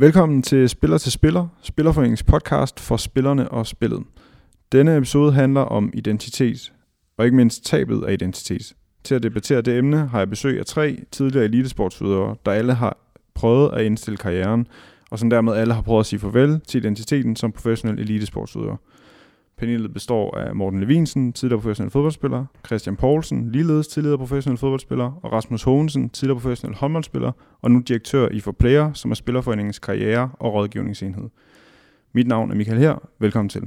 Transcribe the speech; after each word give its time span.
Velkommen 0.00 0.42
til 0.42 0.68
Spiller 0.68 0.98
til 0.98 1.12
Spiller, 1.12 1.46
Spillerforeningens 1.62 2.22
podcast 2.22 2.80
for 2.80 2.96
spillerne 2.96 3.48
og 3.48 3.66
spillet. 3.66 4.02
Denne 4.72 4.96
episode 4.96 5.32
handler 5.32 5.60
om 5.60 5.90
identitet, 5.94 6.72
og 7.16 7.24
ikke 7.24 7.36
mindst 7.36 7.64
tabet 7.64 8.04
af 8.04 8.12
identitet. 8.12 8.72
Til 9.04 9.14
at 9.14 9.22
debattere 9.22 9.60
det 9.60 9.78
emne 9.78 10.06
har 10.06 10.18
jeg 10.18 10.30
besøg 10.30 10.58
af 10.58 10.66
tre 10.66 10.98
tidligere 11.10 11.44
elitesportsudøvere, 11.44 12.36
der 12.46 12.52
alle 12.52 12.74
har 12.74 12.96
prøvet 13.34 13.70
at 13.72 13.84
indstille 13.84 14.16
karrieren, 14.16 14.66
og 15.10 15.18
som 15.18 15.30
dermed 15.30 15.54
alle 15.54 15.74
har 15.74 15.82
prøvet 15.82 16.00
at 16.00 16.06
sige 16.06 16.20
farvel 16.20 16.60
til 16.60 16.78
identiteten 16.78 17.36
som 17.36 17.52
professionel 17.52 17.98
elitesportsudøver. 17.98 18.76
Panelet 19.58 19.92
består 19.92 20.36
af 20.36 20.56
Morten 20.56 20.80
Levinsen, 20.80 21.32
tidligere 21.32 21.60
professionel 21.60 21.90
fodboldspiller, 21.90 22.44
Christian 22.66 22.96
Poulsen, 22.96 23.52
ligeledes 23.52 23.88
tidligere 23.88 24.18
professionel 24.18 24.58
fodboldspiller, 24.58 25.20
og 25.22 25.32
Rasmus 25.32 25.62
Hovensen, 25.62 26.10
tidligere 26.10 26.40
professionel 26.40 26.76
håndboldspiller, 26.76 27.32
og 27.62 27.70
nu 27.70 27.82
direktør 27.88 28.28
i 28.28 28.40
For 28.40 28.52
Player, 28.52 28.92
som 28.92 29.10
er 29.10 29.14
Spillerforeningens 29.14 29.78
karriere- 29.78 30.30
og 30.40 30.54
rådgivningsenhed. 30.54 31.28
Mit 32.12 32.26
navn 32.26 32.50
er 32.50 32.54
Michael 32.54 32.78
her. 32.78 33.08
Velkommen 33.18 33.48
til. 33.48 33.62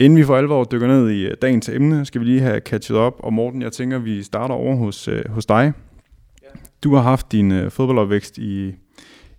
Inden 0.00 0.18
vi 0.18 0.24
for 0.24 0.36
alvor 0.36 0.64
dykker 0.64 0.86
ned 0.86 1.10
i 1.10 1.26
øh, 1.26 1.36
dagens 1.42 1.68
emne, 1.68 2.04
skal 2.04 2.20
vi 2.20 2.26
lige 2.26 2.40
have 2.40 2.60
catchet 2.60 2.96
op. 2.96 3.14
Og 3.18 3.32
Morten, 3.32 3.62
jeg 3.62 3.72
tænker, 3.72 3.98
vi 3.98 4.22
starter 4.22 4.54
over 4.54 4.76
hos, 4.76 5.08
øh, 5.08 5.28
hos 5.28 5.46
dig. 5.46 5.72
Du 6.84 6.94
har 6.94 7.02
haft 7.02 7.32
din 7.32 7.52
øh, 7.52 7.70
fodboldopvækst 7.70 8.38
i, 8.38 8.74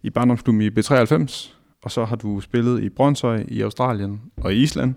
i 0.03 0.09
barndomsklubben 0.09 0.61
i 0.61 0.69
B93, 0.69 1.54
og 1.85 1.91
så 1.91 2.05
har 2.05 2.15
du 2.15 2.39
spillet 2.39 2.83
i 2.83 2.89
Brøndshøj, 2.89 3.45
i 3.47 3.61
Australien 3.61 4.21
og 4.37 4.53
i 4.53 4.57
Island. 4.57 4.95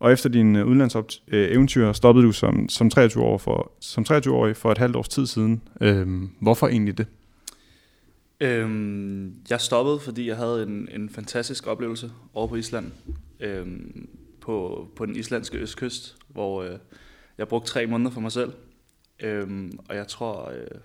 Og 0.00 0.12
efter 0.12 0.28
din 0.28 0.56
øh, 0.56 0.66
udlandseventyr 0.66 1.88
øh, 1.88 1.94
stoppede 1.94 2.26
du 2.26 2.32
som, 2.32 2.68
som 2.68 2.90
23-årig 2.98 3.40
for, 3.40 3.72
som 3.80 4.04
23 4.04 4.54
for 4.54 4.72
et 4.72 4.78
halvt 4.78 4.96
års 4.96 5.08
tid 5.08 5.26
siden. 5.26 5.62
Øhm, 5.80 6.30
hvorfor 6.40 6.68
egentlig 6.68 6.98
det? 6.98 7.06
Øhm, 8.40 9.34
jeg 9.50 9.60
stoppede, 9.60 10.00
fordi 10.00 10.28
jeg 10.28 10.36
havde 10.36 10.62
en, 10.62 10.88
en 10.92 11.08
fantastisk 11.08 11.66
oplevelse 11.66 12.12
over 12.34 12.46
på 12.46 12.56
Island. 12.56 12.92
Øhm, 13.40 14.08
på, 14.40 14.88
på 14.96 15.06
den 15.06 15.16
islandske 15.16 15.58
østkyst, 15.58 16.16
hvor 16.28 16.62
øh, 16.62 16.78
jeg 17.38 17.48
brugte 17.48 17.68
tre 17.68 17.86
måneder 17.86 18.10
for 18.10 18.20
mig 18.20 18.32
selv. 18.32 18.52
Øhm, 19.20 19.78
og 19.88 19.96
jeg 19.96 20.08
tror, 20.08 20.50
øh, 20.50 20.80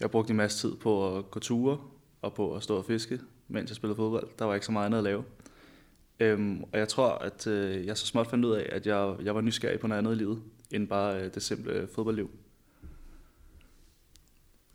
jeg 0.00 0.10
brugte 0.10 0.30
en 0.30 0.36
masse 0.36 0.68
tid 0.68 0.76
på 0.76 1.16
at 1.16 1.30
gå 1.30 1.40
ture 1.40 1.78
og 2.22 2.34
på 2.34 2.54
at 2.54 2.62
stå 2.62 2.76
og 2.76 2.84
fiske, 2.84 3.18
mens 3.50 3.70
jeg 3.70 3.76
spillede 3.76 3.96
fodbold. 3.96 4.28
Der 4.38 4.44
var 4.44 4.54
ikke 4.54 4.66
så 4.66 4.72
meget 4.72 4.86
andet 4.86 4.98
at 4.98 5.04
lave. 5.04 5.24
Øhm, 6.20 6.62
og 6.72 6.78
jeg 6.78 6.88
tror, 6.88 7.08
at 7.10 7.46
øh, 7.46 7.86
jeg 7.86 7.96
så 7.96 8.06
småt 8.06 8.26
fandt 8.26 8.44
ud 8.44 8.52
af, 8.52 8.68
at 8.72 8.86
jeg, 8.86 9.16
jeg 9.22 9.34
var 9.34 9.40
nysgerrig 9.40 9.80
på 9.80 9.86
noget 9.86 9.98
andet 9.98 10.12
i 10.12 10.18
livet, 10.18 10.42
end 10.70 10.88
bare 10.88 11.20
øh, 11.20 11.34
det 11.34 11.42
simple 11.42 11.88
fodboldliv. 11.94 12.30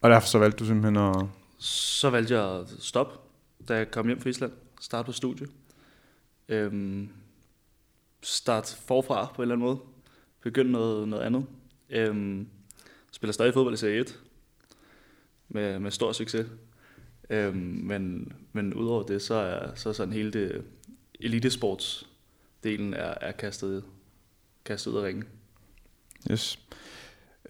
Og 0.02 0.10
derfor 0.10 0.28
så 0.28 0.40
valgte 0.40 0.58
du 0.58 0.66
simpelthen 0.66 0.98
at... 0.98 1.16
Så 1.60 2.10
valgte 2.10 2.34
jeg 2.34 2.60
at 2.60 2.76
stoppe, 2.80 3.20
da 3.68 3.78
jeg 3.78 3.92
kom 3.92 4.08
hjem 4.08 4.22
fra 4.22 4.30
Island. 4.30 4.52
Starte 4.82 5.06
på 5.06 5.12
studie. 5.12 5.48
Øhm, 6.50 7.10
starte 8.22 8.78
forfra 8.78 9.26
på 9.36 9.42
en 9.42 9.44
eller 9.44 9.56
anden 9.56 9.68
måde. 9.68 9.80
Begynde 10.42 10.72
noget, 10.72 11.08
noget 11.08 11.24
andet. 11.24 11.46
Øhm, 11.90 12.48
spiller 13.12 13.34
stadig 13.34 13.54
fodbold 13.54 13.74
i 13.74 13.78
Serie 13.78 14.00
1. 14.00 14.20
Med, 15.50 15.80
med 15.80 15.92
stor 15.92 16.12
succes. 16.12 16.48
Øhm, 17.30 17.80
men, 17.84 18.32
men 18.54 18.74
udover 18.74 19.04
det, 19.04 19.22
så 19.22 19.34
er, 19.34 19.70
så 19.76 19.90
er 19.90 19.94
sådan 19.94 20.14
hele 20.14 20.32
det 20.32 20.62
elitesportsdelen 21.20 22.94
er, 22.94 23.14
er 23.22 23.32
kastet, 23.32 23.84
kastet 24.66 24.92
ud 24.92 24.98
af 24.98 25.04
ringen. 25.04 25.24
Yes. 26.32 26.60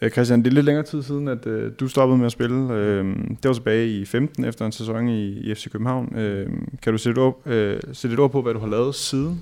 Øh, 0.01 0.11
Christian, 0.11 0.39
det 0.39 0.47
er 0.47 0.53
lidt 0.53 0.65
længere 0.65 0.85
tid 0.85 1.03
siden, 1.03 1.27
at 1.27 1.45
øh, 1.45 1.71
du 1.79 1.87
stoppede 1.87 2.17
med 2.17 2.25
at 2.25 2.31
spille. 2.31 2.73
Øh, 2.73 3.05
det 3.29 3.47
var 3.47 3.53
tilbage 3.53 3.87
i 3.87 4.05
15 4.05 4.45
efter 4.45 4.65
en 4.65 4.71
sæson 4.71 5.09
i, 5.09 5.27
i 5.27 5.55
FC 5.55 5.71
København. 5.71 6.15
Øh, 6.15 6.49
kan 6.81 6.93
du 6.93 6.97
sætte 6.97 7.21
et, 7.27 7.33
øh, 7.51 7.81
sætte 7.93 8.13
et 8.13 8.19
ord 8.19 8.31
på, 8.31 8.41
hvad 8.41 8.53
du 8.53 8.59
har 8.59 8.67
lavet 8.67 8.95
siden? 8.95 9.41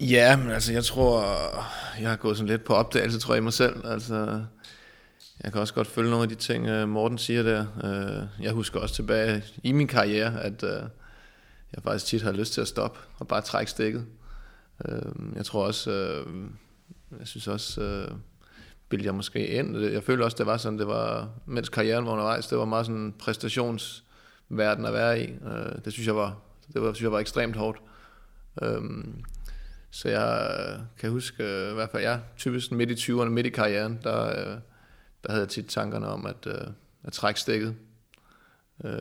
Ja, 0.00 0.36
men 0.36 0.50
altså 0.50 0.72
jeg 0.72 0.84
tror, 0.84 1.24
jeg 2.00 2.08
har 2.08 2.16
gået 2.16 2.36
sådan 2.36 2.48
lidt 2.48 2.64
på 2.64 2.74
opdagelse, 2.74 3.18
tror 3.18 3.34
jeg, 3.34 3.40
i 3.40 3.44
mig 3.44 3.52
selv. 3.52 3.74
Altså, 3.84 4.42
jeg 5.44 5.52
kan 5.52 5.60
også 5.60 5.74
godt 5.74 5.86
følge 5.86 6.10
nogle 6.10 6.22
af 6.22 6.28
de 6.28 6.34
ting, 6.34 6.66
øh, 6.66 6.88
Morten 6.88 7.18
siger 7.18 7.42
der. 7.42 7.66
Øh, 7.84 8.44
jeg 8.44 8.52
husker 8.52 8.80
også 8.80 8.94
tilbage 8.94 9.44
i 9.62 9.72
min 9.72 9.86
karriere, 9.86 10.42
at 10.42 10.62
øh, 10.62 10.82
jeg 11.74 11.82
faktisk 11.82 12.06
tit 12.06 12.22
har 12.22 12.32
lyst 12.32 12.52
til 12.52 12.60
at 12.60 12.68
stoppe 12.68 12.98
og 13.18 13.28
bare 13.28 13.40
trække 13.40 13.70
stikket. 13.70 14.06
Jeg 15.34 15.44
tror 15.44 15.66
også, 15.66 15.90
jeg 17.18 17.26
synes 17.26 17.48
også, 17.48 18.06
bildte 18.88 19.06
jeg 19.06 19.14
måske 19.14 19.46
ind. 19.46 19.76
Jeg 19.76 20.02
føler 20.02 20.24
også, 20.24 20.36
det 20.36 20.46
var 20.46 20.56
sådan, 20.56 20.78
det 20.78 20.86
var, 20.86 21.28
mens 21.46 21.68
karrieren 21.68 22.06
var 22.06 22.12
undervejs, 22.12 22.46
det 22.46 22.58
var 22.58 22.64
meget 22.64 22.86
sådan 22.86 23.00
en 23.00 23.12
præstationsverden 23.12 24.84
at 24.84 24.92
være 24.92 25.22
i. 25.22 25.34
Det 25.84 25.92
synes 25.92 26.06
jeg 26.06 26.16
var, 26.16 26.36
det 26.72 26.82
var, 26.82 26.92
synes 26.92 27.02
jeg 27.02 27.12
var 27.12 27.18
ekstremt 27.18 27.56
hårdt. 27.56 27.78
Så 29.90 30.08
jeg 30.08 30.50
kan 30.98 31.10
huske, 31.10 31.70
i 31.70 31.74
hvert 31.74 31.90
fald 31.90 32.02
jeg, 32.02 32.20
typisk 32.36 32.72
midt 32.72 32.90
i 32.90 33.12
20'erne, 33.12 33.28
midt 33.28 33.46
i 33.46 33.50
karrieren, 33.50 33.98
der, 34.02 34.56
der 35.24 35.30
havde 35.30 35.42
jeg 35.42 35.48
tit 35.48 35.66
tankerne 35.66 36.06
om 36.06 36.26
at, 36.26 36.46
øh, 36.46 36.66
at 37.04 37.12
trække 37.12 37.40
stikket. 37.40 37.76
Øh, 38.84 38.92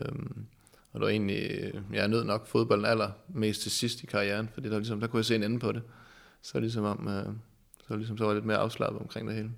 og 0.94 1.00
det 1.00 1.02
var 1.02 1.10
egentlig, 1.10 1.52
øh, 1.52 1.82
jeg 1.94 2.08
nød 2.08 2.24
nok 2.24 2.48
fodbolden 2.48 2.86
aller 2.86 3.12
mest 3.28 3.62
til 3.62 3.72
sidst 3.72 4.04
i 4.04 4.06
karrieren, 4.06 4.50
fordi 4.54 4.70
der, 4.70 4.78
ligesom, 4.78 5.00
der 5.00 5.08
kunne 5.08 5.18
jeg 5.18 5.26
se 5.26 5.36
en 5.36 5.44
ende 5.44 5.60
på 5.60 5.72
det. 5.72 5.82
Så 6.42 6.60
ligesom 6.60 6.84
om, 6.84 7.08
øh, 7.08 7.26
så, 7.88 7.96
ligesom, 7.96 8.18
så 8.18 8.24
var 8.24 8.32
jeg 8.32 8.36
lidt 8.36 8.46
mere 8.46 8.58
afslappet 8.58 9.02
omkring 9.02 9.28
det 9.28 9.36
hele. 9.36 9.52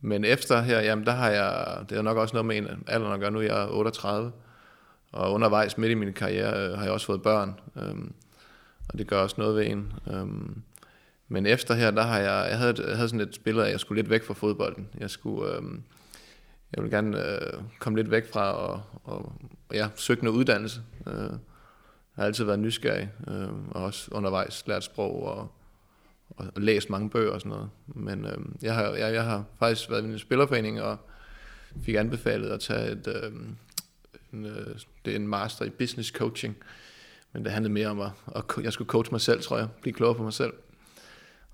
Men 0.00 0.24
efter 0.24 0.62
her, 0.62 0.80
jamen 0.80 1.06
der 1.06 1.12
har 1.12 1.30
jeg, 1.30 1.78
det 1.88 1.98
er 1.98 2.02
nok 2.02 2.16
også 2.16 2.34
noget 2.34 2.46
med 2.46 2.56
en 2.56 2.84
alder 2.86 3.08
at 3.08 3.20
gøre, 3.20 3.30
nu 3.30 3.40
jeg 3.40 3.62
er 3.62 3.68
38, 3.68 4.32
og 5.12 5.32
undervejs 5.32 5.78
midt 5.78 5.90
i 5.90 5.94
min 5.94 6.12
karriere 6.12 6.68
øh, 6.68 6.78
har 6.78 6.84
jeg 6.84 6.92
også 6.92 7.06
fået 7.06 7.22
børn, 7.22 7.60
øh, 7.76 7.94
og 8.88 8.98
det 8.98 9.06
gør 9.06 9.20
også 9.20 9.36
noget 9.38 9.56
ved 9.56 9.66
en. 9.66 9.92
Øh, 10.06 10.26
men 11.28 11.46
efter 11.46 11.74
her, 11.74 11.90
der 11.90 12.02
har 12.02 12.18
jeg, 12.18 12.50
jeg 12.50 12.58
havde, 12.58 12.74
jeg 12.88 12.96
havde 12.96 13.08
sådan 13.08 13.28
et 13.28 13.40
billede 13.44 13.64
af, 13.64 13.68
at 13.68 13.72
jeg 13.72 13.80
skulle 13.80 14.02
lidt 14.02 14.10
væk 14.10 14.24
fra 14.24 14.34
fodbolden. 14.34 14.88
Jeg 14.98 15.10
skulle, 15.10 15.56
øh, 15.56 15.62
jeg 16.72 16.82
ville 16.82 16.96
gerne 16.96 17.26
øh, 17.26 17.62
komme 17.78 17.98
lidt 17.98 18.10
væk 18.10 18.32
fra 18.32 18.52
og, 18.52 18.82
og, 19.04 19.32
og 19.68 19.74
ja, 19.74 19.88
søge 19.96 20.24
noget 20.24 20.38
uddannelse. 20.38 20.80
Øh, 21.06 21.14
jeg 22.16 22.22
har 22.22 22.24
altid 22.24 22.44
været 22.44 22.58
nysgerrig, 22.58 23.10
øh, 23.28 23.48
og 23.70 23.84
også 23.84 24.08
undervejs 24.12 24.66
lært 24.66 24.84
sprog 24.84 25.22
og, 25.22 25.52
og, 26.30 26.46
og 26.54 26.62
læst 26.62 26.90
mange 26.90 27.10
bøger 27.10 27.32
og 27.32 27.40
sådan 27.40 27.50
noget. 27.50 27.70
Men 27.86 28.24
øh, 28.24 28.38
jeg, 28.62 28.74
har, 28.74 28.84
jeg, 28.84 29.14
jeg 29.14 29.24
har 29.24 29.44
faktisk 29.58 29.90
været 29.90 30.04
i 30.04 30.06
en 30.06 30.18
spillerforening 30.18 30.82
og 30.82 30.96
fik 31.82 31.94
anbefalet 31.94 32.50
at 32.50 32.60
tage 32.60 32.90
et, 32.90 33.06
øh, 33.06 33.32
en, 34.32 34.46
øh, 34.46 34.66
det 35.04 35.12
er 35.12 35.16
en 35.16 35.28
master 35.28 35.64
i 35.64 35.70
business 35.70 36.10
coaching. 36.10 36.56
Men 37.32 37.44
det 37.44 37.52
handlede 37.52 37.74
mere 37.74 37.88
om, 37.88 38.00
at, 38.00 38.10
at 38.36 38.44
jeg 38.62 38.72
skulle 38.72 38.88
coache 38.88 39.12
mig 39.12 39.20
selv, 39.20 39.42
tror 39.42 39.58
jeg. 39.58 39.68
Blive 39.80 39.94
klogere 39.94 40.16
på 40.16 40.22
mig 40.22 40.32
selv. 40.32 40.52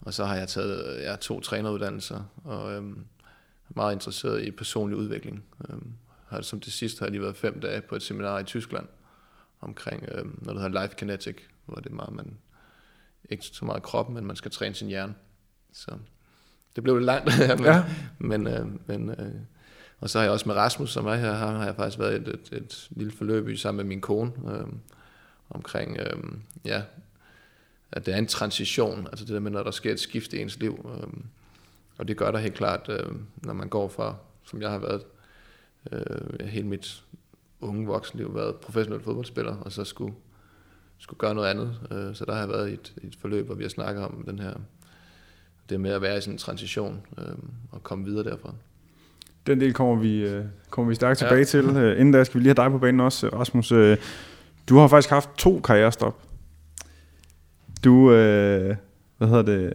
Og 0.01 0.15
så 0.15 0.25
har 0.25 0.37
jeg 0.37 0.49
taget 0.49 1.03
ja, 1.03 1.17
to 1.17 1.41
træneruddannelser, 1.41 2.23
og 2.45 2.73
øhm, 2.73 3.05
er 3.69 3.73
meget 3.77 3.93
interesseret 3.93 4.43
i 4.43 4.51
personlig 4.51 4.99
udvikling. 4.99 5.45
Øhm, 5.69 5.93
har, 6.29 6.41
som 6.41 6.61
det 6.61 6.73
sidste 6.73 6.99
har 6.99 7.07
jeg 7.07 7.11
lige 7.11 7.23
været 7.23 7.37
fem 7.37 7.61
dage 7.61 7.81
på 7.81 7.97
et 7.97 8.03
seminar 8.03 8.39
i 8.39 8.45
Tyskland, 8.45 8.87
omkring 9.61 10.05
øhm, 10.13 10.39
noget, 10.43 10.57
der 10.57 10.63
hedder 10.63 10.83
Life 10.83 10.97
Kinetic, 10.97 11.37
hvor 11.67 11.77
det 11.77 11.91
er 11.91 11.95
meget, 11.95 12.13
man, 12.13 12.39
ikke 13.31 13.45
så 13.45 13.65
meget 13.65 13.83
krop, 13.83 14.11
men 14.11 14.27
man 14.27 14.37
skal 14.37 14.51
træne 14.51 14.75
sin 14.75 14.89
hjerne. 14.89 15.15
Så 15.73 15.91
det 16.77 16.83
blev 16.83 16.97
lidt 16.97 17.07
langt, 17.07 17.31
men, 17.59 17.65
ja. 17.65 17.85
men, 18.19 18.47
øh, 18.47 18.67
men 18.87 19.11
øh, 19.11 19.35
og 20.01 20.11
så 20.11 20.19
har 20.19 20.25
jeg 20.25 20.33
også 20.33 20.49
med 20.49 20.57
Rasmus, 20.57 20.93
som 20.93 21.07
er 21.07 21.15
her, 21.15 21.33
har 21.33 21.65
jeg 21.65 21.77
faktisk 21.77 21.99
været 21.99 22.15
et, 22.15 22.29
et, 22.29 22.53
et 22.53 22.89
lille 22.91 23.13
forløb 23.13 23.49
i 23.49 23.57
sammen 23.57 23.77
med 23.77 23.89
min 23.89 24.01
kone, 24.01 24.33
øh, 24.49 24.67
omkring 25.51 25.97
øh, 26.01 26.23
ja, 26.65 26.83
at 27.93 28.07
det 28.07 28.15
er 28.15 28.19
en 28.19 28.27
transition, 28.27 29.07
altså 29.07 29.25
det 29.25 29.35
der 29.35 29.41
med, 29.41 29.51
når 29.51 29.63
der 29.63 29.71
sker 29.71 29.93
et 29.93 30.01
skift 30.01 30.33
i 30.33 30.43
ens 30.43 30.59
liv. 30.59 30.91
Øh, 30.95 31.13
og 31.99 32.09
det 32.09 32.17
gør 32.17 32.31
der 32.31 32.39
helt 32.39 32.55
klart, 32.55 32.89
øh, 32.89 33.13
når 33.37 33.53
man 33.53 33.69
går 33.69 33.89
fra, 33.89 34.17
som 34.45 34.63
jeg 34.63 34.71
har 34.71 34.79
været 34.79 35.03
øh, 35.93 36.47
hele 36.47 36.67
mit 36.67 37.03
unge 37.61 37.87
voksenliv, 37.87 38.35
været 38.35 38.55
professionel 38.55 39.03
fodboldspiller, 39.03 39.57
og 39.57 39.73
så 39.73 39.85
skulle, 39.85 40.15
skulle 40.99 41.19
gøre 41.19 41.35
noget 41.35 41.49
andet. 41.49 41.75
Øh, 41.91 42.15
så 42.15 42.25
der 42.25 42.33
har 42.33 42.41
jeg 42.41 42.49
været 42.49 42.71
i 42.71 42.73
et, 42.73 42.95
et 43.03 43.17
forløb, 43.21 43.47
hvor 43.47 43.55
vi 43.55 43.65
har 43.65 43.71
snakket 43.71 44.05
om 44.05 44.25
den 44.27 44.39
her, 44.39 44.55
det 45.69 45.81
med 45.81 45.91
at 45.91 46.03
være 46.03 46.19
i 46.19 46.21
sådan 46.21 46.35
en 46.35 46.39
transition, 46.39 47.01
øh, 47.19 47.25
og 47.71 47.83
komme 47.83 48.05
videre 48.05 48.25
derfra. 48.25 48.55
Den 49.47 49.61
del 49.61 49.73
kommer 49.73 50.03
vi, 50.03 50.29
øh, 50.29 50.45
kommer 50.71 50.89
vi 50.89 50.95
stærkt 50.95 51.19
tilbage 51.19 51.39
ja. 51.39 51.45
til. 51.45 51.65
Øh, 51.65 52.01
inden 52.01 52.13
da 52.13 52.25
skal 52.25 52.39
vi 52.39 52.43
lige 52.43 52.55
have 52.57 52.65
dig 52.65 52.71
på 52.71 52.79
banen 52.79 53.01
også, 53.01 53.29
Rasmus. 53.29 53.69
Du 54.69 54.77
har 54.77 54.89
faktisk 54.89 55.11
haft 55.11 55.31
to 55.39 55.61
karrierestop. 55.61 56.30
Du, 57.85 58.13
øh, 58.13 58.77
hvad 59.19 59.29
hedder 59.29 59.43
det, 59.43 59.73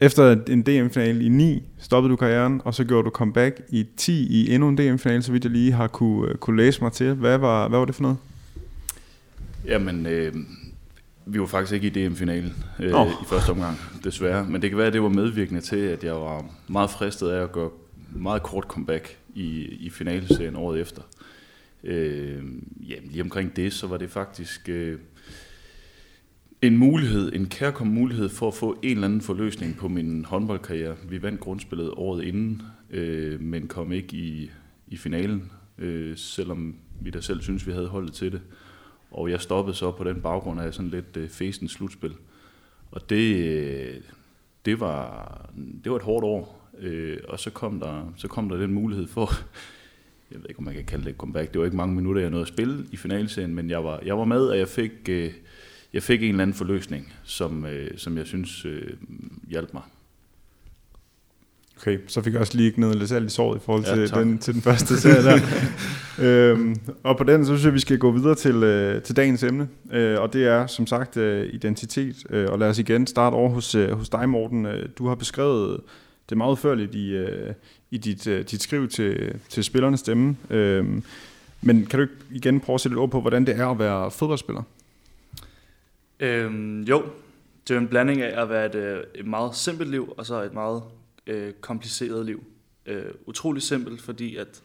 efter 0.00 0.36
en 0.48 0.62
DM-finale 0.62 1.24
i 1.24 1.28
9, 1.28 1.62
stoppede 1.78 2.10
du 2.10 2.16
karrieren, 2.16 2.60
og 2.64 2.74
så 2.74 2.84
gjorde 2.84 3.04
du 3.04 3.10
comeback 3.10 3.60
i 3.68 3.86
10 3.96 4.26
i 4.30 4.54
endnu 4.54 4.68
en 4.68 4.78
DM-finale, 4.78 5.22
så 5.22 5.32
vidt 5.32 5.44
jeg 5.44 5.52
lige 5.52 5.72
har 5.72 5.86
kunne, 5.86 6.30
øh, 6.30 6.36
kunne 6.36 6.56
læse 6.56 6.80
mig 6.80 6.92
til. 6.92 7.14
Hvad 7.14 7.38
var, 7.38 7.68
hvad 7.68 7.78
var 7.78 7.84
det 7.84 7.94
for 7.94 8.02
noget? 8.02 8.16
Jamen, 9.64 10.06
øh, 10.06 10.34
vi 11.26 11.40
var 11.40 11.46
faktisk 11.46 11.72
ikke 11.72 11.86
i 11.86 12.08
DM-finalen 12.08 12.64
øh, 12.80 12.94
oh. 12.94 13.08
i 13.08 13.24
første 13.26 13.50
omgang, 13.50 13.76
desværre. 14.04 14.44
Men 14.44 14.62
det 14.62 14.70
kan 14.70 14.78
være, 14.78 14.86
at 14.86 14.92
det 14.92 15.02
var 15.02 15.08
medvirkende 15.08 15.60
til, 15.60 15.76
at 15.76 16.04
jeg 16.04 16.14
var 16.14 16.44
meget 16.68 16.90
fristet 16.90 17.28
af 17.28 17.42
at 17.42 17.52
gå, 17.52 17.72
meget 18.10 18.42
kort 18.42 18.64
comeback 18.64 19.16
i, 19.34 19.50
i 19.60 19.90
finaleserien 19.90 20.56
året 20.56 20.80
efter. 20.80 21.02
Øh, 21.84 22.42
ja, 22.88 22.94
lige 23.04 23.22
omkring 23.22 23.56
det, 23.56 23.72
så 23.72 23.86
var 23.86 23.96
det 23.96 24.10
faktisk 24.10 24.68
øh, 24.68 24.98
en 26.62 26.76
mulighed, 26.76 27.32
en 27.32 27.48
kærkom 27.48 27.86
mulighed 27.86 28.28
for 28.28 28.48
at 28.48 28.54
få 28.54 28.78
en 28.82 28.90
eller 28.90 29.04
anden 29.04 29.20
forløsning 29.20 29.76
på 29.76 29.88
min 29.88 30.24
håndboldkarriere. 30.24 30.96
Vi 31.08 31.22
vandt 31.22 31.40
grundspillet 31.40 31.90
året 31.90 32.24
inden, 32.24 32.62
øh, 32.90 33.40
men 33.40 33.68
kom 33.68 33.92
ikke 33.92 34.16
i, 34.16 34.50
i 34.88 34.96
finalen, 34.96 35.50
øh, 35.78 36.16
selvom 36.16 36.76
vi 37.00 37.10
da 37.10 37.20
selv 37.20 37.40
synes, 37.40 37.66
vi 37.66 37.72
havde 37.72 37.86
holdet 37.86 38.12
til 38.12 38.32
det. 38.32 38.40
Og 39.10 39.30
jeg 39.30 39.40
stoppede 39.40 39.76
så 39.76 39.90
på 39.90 40.04
den 40.04 40.20
baggrund 40.20 40.60
af 40.60 40.74
sådan 40.74 40.90
lidt 40.90 41.16
øh, 41.16 41.28
fæsens 41.28 41.72
slutspil. 41.72 42.14
Og 42.90 43.10
det, 43.10 43.36
øh, 43.36 43.94
det, 44.64 44.80
var, 44.80 45.50
det 45.84 45.92
var 45.92 45.96
et 45.96 46.02
hårdt 46.02 46.24
år, 46.24 46.70
øh, 46.78 47.18
og 47.28 47.40
så 47.40 47.50
kom, 47.50 47.80
der, 47.80 48.12
så 48.16 48.28
kom 48.28 48.48
der 48.48 48.56
den 48.56 48.72
mulighed 48.72 49.06
for, 49.06 49.30
jeg 50.30 50.40
ved 50.40 50.46
ikke, 50.48 50.58
om 50.58 50.64
man 50.64 50.74
kan 50.74 50.84
kalde 50.84 51.04
det 51.04 51.10
et 51.10 51.16
comeback, 51.16 51.52
det 51.52 51.58
var 51.58 51.64
ikke 51.64 51.76
mange 51.76 51.94
minutter, 51.94 52.20
jeg 52.20 52.30
nåede 52.30 52.42
at 52.42 52.48
spille 52.48 52.86
i 52.92 52.96
finalserien, 52.96 53.54
men 53.54 53.70
jeg 53.70 53.84
var, 53.84 54.00
jeg 54.04 54.18
var 54.18 54.24
med, 54.24 54.40
og 54.46 54.58
jeg 54.58 54.68
fik, 54.68 54.92
øh, 55.08 55.32
jeg 55.92 56.02
fik 56.02 56.22
en 56.22 56.28
eller 56.28 56.42
anden 56.42 56.54
forløsning, 56.54 57.12
som, 57.24 57.66
øh, 57.66 57.90
som 57.98 58.18
jeg 58.18 58.26
synes 58.26 58.64
øh, 58.64 58.92
hjalp 59.48 59.74
mig. 59.74 59.82
Okay, 61.80 61.98
så 62.06 62.22
fik 62.22 62.32
jeg 62.32 62.40
også 62.40 62.56
lige 62.56 62.72
ned 62.76 62.94
lidt 62.94 63.08
salt 63.08 63.26
i 63.26 63.34
såret 63.34 63.56
i 63.56 63.60
forhold 63.64 63.84
Ja, 63.84 63.94
til, 63.94 64.08
tak. 64.08 64.24
den, 64.24 64.38
til 64.38 64.54
den 64.54 64.62
første 64.62 65.00
serie 65.00 65.22
der. 65.22 65.40
øhm, 66.52 66.76
og 67.02 67.16
på 67.16 67.24
den, 67.24 67.44
så 67.44 67.48
synes 67.48 67.64
jeg, 67.64 67.74
vi 67.74 67.78
skal 67.78 67.98
gå 67.98 68.10
videre 68.10 68.34
til, 68.34 68.54
øh, 68.54 69.02
til 69.02 69.16
dagens 69.16 69.42
emne. 69.42 69.68
Øh, 69.92 70.20
og 70.20 70.32
det 70.32 70.46
er 70.46 70.66
som 70.66 70.86
sagt 70.86 71.16
øh, 71.16 71.54
identitet. 71.54 72.16
Øh, 72.30 72.50
og 72.50 72.58
lad 72.58 72.68
os 72.68 72.78
igen 72.78 73.06
starte 73.06 73.34
over 73.34 73.50
hos, 73.50 73.74
øh, 73.74 73.90
hos 73.90 74.08
dig, 74.08 74.28
Morten. 74.28 74.66
Øh, 74.66 74.88
du 74.98 75.08
har 75.08 75.14
beskrevet 75.14 75.80
det 76.28 76.36
meget 76.36 76.50
udførligt 76.50 76.94
i, 76.94 77.10
øh, 77.10 77.54
i 77.90 77.98
dit, 77.98 78.26
øh, 78.26 78.44
dit 78.44 78.62
skriv 78.62 78.88
til, 78.88 79.34
til 79.48 79.64
spillernes 79.64 80.00
stemme. 80.00 80.36
Øh, 80.50 80.84
men 81.62 81.86
kan 81.86 81.98
du 81.98 82.02
ikke 82.02 82.14
igen 82.30 82.60
prøve 82.60 82.74
at 82.74 82.80
sætte 82.80 82.94
et 82.94 82.98
ord 82.98 83.10
på, 83.10 83.20
hvordan 83.20 83.46
det 83.46 83.56
er 83.56 83.66
at 83.66 83.78
være 83.78 84.10
fodboldspiller? 84.10 84.62
Øhm, 86.20 86.82
jo, 86.82 87.04
det 87.68 87.74
er 87.74 87.78
en 87.78 87.88
blanding 87.88 88.22
af 88.22 88.42
at 88.42 88.48
være 88.48 88.66
et, 88.66 88.74
øh, 88.74 89.04
et 89.14 89.26
meget 89.26 89.56
simpelt 89.56 89.90
liv, 89.90 90.14
og 90.16 90.26
så 90.26 90.42
et 90.42 90.52
meget 90.52 90.82
øh, 91.26 91.52
kompliceret 91.52 92.26
liv. 92.26 92.44
Øh, 92.86 93.14
utrolig 93.26 93.62
simpelt, 93.62 94.02
fordi 94.02 94.36
at 94.36 94.62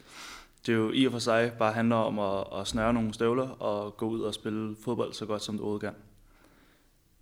det 0.65 0.73
jo 0.73 0.91
i 0.93 1.05
og 1.05 1.11
for 1.11 1.19
sig 1.19 1.51
bare 1.59 1.73
handler 1.73 1.95
om 1.95 2.19
at, 2.19 2.59
at 2.59 2.67
snøre 2.67 2.93
nogle 2.93 3.13
støvler 3.13 3.49
og 3.49 3.97
gå 3.97 4.07
ud 4.07 4.21
og 4.21 4.33
spille 4.33 4.75
fodbold 4.83 5.13
så 5.13 5.25
godt 5.25 5.41
som 5.41 5.57
det 5.57 5.81
kan. 5.81 5.93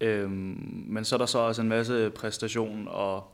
Øhm, 0.02 0.86
men 0.88 1.06
så 1.06 1.16
er 1.16 1.18
der 1.18 1.26
så 1.26 1.40
også 1.40 1.62
en 1.62 1.70
masse 1.70 2.10
præstation 2.10 2.88
og 2.88 3.32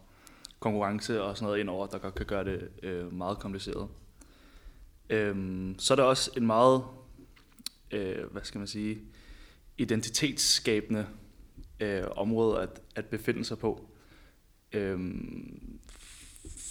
konkurrence 0.60 1.24
og 1.24 1.38
sådan 1.38 1.46
noget 1.46 1.60
indover, 1.60 1.88
der 1.88 1.98
godt 1.98 2.16
kan 2.16 2.26
gøre 2.26 2.46
det 2.46 2.70
øh, 2.84 3.14
meget 3.14 3.40
kompliceret. 3.40 3.88
Øhm, 5.10 5.76
så 5.80 5.94
er 5.94 5.96
der 5.96 6.04
også 6.04 6.32
en 6.38 6.46
meget, 6.46 6.84
øh, 7.92 8.32
hvad 8.32 8.42
skal 8.44 8.60
man 8.60 8.68
sige, 8.68 9.00
identitetsskabende 9.78 11.08
øh, 11.80 12.04
område 12.16 12.62
at, 12.62 12.82
at 12.96 13.06
befinde 13.06 13.46
sig 13.46 13.58
på. 13.58 13.90
Øhm, 14.72 15.80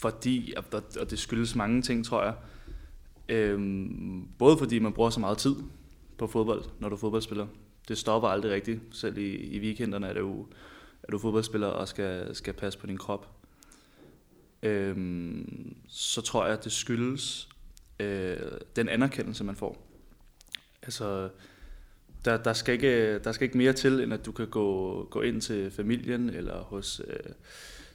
fordi, 0.00 0.54
og 1.00 1.10
det 1.10 1.18
skyldes 1.18 1.54
mange 1.54 1.82
ting, 1.82 2.04
tror 2.04 2.24
jeg. 2.24 2.34
Øhm, 3.28 4.28
både 4.38 4.58
fordi 4.58 4.78
man 4.78 4.92
bruger 4.92 5.10
så 5.10 5.20
meget 5.20 5.38
tid 5.38 5.56
på 6.18 6.26
fodbold, 6.26 6.64
når 6.78 6.88
du 6.88 6.94
er 6.94 6.98
fodboldspiller. 6.98 7.46
Det 7.88 7.98
stopper 7.98 8.28
aldrig 8.28 8.52
rigtigt. 8.52 8.80
Selv 8.92 9.18
i, 9.18 9.34
i 9.34 9.60
weekenderne 9.60 10.06
er 10.06 10.12
det 10.12 10.20
jo, 10.20 10.46
er 11.02 11.10
du 11.10 11.18
fodboldspiller 11.18 11.66
og 11.66 11.88
skal, 11.88 12.34
skal 12.34 12.54
passe 12.54 12.78
på 12.78 12.86
din 12.86 12.98
krop. 12.98 13.30
Øhm, 14.62 15.76
så 15.88 16.20
tror 16.20 16.44
jeg, 16.44 16.58
at 16.58 16.64
det 16.64 16.72
skyldes 16.72 17.48
øh, 18.00 18.36
den 18.76 18.88
anerkendelse, 18.88 19.44
man 19.44 19.56
får. 19.56 19.86
Altså, 20.82 21.30
der, 22.26 22.36
der, 22.36 22.52
skal 22.52 22.74
ikke, 22.74 23.18
der 23.18 23.32
skal 23.32 23.44
ikke 23.44 23.58
mere 23.58 23.72
til, 23.72 24.00
end 24.00 24.12
at 24.12 24.26
du 24.26 24.32
kan 24.32 24.46
gå, 24.46 25.04
gå 25.10 25.20
ind 25.20 25.40
til 25.40 25.70
familien, 25.70 26.30
eller 26.30 26.56
hos 26.56 27.00
øh, 27.08 27.32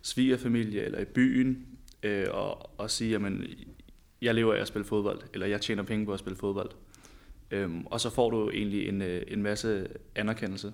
svigerfamilie, 0.02 0.84
eller 0.84 1.00
i 1.00 1.06
byen, 1.06 1.66
øh, 2.04 2.28
og, 2.32 2.80
og 2.80 2.92
sige, 2.92 3.12
jamen, 3.12 3.46
jeg 4.22 4.36
lever 4.36 4.54
af 4.54 4.62
at 4.62 4.68
spille 4.68 4.86
fodbold, 4.86 5.20
eller 5.34 5.48
jeg 5.48 5.62
tjener 5.62 5.84
penge 5.84 6.06
på 6.06 6.14
at 6.14 6.20
spille 6.20 6.38
fodbold. 6.38 6.72
Øhm, 7.52 7.86
og 7.86 8.02
så 8.02 8.10
får 8.10 8.30
du 8.30 8.50
egentlig 8.50 8.88
en, 8.88 9.02
øh, 9.02 9.22
en 9.28 9.44
masse 9.44 9.88
anerkendelse. 10.16 10.74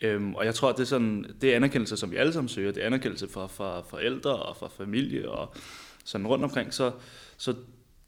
Øhm, 0.00 0.34
og 0.34 0.44
jeg 0.44 0.54
tror, 0.54 0.68
at 0.68 0.76
det 0.76 0.82
er, 0.82 0.86
sådan, 0.86 1.34
det 1.40 1.52
er 1.52 1.56
anerkendelse, 1.56 1.96
som 1.96 2.10
vi 2.10 2.16
alle 2.16 2.32
sammen 2.32 2.48
søger. 2.48 2.72
Det 2.72 2.82
er 2.82 2.86
anerkendelse 2.86 3.28
fra, 3.28 3.46
fra 3.46 3.80
forældre 3.80 4.36
og 4.36 4.56
fra 4.56 4.68
familie 4.68 5.30
og 5.30 5.54
sådan 6.04 6.26
rundt 6.26 6.44
omkring. 6.44 6.74
Så, 6.74 6.92
så 7.36 7.54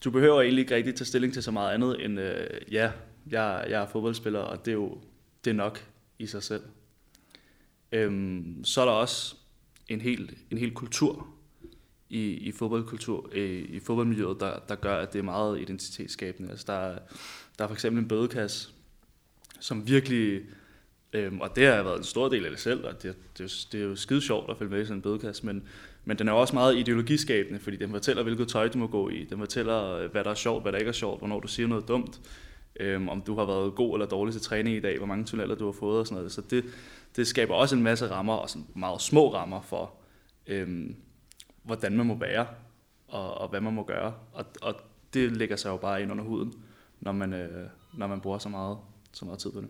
du 0.05 0.11
behøver 0.11 0.43
egentlig 0.43 0.63
ikke 0.63 0.75
rigtig 0.75 0.95
tage 0.95 1.07
stilling 1.07 1.33
til 1.33 1.43
så 1.43 1.51
meget 1.51 1.75
andet 1.75 2.05
end, 2.05 2.21
øh, 2.21 2.47
ja, 2.73 2.91
jeg, 3.31 3.67
jeg 3.69 3.82
er 3.82 3.87
fodboldspiller, 3.87 4.41
og 4.41 4.65
det 4.65 4.71
er 4.71 4.76
jo 4.76 4.99
det 5.44 5.50
er 5.50 5.55
nok 5.55 5.87
i 6.19 6.26
sig 6.26 6.43
selv. 6.43 6.62
Øhm, 7.93 8.65
så 8.65 8.81
er 8.81 8.85
der 8.85 8.93
også 8.93 9.37
en 9.88 10.00
hel, 10.00 10.37
en 10.50 10.59
hel 10.59 10.75
kultur 10.75 11.29
i, 12.09 12.32
i 12.32 12.53
fodboldkultur, 12.53 13.31
øh, 13.32 13.65
i 13.69 13.81
fodboldmiljøet, 13.81 14.41
der, 14.41 14.59
der 14.69 14.75
gør, 14.75 14.97
at 14.97 15.12
det 15.12 15.19
er 15.19 15.23
meget 15.23 15.61
identitetsskabende. 15.61 16.50
Altså, 16.50 16.65
der, 16.69 16.73
er, 16.73 16.99
der 17.59 17.65
er 17.65 17.69
for 17.69 17.75
eksempel 17.75 18.03
en 18.03 18.09
bødekasse, 18.09 18.69
som 19.61 19.88
virkelig, 19.88 20.43
øhm, 21.12 21.41
og 21.41 21.56
det 21.56 21.67
har 21.67 21.82
været 21.82 21.99
en 21.99 22.05
stor 22.05 22.29
del 22.29 22.44
af 22.44 22.50
det 22.50 22.61
selv, 22.61 22.87
og 22.87 23.03
det, 23.03 23.17
det, 23.38 23.67
det 23.73 23.81
er 23.81 23.85
jo 23.85 23.97
skide 23.97 24.20
sjovt 24.20 24.50
at 24.50 24.59
følge 24.59 24.70
med 24.70 24.81
i 24.81 24.85
sådan 24.85 24.99
en 24.99 25.03
bødekasse, 25.03 25.47
men, 25.47 25.69
men 26.05 26.19
den 26.19 26.29
er 26.29 26.32
også 26.32 26.55
meget 26.55 26.77
ideologiskabende, 26.77 27.61
fordi 27.61 27.77
den 27.77 27.91
fortæller, 27.91 28.23
hvilket 28.23 28.49
tøj 28.49 28.69
du 28.69 28.79
må 28.79 28.87
gå 28.87 29.09
i. 29.09 29.25
Den 29.25 29.38
fortæller, 29.38 29.91
øh, 29.91 30.11
hvad 30.11 30.25
der 30.25 30.31
er 30.31 30.35
sjovt, 30.35 30.62
hvad 30.62 30.73
der 30.73 30.79
ikke 30.79 30.88
er 30.88 30.93
sjovt, 30.93 31.20
hvornår 31.20 31.41
du 31.41 31.49
siger 31.49 31.67
noget 31.67 31.88
dumt, 31.88 32.20
øhm, 32.81 33.09
om 33.09 33.21
du 33.21 33.35
har 33.35 33.44
været 33.44 33.75
god 33.75 33.94
eller 33.94 34.06
dårlig 34.06 34.32
til 34.35 34.43
træning 34.43 34.76
i 34.76 34.81
dag, 34.81 34.99
hvor 34.99 35.06
mange 35.06 35.25
tunneller 35.25 35.55
du 35.55 35.65
har 35.65 35.73
fået 35.73 35.99
og 35.99 36.06
sådan 36.06 36.17
noget. 36.17 36.32
Så 36.32 36.43
det, 36.50 36.65
det 37.17 37.26
skaber 37.26 37.55
også 37.55 37.76
en 37.76 37.82
masse 37.82 38.11
rammer, 38.11 38.35
og 38.35 38.50
sådan 38.50 38.67
meget 38.75 39.00
små 39.00 39.35
rammer 39.35 39.61
for, 39.61 39.93
øhm, 40.47 40.97
hvordan 41.63 41.96
man 41.96 42.06
må 42.06 42.15
være, 42.15 42.46
og, 43.08 43.34
og 43.34 43.49
hvad 43.49 43.60
man 43.60 43.75
må 43.75 43.84
gøre. 43.84 44.15
Og, 44.32 44.44
og 44.63 44.75
det 45.15 45.37
lægger 45.37 45.56
sig 45.56 45.70
jo 45.70 45.77
bare 45.77 46.03
ind 46.03 46.13
under 46.13 46.25
huden, 46.25 46.53
når 47.01 47.13
man, 47.13 47.32
øh, 47.32 47.69
når 47.94 48.06
man 48.06 48.20
bruger 48.20 48.39
så 48.39 48.49
meget, 48.49 48.79
så 49.13 49.25
meget 49.25 49.39
tid 49.39 49.53
på 49.53 49.60
det. 49.60 49.69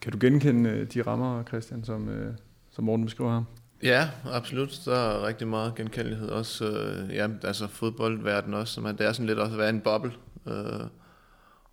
Kan 0.00 0.12
du 0.12 0.18
genkende 0.20 0.70
øh, 0.70 0.86
de 0.92 1.02
rammer, 1.02 1.44
Christian, 1.44 1.84
som, 1.84 2.08
øh, 2.08 2.34
som 2.70 2.84
Morten 2.84 3.04
beskriver 3.04 3.32
her? 3.32 3.44
Ja, 3.82 4.10
absolut. 4.24 4.80
Der 4.84 4.96
er 4.96 5.26
rigtig 5.26 5.48
meget 5.48 5.74
genkendelighed. 5.74 6.28
Også, 6.28 6.70
øh, 6.70 7.14
ja, 7.14 7.28
altså 7.42 7.66
fodboldverden 7.66 8.54
også. 8.54 8.74
Så 8.74 8.80
man, 8.80 8.98
det 8.98 9.06
er 9.06 9.12
sådan 9.12 9.26
lidt 9.26 9.38
også 9.38 9.52
at 9.52 9.58
være 9.58 9.70
en 9.70 9.80
boble. 9.80 10.12
Øh, 10.46 10.80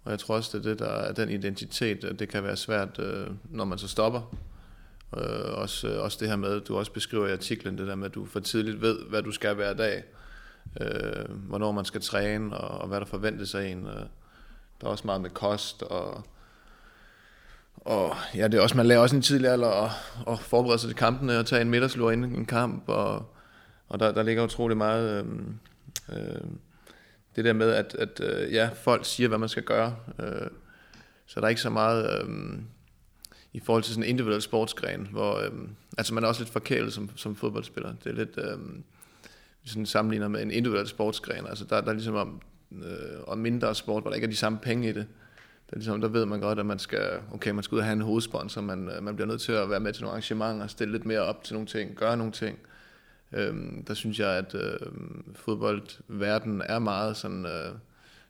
og 0.04 0.12
jeg 0.12 0.20
tror 0.20 0.36
også, 0.36 0.58
det 0.58 0.66
er 0.66 0.70
det, 0.70 0.80
der 0.80 0.90
er 0.90 1.14
den 1.14 1.30
identitet, 1.30 2.04
at 2.04 2.20
det 2.20 2.30
kan 2.30 2.44
være 2.44 2.58
svært, 2.58 3.00
øh, 3.00 3.28
når 3.50 3.66
man 3.66 3.78
så 3.78 3.88
stopper. 3.88 4.36
Øh, 5.18 5.54
også, 5.54 5.88
øh, 5.88 6.04
også 6.04 6.18
det 6.22 6.30
her 6.30 6.36
med, 6.36 6.62
du 6.62 6.78
også 6.78 6.92
beskriver 6.92 7.28
i 7.28 7.32
artiklen, 7.32 7.78
det 7.78 7.88
der 7.88 7.96
med, 7.96 8.06
at 8.06 8.16
du 8.16 8.26
for 8.26 8.40
tidligt 8.40 8.82
ved, 8.82 8.98
hvad 9.10 9.24
du 9.24 9.32
skal 9.32 9.56
hver 9.56 9.74
dag. 9.74 10.04
Øh, 10.82 11.30
hvornår 11.30 11.72
man 11.72 11.86
skal 11.86 12.02
træne, 12.02 12.58
og, 12.58 12.82
og 12.82 12.88
hvad 12.88 13.00
der 13.00 13.06
forventes 13.06 13.56
af 13.56 13.66
en. 13.66 13.88
Øh, 13.88 14.06
der 14.82 14.88
er 14.88 14.92
også 14.92 15.08
meget 15.08 15.22
med 15.22 15.30
kost, 15.30 15.84
og 15.84 16.26
og 17.86 18.16
ja, 18.36 18.48
det 18.48 18.58
er 18.58 18.62
også, 18.62 18.78
man 18.78 18.86
lærer 18.86 19.00
også 19.00 19.16
en 19.16 19.22
tidlig 19.22 19.50
alder 19.50 19.70
at, 19.70 19.92
at 20.28 20.40
forberede 20.40 20.80
sig 20.80 20.90
til 20.90 20.98
kampene 20.98 21.40
og 21.40 21.46
tage 21.46 21.62
en 21.62 21.70
middagslur 21.70 22.12
inden 22.12 22.36
en 22.36 22.46
kamp, 22.46 22.84
og, 22.88 23.34
og 23.90 24.00
der, 24.00 24.12
der 24.12 24.24
ligger 24.24 24.44
utrolig 24.44 24.78
meget 24.78 25.26
øh, 25.26 25.26
øh, 26.18 26.42
det 27.36 27.46
der 27.46 27.54
med, 27.54 27.72
at, 27.72 27.96
at 28.00 28.22
øh, 28.24 28.54
ja, 28.54 28.70
folk 28.74 29.06
siger, 29.06 29.28
hvad 29.28 29.38
man 29.38 29.50
skal 29.50 29.64
gøre, 29.64 29.96
øh, 30.20 30.48
så 31.26 31.40
der 31.40 31.46
er 31.46 31.50
ikke 31.50 31.62
så 31.62 31.70
meget 31.70 32.24
øh, 32.24 32.60
i 33.54 33.60
forhold 33.60 33.84
til 33.84 33.94
sådan 33.94 34.04
en 34.04 34.10
individuel 34.10 34.42
sportsgren, 34.42 35.08
hvor 35.12 35.40
øh, 35.40 35.52
altså 35.98 36.14
man 36.14 36.24
er 36.24 36.28
også 36.28 36.42
lidt 36.42 36.54
forkælet 36.54 36.94
som, 36.94 37.10
som 37.16 37.36
fodboldspiller. 37.36 37.94
Det 38.04 38.10
er 38.10 38.16
lidt 38.16 38.38
øh, 38.38 38.58
sådan 39.66 39.86
sammenligner 39.86 40.28
med 40.28 40.42
en 40.42 40.52
individuel 40.52 40.88
sportsgren, 40.88 41.48
altså 41.48 41.66
der, 41.66 41.82
der 41.82 41.90
er 41.90 41.94
ligesom 41.94 42.16
om, 42.16 42.42
øh, 42.72 43.24
om 43.28 43.38
mindre 43.38 43.76
sport, 43.76 44.04
hvor 44.04 44.10
der 44.10 44.16
ikke 44.16 44.26
er 44.26 44.30
de 44.32 44.36
samme 44.36 44.60
penge 44.60 44.90
i 44.90 44.92
det. 44.92 45.08
Der, 45.70 45.76
ligesom, 45.76 46.02
der 46.02 46.08
ved 46.08 46.26
man 46.26 46.40
godt, 46.40 46.60
at 46.60 46.66
man 46.66 46.80
skal, 46.80 47.10
okay, 47.34 47.52
man 47.52 47.64
skal 47.64 47.76
ud 47.76 47.80
og 47.80 47.86
have 47.86 47.94
en 47.94 48.02
hovedsponsor, 48.02 48.62
man, 48.62 48.90
øh, 48.90 49.04
man 49.04 49.16
bliver 49.16 49.28
nødt 49.28 49.42
til 49.42 49.52
at 49.52 49.70
være 49.70 49.80
med 49.80 49.94
til 49.94 50.04
nogle 50.04 50.12
arrangementer, 50.12 50.68
stille 50.68 50.92
lidt 50.92 51.06
mere 51.06 51.20
op 51.20 51.44
til 51.44 51.54
nogle 51.54 51.68
ting, 51.68 51.96
gøre 51.96 52.18
nogle 52.18 52.32
ting. 52.32 52.60
Øhm, 53.34 53.86
der 53.88 53.94
synes 53.94 54.20
jeg, 54.20 54.30
at 54.30 54.56
øh, 54.56 54.80
fodboldverdenen 55.36 56.62
er 56.66 56.80
meget 56.80 57.18
sådan, 57.18 57.46
øh, 57.46 57.72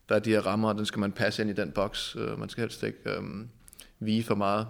der 0.10 0.16
er 0.16 0.20
de 0.20 0.30
her 0.30 0.42
rammer, 0.42 0.70
og 0.70 0.76
den 0.76 0.86
skal 0.86 1.00
man 1.00 1.12
passe 1.12 1.42
ind 1.42 1.52
i 1.52 1.54
den 1.54 1.72
boks. 1.72 2.16
Øh, 2.20 2.40
man 2.40 2.50
skal 2.50 2.62
helst 2.62 2.84
ikke 2.84 3.00
øh, 3.06 3.24
vige 4.00 4.24
for 4.24 4.36
meget. 4.36 4.68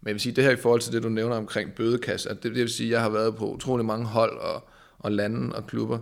Men 0.00 0.08
jeg 0.08 0.14
vil 0.14 0.20
sige, 0.20 0.36
det 0.36 0.44
her 0.44 0.50
i 0.50 0.56
forhold 0.56 0.80
til 0.80 0.92
det, 0.92 1.02
du 1.02 1.08
nævner 1.08 1.36
omkring 1.36 1.74
bødekasse, 1.74 2.30
at 2.30 2.36
det, 2.36 2.54
det 2.54 2.60
vil 2.60 2.68
sige, 2.68 2.86
at 2.86 2.92
jeg 2.92 3.00
har 3.00 3.10
været 3.10 3.36
på 3.36 3.50
utrolig 3.50 3.86
mange 3.86 4.06
hold 4.06 4.38
og, 4.38 4.68
og 4.98 5.12
lande 5.12 5.56
og 5.56 5.66
klubber. 5.66 5.98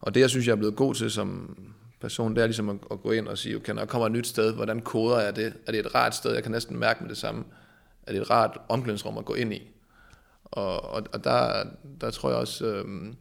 Og 0.00 0.14
det, 0.14 0.20
jeg 0.20 0.30
synes, 0.30 0.46
jeg 0.46 0.52
er 0.52 0.56
blevet 0.56 0.76
god 0.76 0.94
til 0.94 1.10
som 1.10 1.56
person, 2.00 2.34
det 2.34 2.42
er 2.42 2.46
ligesom 2.46 2.68
at, 2.68 2.76
at 2.90 3.00
gå 3.00 3.10
ind 3.10 3.28
og 3.28 3.38
sige, 3.38 3.56
okay, 3.56 3.72
når 3.72 3.80
jeg 3.80 3.88
kommer 3.88 4.06
et 4.06 4.12
nyt 4.12 4.26
sted, 4.26 4.54
hvordan 4.54 4.80
koder 4.80 5.20
jeg 5.20 5.36
det? 5.36 5.52
Er 5.66 5.72
det 5.72 5.80
et 5.80 5.94
rart 5.94 6.14
sted? 6.14 6.34
Jeg 6.34 6.42
kan 6.42 6.52
næsten 6.52 6.78
mærke 6.78 7.02
med 7.02 7.08
det 7.08 7.18
samme. 7.18 7.44
Er 8.02 8.12
det 8.12 8.20
et 8.20 8.30
rart 8.30 8.58
omklædningsrum 8.68 9.18
at 9.18 9.24
gå 9.24 9.34
ind 9.34 9.54
i? 9.54 9.73
Og, 10.54 10.84
og, 10.84 11.02
og 11.12 11.24
der, 11.24 11.64
der 12.00 12.10
tror 12.10 12.30
jeg 12.30 12.38
også, 12.38 12.66
øhm, 12.66 13.16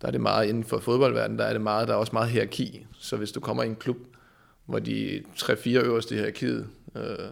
der 0.00 0.06
er 0.06 0.10
det 0.10 0.20
meget 0.20 0.48
inden 0.48 0.64
for 0.64 0.78
fodboldverdenen, 0.78 1.38
der 1.38 1.44
er 1.44 1.52
det 1.52 1.62
meget, 1.62 1.88
der 1.88 1.94
er 1.94 1.98
også 1.98 2.12
meget 2.12 2.30
hierarki. 2.30 2.86
Så 2.98 3.16
hvis 3.16 3.32
du 3.32 3.40
kommer 3.40 3.62
i 3.62 3.66
en 3.66 3.76
klub, 3.76 3.96
hvor 4.66 4.78
de 4.78 5.24
tre-fire 5.36 5.80
øverste 5.80 6.14
i 6.14 6.18
hierarkiet 6.18 6.68
øh, 6.96 7.28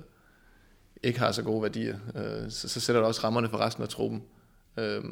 ikke 1.03 1.19
har 1.19 1.33
så 1.33 1.43
gode 1.43 1.63
værdier, 1.63 1.99
øh, 2.15 2.51
så, 2.51 2.69
så 2.69 2.81
sætter 2.81 3.01
det 3.01 3.09
også 3.09 3.21
rammerne 3.25 3.49
for 3.49 3.59
resten 3.59 3.83
af 3.83 3.89
truppen. 3.89 4.23
Øh, 4.77 5.05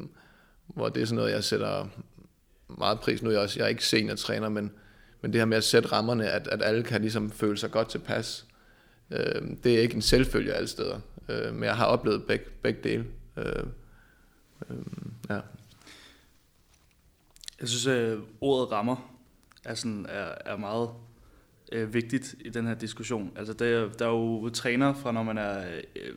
hvor 0.65 0.89
det 0.89 1.01
er 1.01 1.05
sådan 1.05 1.15
noget, 1.15 1.31
jeg 1.31 1.43
sætter 1.43 1.87
meget 2.67 2.99
pris 2.99 3.21
nu. 3.21 3.29
Jeg 3.29 3.37
er, 3.37 3.41
også, 3.41 3.59
jeg 3.59 3.65
er 3.65 3.69
ikke 3.69 3.85
seniortræner, 3.85 4.49
men, 4.49 4.71
men 5.21 5.33
det 5.33 5.41
her 5.41 5.45
med 5.45 5.57
at 5.57 5.63
sætte 5.63 5.91
rammerne, 5.91 6.29
at, 6.29 6.47
at 6.47 6.61
alle 6.63 6.83
kan 6.83 7.01
ligesom 7.01 7.31
føle 7.31 7.57
sig 7.57 7.71
godt 7.71 7.89
tilpas, 7.89 8.45
øh, 9.11 9.41
det 9.63 9.75
er 9.75 9.79
ikke 9.81 9.95
en 9.95 10.01
selvfølge 10.01 10.53
alle 10.53 10.67
steder. 10.67 10.99
Øh, 11.29 11.53
men 11.53 11.63
jeg 11.63 11.75
har 11.75 11.85
oplevet 11.85 12.23
begge, 12.23 12.45
begge 12.61 12.79
dele. 12.83 13.05
Øh, 13.37 13.63
øh, 14.69 14.77
ja. 15.29 15.39
Jeg 17.59 17.67
synes, 17.69 17.87
at 17.87 18.17
ordet 18.41 18.71
rammer 18.71 19.11
er, 19.63 19.75
sådan, 19.75 20.05
er, 20.09 20.35
er 20.45 20.57
meget 20.57 20.89
øh, 21.71 21.93
vigtigt 21.93 22.35
i 22.39 22.49
den 22.49 22.67
her 22.67 22.73
diskussion. 22.73 23.31
Altså, 23.35 23.53
der, 23.53 23.89
der 23.89 24.05
er 24.05 24.09
jo 24.09 24.49
træner 24.49 24.93
fra, 24.93 25.11
når 25.11 25.23
man 25.23 25.37
er 25.37 25.79
øh, 25.95 26.13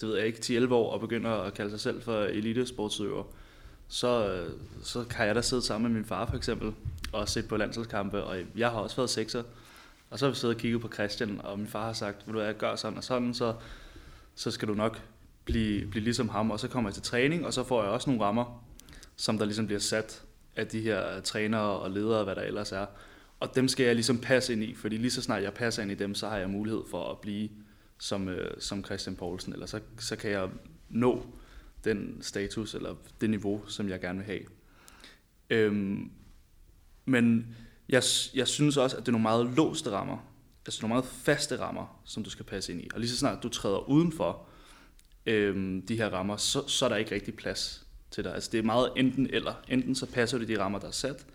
det 0.00 0.08
ved 0.08 0.16
jeg 0.16 0.26
ikke, 0.26 0.66
10-11 0.66 0.72
år 0.72 0.92
og 0.92 1.00
begynder 1.00 1.30
at 1.30 1.54
kalde 1.54 1.70
sig 1.70 1.80
selv 1.80 2.02
for 2.02 2.22
elitesportsøver, 2.22 3.24
så, 3.88 4.32
øh, 4.32 4.52
så 4.82 5.04
kan 5.04 5.26
jeg 5.26 5.34
da 5.34 5.42
sidde 5.42 5.62
sammen 5.62 5.92
med 5.92 6.00
min 6.00 6.08
far 6.08 6.26
for 6.26 6.36
eksempel 6.36 6.74
og 7.12 7.28
se 7.28 7.42
på 7.42 7.56
landsholdskampe, 7.56 8.22
og 8.24 8.38
jeg 8.56 8.70
har 8.70 8.78
også 8.78 8.96
været 8.96 9.10
sekser. 9.10 9.42
Og 10.10 10.18
så 10.18 10.26
har 10.26 10.30
vi 10.30 10.36
siddet 10.36 10.56
og 10.56 10.60
kigget 10.60 10.80
på 10.80 10.88
Christian, 10.88 11.40
og 11.44 11.58
min 11.58 11.68
far 11.68 11.84
har 11.86 11.92
sagt, 11.92 12.26
vil 12.26 12.34
du 12.34 12.40
hvad, 12.40 12.54
gør 12.54 12.76
sådan 12.76 12.98
og 12.98 13.04
sådan, 13.04 13.34
så, 13.34 13.54
så 14.34 14.50
skal 14.50 14.68
du 14.68 14.74
nok 14.74 15.02
blive, 15.50 15.86
blive 15.86 16.04
ligesom 16.04 16.28
ham. 16.28 16.50
Og 16.50 16.60
så 16.60 16.68
kommer 16.68 16.90
jeg 16.90 16.94
til 16.94 17.02
træning, 17.02 17.46
og 17.46 17.54
så 17.54 17.64
får 17.64 17.82
jeg 17.82 17.92
også 17.92 18.10
nogle 18.10 18.24
rammer, 18.24 18.64
som 19.16 19.38
der 19.38 19.44
ligesom 19.44 19.66
bliver 19.66 19.80
sat 19.80 20.22
af 20.56 20.66
de 20.66 20.80
her 20.80 21.20
trænere 21.20 21.78
og 21.80 21.90
ledere, 21.90 22.24
hvad 22.24 22.36
der 22.36 22.42
ellers 22.42 22.72
er. 22.72 22.86
Og 23.40 23.54
dem 23.54 23.68
skal 23.68 23.86
jeg 23.86 23.94
ligesom 23.94 24.18
passe 24.18 24.52
ind 24.52 24.62
i, 24.62 24.74
fordi 24.74 24.96
lige 24.96 25.10
så 25.10 25.22
snart 25.22 25.42
jeg 25.42 25.54
passer 25.54 25.82
ind 25.82 25.90
i 25.90 25.94
dem, 25.94 26.14
så 26.14 26.28
har 26.28 26.36
jeg 26.36 26.50
mulighed 26.50 26.82
for 26.90 27.10
at 27.10 27.18
blive 27.18 27.48
som, 27.98 28.28
øh, 28.28 28.60
som 28.60 28.84
Christian 28.84 29.16
Poulsen, 29.16 29.52
eller 29.52 29.66
så, 29.66 29.80
så 29.98 30.16
kan 30.16 30.30
jeg 30.30 30.48
nå 30.88 31.26
den 31.84 32.18
status 32.20 32.74
eller 32.74 32.94
det 33.20 33.30
niveau, 33.30 33.62
som 33.66 33.88
jeg 33.88 34.00
gerne 34.00 34.18
vil 34.18 34.26
have. 34.26 34.40
Øhm, 35.50 36.10
men 37.04 37.56
jeg, 37.88 38.02
jeg 38.34 38.48
synes 38.48 38.76
også, 38.76 38.96
at 38.96 39.00
det 39.00 39.08
er 39.08 39.12
nogle 39.12 39.22
meget 39.22 39.46
låste 39.56 39.90
rammer, 39.90 40.18
altså 40.66 40.82
nogle 40.82 40.94
meget 40.94 41.04
faste 41.04 41.58
rammer, 41.58 42.00
som 42.04 42.24
du 42.24 42.30
skal 42.30 42.44
passe 42.44 42.72
ind 42.72 42.80
i. 42.80 42.88
Og 42.94 43.00
lige 43.00 43.10
så 43.10 43.16
snart 43.16 43.42
du 43.42 43.48
træder 43.48 43.88
udenfor 43.88 44.46
øhm, 45.30 45.86
de 45.86 45.96
her 45.96 46.08
rammer, 46.08 46.36
så, 46.36 46.68
så 46.68 46.84
er 46.84 46.88
der 46.88 46.96
ikke 46.96 47.14
rigtig 47.14 47.34
plads 47.34 47.86
til 48.10 48.24
dig. 48.24 48.34
Altså 48.34 48.50
det 48.52 48.58
er 48.58 48.62
meget 48.62 48.92
enten 48.96 49.26
eller. 49.30 49.54
Enten 49.68 49.94
så 49.94 50.06
passer 50.06 50.38
du 50.38 50.44
de 50.44 50.58
rammer, 50.58 50.78
der 50.78 50.86
er 50.86 50.92
sat, 50.92 51.26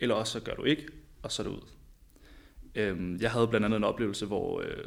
eller 0.00 0.14
også 0.14 0.32
så 0.32 0.40
gør 0.40 0.54
du 0.54 0.64
ikke, 0.64 0.86
og 1.22 1.32
så 1.32 1.42
er 1.42 1.46
det 1.46 1.54
ud. 1.54 1.62
Øh, 2.74 3.22
jeg 3.22 3.30
havde 3.30 3.48
blandt 3.48 3.64
andet 3.64 3.76
en 3.76 3.84
oplevelse, 3.84 4.26
hvor, 4.26 4.60
øh, 4.60 4.84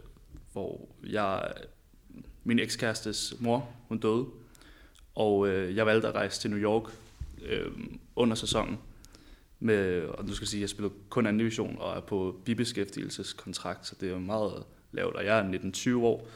hvor 0.53 0.89
jeg, 1.03 1.53
min 2.43 2.59
ekskærestes 2.59 3.35
mor, 3.39 3.69
hun 3.87 3.97
døde, 3.97 4.25
og 5.15 5.47
øh, 5.47 5.75
jeg 5.75 5.85
valgte 5.85 6.07
at 6.07 6.15
rejse 6.15 6.41
til 6.41 6.49
New 6.49 6.59
York 6.59 6.91
øh, 7.45 7.71
under 8.15 8.35
sæsonen. 8.35 8.77
Med, 9.59 10.01
og 10.01 10.27
du 10.27 10.35
skal 10.35 10.47
sige, 10.47 10.59
at 10.59 10.61
jeg 10.61 10.69
spiller 10.69 10.89
kun 11.09 11.25
anden 11.25 11.39
division 11.39 11.77
og 11.79 11.97
er 11.97 12.01
på 12.01 12.41
bibeskæftigelseskontrakt, 12.45 13.87
så 13.87 13.95
det 14.01 14.11
er 14.11 14.19
meget 14.19 14.63
lavt, 14.91 15.15
og 15.15 15.25
jeg 15.25 15.39
er 15.39 15.43
19-20 15.97 15.97
år, 15.97 16.27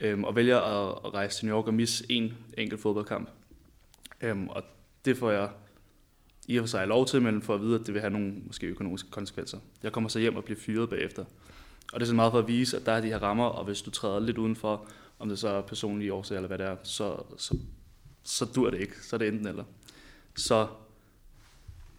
øhm, 0.00 0.24
og 0.24 0.36
vælger 0.36 0.58
at, 0.58 0.98
at 1.04 1.14
rejse 1.14 1.38
til 1.38 1.46
New 1.46 1.56
York 1.56 1.66
og 1.66 1.74
misse 1.74 2.04
en 2.08 2.34
enkelt 2.58 2.80
fodboldkamp. 2.80 3.30
Øhm, 4.20 4.48
og 4.48 4.62
det 5.04 5.16
får 5.16 5.30
jeg 5.30 5.50
i 6.48 6.56
og 6.56 6.62
for 6.62 6.68
sig 6.68 6.86
lov 6.86 7.06
til, 7.06 7.22
men 7.22 7.42
for 7.42 7.54
at 7.54 7.60
vide, 7.60 7.80
at 7.80 7.86
det 7.86 7.94
vil 7.94 8.00
have 8.00 8.12
nogle 8.12 8.34
måske 8.46 8.66
økonomiske 8.66 9.10
konsekvenser. 9.10 9.58
Jeg 9.82 9.92
kommer 9.92 10.10
så 10.10 10.18
hjem 10.18 10.36
og 10.36 10.44
bliver 10.44 10.60
fyret 10.60 10.90
bagefter. 10.90 11.24
Og 11.92 12.00
det 12.00 12.06
er 12.06 12.08
så 12.08 12.14
meget 12.14 12.32
for 12.32 12.38
at 12.38 12.48
vise, 12.48 12.76
at 12.76 12.86
der 12.86 12.92
er 12.92 13.00
de 13.00 13.06
her 13.06 13.18
rammer, 13.18 13.44
og 13.44 13.64
hvis 13.64 13.82
du 13.82 13.90
træder 13.90 14.20
lidt 14.20 14.38
udenfor, 14.38 14.86
om 15.18 15.28
det 15.28 15.38
så 15.38 15.48
er 15.48 15.60
personlige 15.62 16.12
årsager 16.12 16.38
eller 16.38 16.48
hvad 16.48 16.58
det 16.58 16.66
er, 16.66 16.76
så, 16.82 17.22
så, 17.36 17.58
så 18.22 18.44
dur 18.44 18.70
det 18.70 18.80
ikke. 18.80 18.94
Så 19.02 19.16
er 19.16 19.18
det 19.18 19.28
enten 19.28 19.46
eller. 19.46 19.64
Så 20.36 20.66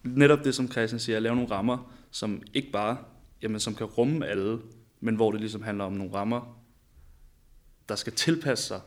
netop 0.02 0.44
det, 0.44 0.54
som 0.54 0.70
Christian 0.70 1.00
siger, 1.00 1.16
at 1.16 1.22
lave 1.22 1.34
nogle 1.34 1.50
rammer, 1.50 1.92
som 2.10 2.42
ikke 2.54 2.70
bare, 2.70 2.98
jamen, 3.42 3.60
som 3.60 3.74
kan 3.74 3.86
rumme 3.86 4.26
alle, 4.26 4.58
men 5.00 5.16
hvor 5.16 5.30
det 5.30 5.40
ligesom 5.40 5.62
handler 5.62 5.84
om 5.84 5.92
nogle 5.92 6.14
rammer, 6.14 6.61
der 7.92 7.96
skal 7.96 8.12
tilpasse 8.12 8.64
sig 8.64 8.80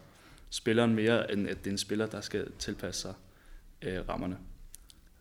spilleren 0.49 0.95
mere, 0.95 1.33
end 1.33 1.47
at 1.47 1.57
det 1.57 1.67
er 1.67 1.71
en 1.71 1.77
spiller, 1.77 2.05
der 2.05 2.21
skal 2.21 2.51
tilpasse 2.59 3.01
sig 3.01 3.13
øh, 3.81 4.09
rammerne. 4.09 4.37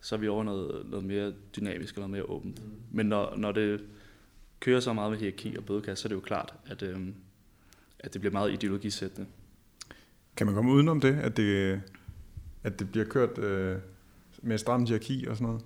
Så 0.01 0.15
er 0.15 0.19
vi 0.19 0.27
over 0.27 0.43
noget, 0.43 0.85
noget 0.89 1.05
mere 1.05 1.33
dynamisk 1.55 1.97
og 1.97 1.99
noget 1.99 2.11
mere 2.11 2.23
åbent. 2.23 2.65
Mm. 2.65 2.71
Men 2.91 3.05
når, 3.05 3.35
når 3.37 3.51
det 3.51 3.83
kører 4.59 4.79
så 4.79 4.93
meget 4.93 5.11
med 5.11 5.19
hierarki 5.19 5.57
og 5.57 5.65
bødekasse, 5.65 6.01
så 6.01 6.07
er 6.07 6.09
det 6.09 6.15
jo 6.15 6.19
klart, 6.19 6.53
at, 6.65 6.81
øh, 6.81 6.99
at 7.99 8.13
det 8.13 8.21
bliver 8.21 8.31
meget 8.31 8.53
ideologisættende. 8.53 9.27
Kan 10.37 10.47
man 10.47 10.55
komme 10.55 10.71
udenom 10.71 11.01
det, 11.01 11.15
at 11.15 11.37
det, 11.37 11.81
at 12.63 12.79
det 12.79 12.91
bliver 12.91 13.05
kørt 13.05 13.37
øh, 13.37 13.77
med 14.41 14.57
stramt 14.57 14.89
hierarki 14.89 15.25
og 15.27 15.35
sådan 15.35 15.47
noget? 15.47 15.65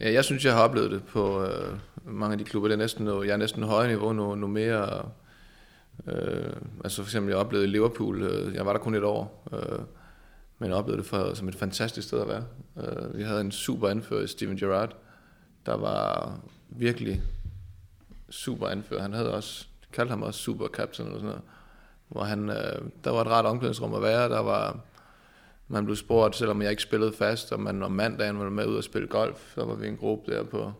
Ja, 0.00 0.12
jeg 0.12 0.24
synes, 0.24 0.44
jeg 0.44 0.54
har 0.54 0.62
oplevet 0.62 0.90
det 0.90 1.04
på 1.04 1.44
øh, 1.44 1.78
mange 2.04 2.32
af 2.32 2.38
de 2.38 2.44
klubber. 2.44 2.68
Det 2.68 2.74
er 2.74 2.78
næsten, 2.78 3.06
jeg 3.06 3.28
er 3.28 3.36
næsten 3.36 3.62
højere 3.62 3.88
niveau, 3.88 4.12
nu, 4.12 4.34
nu 4.34 4.46
mere... 4.46 5.10
Øh, 6.06 6.56
altså 6.84 7.02
for 7.02 7.08
eksempel, 7.08 7.30
jeg 7.30 7.38
oplevede 7.38 7.68
Liverpool, 7.68 8.22
øh, 8.22 8.54
jeg 8.54 8.66
var 8.66 8.72
der 8.72 8.80
kun 8.80 8.94
et 8.94 9.04
år, 9.04 9.48
øh, 9.52 9.78
men 10.58 10.68
jeg 10.68 10.78
oplevede 10.78 11.02
det 11.02 11.08
for, 11.08 11.34
som 11.34 11.48
et 11.48 11.54
fantastisk 11.54 12.08
sted 12.08 12.20
at 12.20 12.28
være. 12.28 12.44
Øh, 12.76 13.18
vi 13.18 13.22
havde 13.22 13.40
en 13.40 13.52
super 13.52 13.88
anfører, 13.88 14.26
Steven 14.26 14.56
Gerrard, 14.56 14.96
der 15.66 15.76
var 15.76 16.32
virkelig 16.68 17.22
super 18.30 18.68
anfører. 18.68 19.02
Han 19.02 19.12
havde 19.12 19.34
også, 19.34 19.66
kaldte 19.92 20.10
ham 20.10 20.22
også 20.22 20.40
super 20.40 20.68
captain 20.68 21.08
eller 21.08 21.18
sådan 21.18 21.28
noget, 21.28 21.42
hvor 22.08 22.22
han, 22.22 22.50
øh, 22.50 22.82
der 23.04 23.10
var 23.10 23.20
et 23.20 23.26
rart 23.26 23.46
omklædningsrum 23.46 23.94
at 23.94 24.02
være, 24.02 24.28
der 24.28 24.40
var, 24.40 24.80
man 25.68 25.84
blev 25.84 25.96
spurgt, 25.96 26.36
selvom 26.36 26.62
jeg 26.62 26.70
ikke 26.70 26.82
spillede 26.82 27.12
fast, 27.12 27.52
og 27.52 27.60
man 27.60 27.82
om 27.82 27.92
mandagen 27.92 28.38
var 28.38 28.50
med 28.50 28.66
ud 28.66 28.76
og 28.76 28.84
spille 28.84 29.08
golf, 29.08 29.54
så 29.54 29.64
var 29.64 29.74
vi 29.74 29.88
en 29.88 29.96
gruppe 29.96 30.32
der 30.32 30.42
på, 30.42 30.72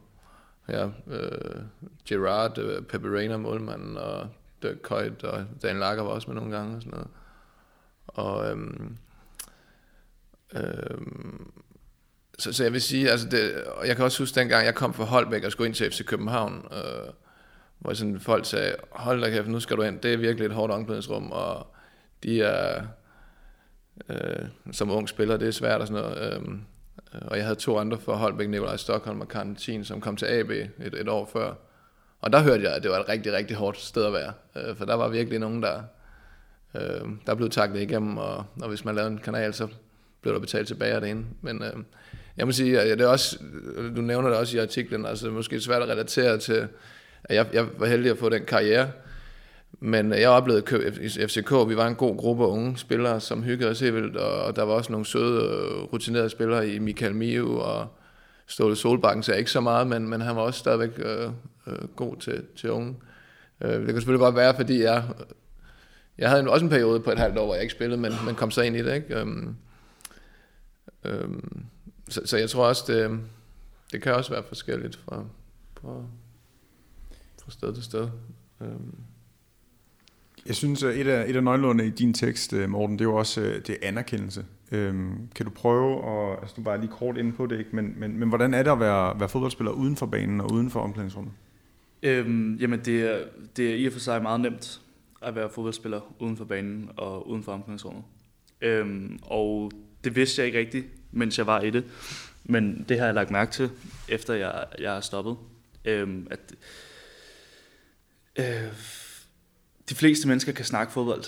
ja, 0.68 0.88
øh, 1.06 1.60
Gerard, 2.08 2.58
øh, 2.58 2.82
Pepe 2.82 3.18
Reina, 3.18 3.36
målmanden, 3.36 3.96
og 3.96 4.28
Dirk 4.62 4.74
øh, 4.74 4.80
Køjt 4.82 5.24
og 5.24 5.44
Dan 5.62 5.78
Lager 5.78 6.02
var 6.02 6.10
også 6.10 6.30
med 6.30 6.40
nogle 6.40 6.56
gange 6.56 6.76
og 6.76 6.82
sådan 6.82 6.90
noget. 6.90 7.08
Og 8.06 8.50
øhm, 8.50 8.96
øhm, 10.54 11.52
så, 12.38 12.52
så 12.52 12.62
jeg 12.62 12.72
vil 12.72 12.82
sige, 12.82 13.10
altså 13.10 13.28
det, 13.28 13.64
og 13.64 13.88
jeg 13.88 13.96
kan 13.96 14.04
også 14.04 14.22
huske 14.22 14.40
dengang, 14.40 14.66
jeg 14.66 14.74
kom 14.74 14.94
fra 14.94 15.04
Holbæk 15.04 15.44
og 15.44 15.52
skulle 15.52 15.66
ind 15.66 15.74
til 15.74 15.90
FC 15.90 16.04
København, 16.04 16.68
øh, 16.72 17.12
hvor 17.78 17.92
sådan 17.92 18.20
folk 18.20 18.46
sagde, 18.46 18.74
hold 18.90 19.20
da 19.20 19.30
kæft, 19.30 19.48
nu 19.48 19.60
skal 19.60 19.76
du 19.76 19.82
ind, 19.82 20.00
det 20.00 20.12
er 20.12 20.16
virkelig 20.16 20.46
et 20.46 20.52
hårdt 20.52 20.72
omklædningsrum, 20.72 21.32
og 21.32 21.66
de 22.22 22.42
er, 22.42 22.82
øh, 24.08 24.46
som 24.72 24.90
ung 24.90 25.08
spiller, 25.08 25.36
det 25.36 25.48
er 25.48 25.52
svært 25.52 25.80
og 25.80 25.86
sådan 25.86 26.02
noget. 26.02 26.32
Øh, 26.32 26.58
og 27.20 27.36
jeg 27.36 27.44
havde 27.44 27.58
to 27.58 27.78
andre 27.78 28.00
fra 28.00 28.14
Holbæk, 28.14 28.48
Nikolaj 28.48 28.76
Stockholm 28.76 29.20
og 29.20 29.28
Karantin, 29.28 29.84
som 29.84 30.00
kom 30.00 30.16
til 30.16 30.26
AB 30.26 30.50
et, 30.50 30.94
et 30.94 31.08
år 31.08 31.30
før. 31.32 31.54
Og 32.22 32.32
der 32.32 32.42
hørte 32.42 32.62
jeg, 32.62 32.72
at 32.74 32.82
det 32.82 32.90
var 32.90 32.98
et 32.98 33.08
rigtig, 33.08 33.32
rigtig 33.32 33.56
hårdt 33.56 33.80
sted 33.80 34.04
at 34.04 34.12
være. 34.12 34.32
Øh, 34.56 34.76
for 34.76 34.84
der 34.84 34.94
var 34.94 35.08
virkelig 35.08 35.38
nogen, 35.38 35.62
der, 35.62 35.82
øh, 36.74 37.08
der 37.26 37.34
blev 37.34 37.50
taklet 37.50 37.82
igennem, 37.82 38.16
og, 38.16 38.44
og 38.62 38.68
hvis 38.68 38.84
man 38.84 38.94
lavede 38.94 39.12
en 39.12 39.18
kanal, 39.18 39.54
så 39.54 39.68
blev 40.20 40.34
der 40.34 40.40
betalt 40.40 40.66
tilbage 40.66 40.94
af 40.94 41.00
det 41.00 41.10
ene. 41.10 41.24
Men 41.40 41.62
øh, 41.62 41.72
jeg 42.36 42.46
må 42.46 42.52
sige, 42.52 42.80
at 42.80 42.98
det 42.98 43.04
er 43.04 43.08
også, 43.08 43.38
du 43.96 44.00
nævner 44.00 44.28
det 44.28 44.38
også 44.38 44.56
i 44.56 44.60
artiklen, 44.60 45.06
altså 45.06 45.26
det 45.26 45.32
er 45.32 45.36
måske 45.36 45.60
svært 45.60 45.82
at 45.82 45.88
relatere 45.88 46.38
til, 46.38 46.68
at 47.24 47.36
jeg, 47.36 47.46
jeg 47.52 47.66
var 47.78 47.86
heldig 47.86 48.10
at 48.10 48.18
få 48.18 48.28
den 48.28 48.44
karriere, 48.44 48.90
men 49.80 50.12
øh, 50.12 50.20
jeg 50.20 50.28
oplevede 50.28 50.92
i 51.00 51.08
FCK, 51.08 51.52
vi 51.68 51.76
var 51.76 51.86
en 51.86 51.94
god 51.94 52.16
gruppe 52.16 52.44
af 52.44 52.48
unge 52.48 52.78
spillere, 52.78 53.20
som 53.20 53.42
hyggede 53.42 53.70
os 53.70 53.80
helt 53.80 53.94
vildt, 53.94 54.16
og 54.16 54.56
der 54.56 54.62
var 54.62 54.72
også 54.72 54.92
nogle 54.92 55.06
søde, 55.06 55.44
øh, 55.44 55.82
rutinerede 55.82 56.30
spillere 56.30 56.68
i 56.68 56.78
Michael 56.78 57.14
Miu 57.14 57.58
og 57.58 57.86
Ståle 58.46 58.76
Solbakken, 58.76 59.22
så 59.22 59.34
ikke 59.34 59.50
så 59.50 59.60
meget, 59.60 59.86
men, 59.86 60.08
men 60.08 60.20
han 60.20 60.36
var 60.36 60.42
også 60.42 60.58
stadigvæk 60.58 60.90
øh, 60.98 61.30
øh, 61.66 61.88
god 61.96 62.16
til, 62.16 62.44
til 62.56 62.70
unge. 62.70 62.96
Øh, 63.60 63.70
det 63.70 63.86
kan 63.86 63.94
selvfølgelig 63.94 64.24
godt 64.24 64.36
være, 64.36 64.54
fordi 64.56 64.82
jeg, 64.82 65.04
jeg 66.18 66.30
havde 66.30 66.50
også 66.50 66.64
en 66.64 66.70
periode 66.70 67.00
på 67.00 67.10
et 67.10 67.18
halvt 67.18 67.38
år, 67.38 67.44
hvor 67.44 67.54
jeg 67.54 67.62
ikke 67.62 67.74
spillede, 67.74 68.00
men, 68.00 68.12
men 68.26 68.34
kom 68.34 68.50
så 68.50 68.62
ind 68.62 68.76
i 68.76 68.82
det. 68.82 68.94
Ikke? 68.94 69.20
Øhm, 69.20 69.56
øhm, 71.04 71.64
så, 72.08 72.20
så 72.24 72.36
jeg 72.36 72.50
tror 72.50 72.66
også, 72.66 72.84
det, 72.92 73.20
det 73.92 74.02
kan 74.02 74.14
også 74.14 74.30
være 74.30 74.42
forskelligt 74.48 74.96
fra, 74.96 75.24
fra, 75.80 76.02
fra 77.44 77.50
sted 77.50 77.74
til 77.74 77.84
sted. 77.84 78.08
Øhm. 78.60 78.94
Jeg 80.46 80.54
synes, 80.54 80.82
at 80.82 80.96
et 80.96 81.06
af, 81.06 81.28
et 81.28 81.36
af 81.36 81.44
nøglerne 81.44 81.86
i 81.86 81.90
din 81.90 82.14
tekst, 82.14 82.52
øh, 82.52 82.70
Morten, 82.70 82.98
det 82.98 83.04
er 83.04 83.08
jo 83.08 83.16
også 83.16 83.40
øh, 83.40 83.66
det 83.66 83.76
anerkendelse. 83.82 84.44
Øhm, 84.72 85.28
kan 85.34 85.46
du 85.46 85.52
prøve, 85.52 86.06
at, 86.06 86.38
altså 86.40 86.54
du 86.56 86.62
bare 86.62 86.80
lige 86.80 86.90
kort 86.90 87.16
ind 87.16 87.32
på 87.32 87.46
det, 87.46 87.58
ikke? 87.58 87.76
Men, 87.76 87.94
men, 87.96 88.18
men 88.18 88.28
hvordan 88.28 88.54
er 88.54 88.62
det 88.62 88.70
at 88.70 88.80
være, 88.80 89.20
være 89.20 89.28
fodboldspiller 89.28 89.72
uden 89.72 89.96
for 89.96 90.06
banen 90.06 90.40
og 90.40 90.52
uden 90.52 90.70
for 90.70 90.80
omklædningsrummet? 90.80 91.32
Øhm, 92.02 92.56
jamen 92.56 92.80
det 92.80 93.02
er, 93.02 93.24
det 93.56 93.70
er 93.70 93.74
i 93.74 93.86
og 93.86 93.92
for 93.92 94.00
sig 94.00 94.22
meget 94.22 94.40
nemt 94.40 94.80
at 95.22 95.34
være 95.34 95.50
fodboldspiller 95.50 96.14
uden 96.18 96.36
for 96.36 96.44
banen 96.44 96.90
og 96.96 97.28
uden 97.28 97.42
for 97.42 97.52
omklædningsrummet. 97.52 98.04
Øhm, 98.60 99.18
og 99.22 99.72
det 100.04 100.16
vidste 100.16 100.40
jeg 100.40 100.46
ikke 100.46 100.58
rigtigt, 100.58 100.86
mens 101.10 101.38
jeg 101.38 101.46
var 101.46 101.60
i 101.60 101.70
det. 101.70 101.84
Men 102.44 102.84
det 102.88 102.98
har 102.98 103.04
jeg 103.04 103.14
lagt 103.14 103.30
mærke 103.30 103.52
til, 103.52 103.70
efter 104.08 104.34
jeg, 104.34 104.66
jeg 104.78 104.96
er 104.96 105.00
stoppet, 105.00 105.36
øhm, 105.84 106.26
at 106.30 106.54
øh, 108.36 108.72
de 109.88 109.94
fleste 109.94 110.28
mennesker 110.28 110.52
kan 110.52 110.64
snakke 110.64 110.92
fodbold, 110.92 111.24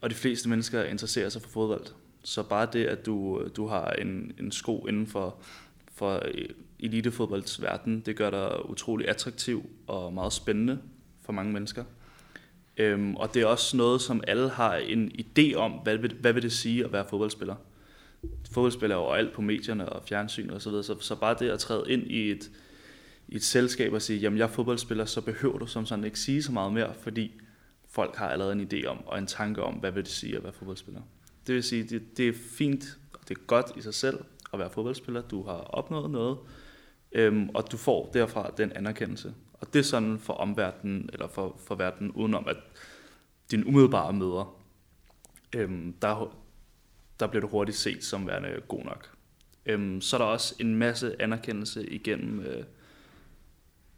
og 0.00 0.10
de 0.10 0.14
fleste 0.14 0.48
mennesker 0.48 0.84
interesserer 0.84 1.28
sig 1.28 1.42
for 1.42 1.50
fodbold. 1.50 1.86
Så 2.22 2.42
bare 2.42 2.68
det, 2.72 2.84
at 2.84 3.06
du, 3.06 3.48
du 3.56 3.66
har 3.66 3.90
en, 3.90 4.32
en 4.38 4.52
sko 4.52 4.86
inden 4.86 5.06
for, 5.06 5.36
for 5.94 6.22
øh, 6.34 6.48
elitefodboldsverden, 6.84 8.00
det 8.00 8.16
gør 8.16 8.30
dig 8.30 8.70
utrolig 8.70 9.08
attraktiv 9.08 9.70
og 9.86 10.14
meget 10.14 10.32
spændende 10.32 10.78
for 11.22 11.32
mange 11.32 11.52
mennesker. 11.52 11.84
Øhm, 12.76 13.16
og 13.16 13.34
det 13.34 13.42
er 13.42 13.46
også 13.46 13.76
noget, 13.76 14.00
som 14.00 14.24
alle 14.26 14.48
har 14.48 14.76
en 14.76 15.12
idé 15.20 15.54
om, 15.54 15.72
hvad 15.72 15.96
vil, 15.96 16.14
hvad 16.20 16.32
vil 16.32 16.42
det 16.42 16.52
sige 16.52 16.84
at 16.84 16.92
være 16.92 17.04
fodboldspiller. 17.10 17.54
Fodboldspiller 18.52 18.96
er 18.96 19.00
jo 19.00 19.10
alt 19.10 19.32
på 19.32 19.42
medierne 19.42 19.88
og 19.88 20.02
fjernsyn 20.08 20.50
og 20.50 20.62
så 20.62 20.70
videre, 20.70 20.84
så, 20.84 20.96
så 21.00 21.14
bare 21.14 21.36
det 21.38 21.50
at 21.50 21.58
træde 21.58 21.84
ind 21.88 22.02
i 22.10 22.30
et, 22.30 22.50
i 23.28 23.36
et 23.36 23.44
selskab 23.44 23.92
og 23.92 24.02
sige, 24.02 24.18
jamen 24.18 24.38
jeg 24.38 24.44
er 24.44 24.48
fodboldspiller, 24.48 25.04
så 25.04 25.20
behøver 25.20 25.58
du 25.58 25.66
som 25.66 25.86
sådan 25.86 26.04
ikke 26.04 26.20
sige 26.20 26.42
så 26.42 26.52
meget 26.52 26.72
mere, 26.72 26.94
fordi 27.00 27.40
folk 27.88 28.16
har 28.16 28.28
allerede 28.28 28.52
en 28.52 28.68
idé 28.72 28.86
om 28.86 29.06
og 29.06 29.18
en 29.18 29.26
tanke 29.26 29.62
om, 29.62 29.74
hvad 29.74 29.90
vil 29.90 30.04
det 30.04 30.12
sige 30.12 30.36
at 30.36 30.44
være 30.44 30.52
fodboldspiller. 30.52 31.00
Det 31.46 31.54
vil 31.54 31.62
sige, 31.62 31.82
det, 31.82 32.16
det 32.16 32.28
er 32.28 32.32
fint, 32.32 32.98
og 33.12 33.28
det 33.28 33.36
er 33.38 33.40
godt 33.46 33.66
i 33.76 33.80
sig 33.80 33.94
selv 33.94 34.18
at 34.52 34.58
være 34.58 34.70
fodboldspiller. 34.70 35.22
Du 35.22 35.42
har 35.42 35.52
opnået 35.52 36.10
noget, 36.10 36.38
øhm, 37.14 37.48
og 37.48 37.72
du 37.72 37.76
får 37.76 38.10
derfra 38.14 38.50
den 38.56 38.72
anerkendelse. 38.72 39.34
Og 39.52 39.72
det 39.72 39.78
er 39.78 39.82
sådan 39.82 40.18
for 40.18 40.32
omverdenen, 40.32 41.10
eller 41.12 41.28
for, 41.28 41.60
for 41.66 41.74
verden 41.74 42.10
udenom, 42.10 42.48
at 42.48 42.56
din 43.50 43.64
umiddelbare 43.64 44.12
møder, 44.12 44.60
øhm, 45.56 45.92
der, 46.02 46.36
der 47.20 47.26
bliver 47.26 47.40
du 47.40 47.48
hurtigt 47.48 47.78
set 47.78 48.04
som 48.04 48.26
værende 48.26 48.60
god 48.68 48.84
nok. 48.84 49.16
Øhm, 49.66 50.00
så 50.00 50.16
er 50.16 50.18
der 50.18 50.26
også 50.26 50.54
en 50.60 50.74
masse 50.74 51.22
anerkendelse 51.22 51.86
igennem 51.86 52.40
øh, 52.40 52.64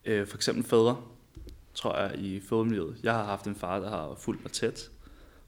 øh, 0.05 0.27
for 0.27 0.37
eksempel 0.37 0.65
fædre, 0.65 1.03
tror 1.75 1.99
jeg, 1.99 2.19
i 2.19 2.41
fødemiljøet. 2.41 2.97
Jeg 3.03 3.13
har 3.13 3.25
haft 3.25 3.47
en 3.47 3.55
far, 3.55 3.81
der 3.81 3.91
har 3.91 4.15
fulgt 4.15 4.43
mig 4.43 4.53
tæt, 4.53 4.91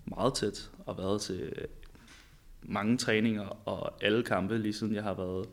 meget 0.04 0.34
tæt, 0.34 0.70
og 0.86 0.98
været 0.98 1.20
til 1.20 1.66
mange 2.62 2.96
træninger 2.96 3.68
og 3.68 4.04
alle 4.04 4.22
kampe, 4.22 4.58
lige 4.58 4.72
siden 4.72 4.94
jeg 4.94 5.02
har 5.02 5.14
været, 5.14 5.46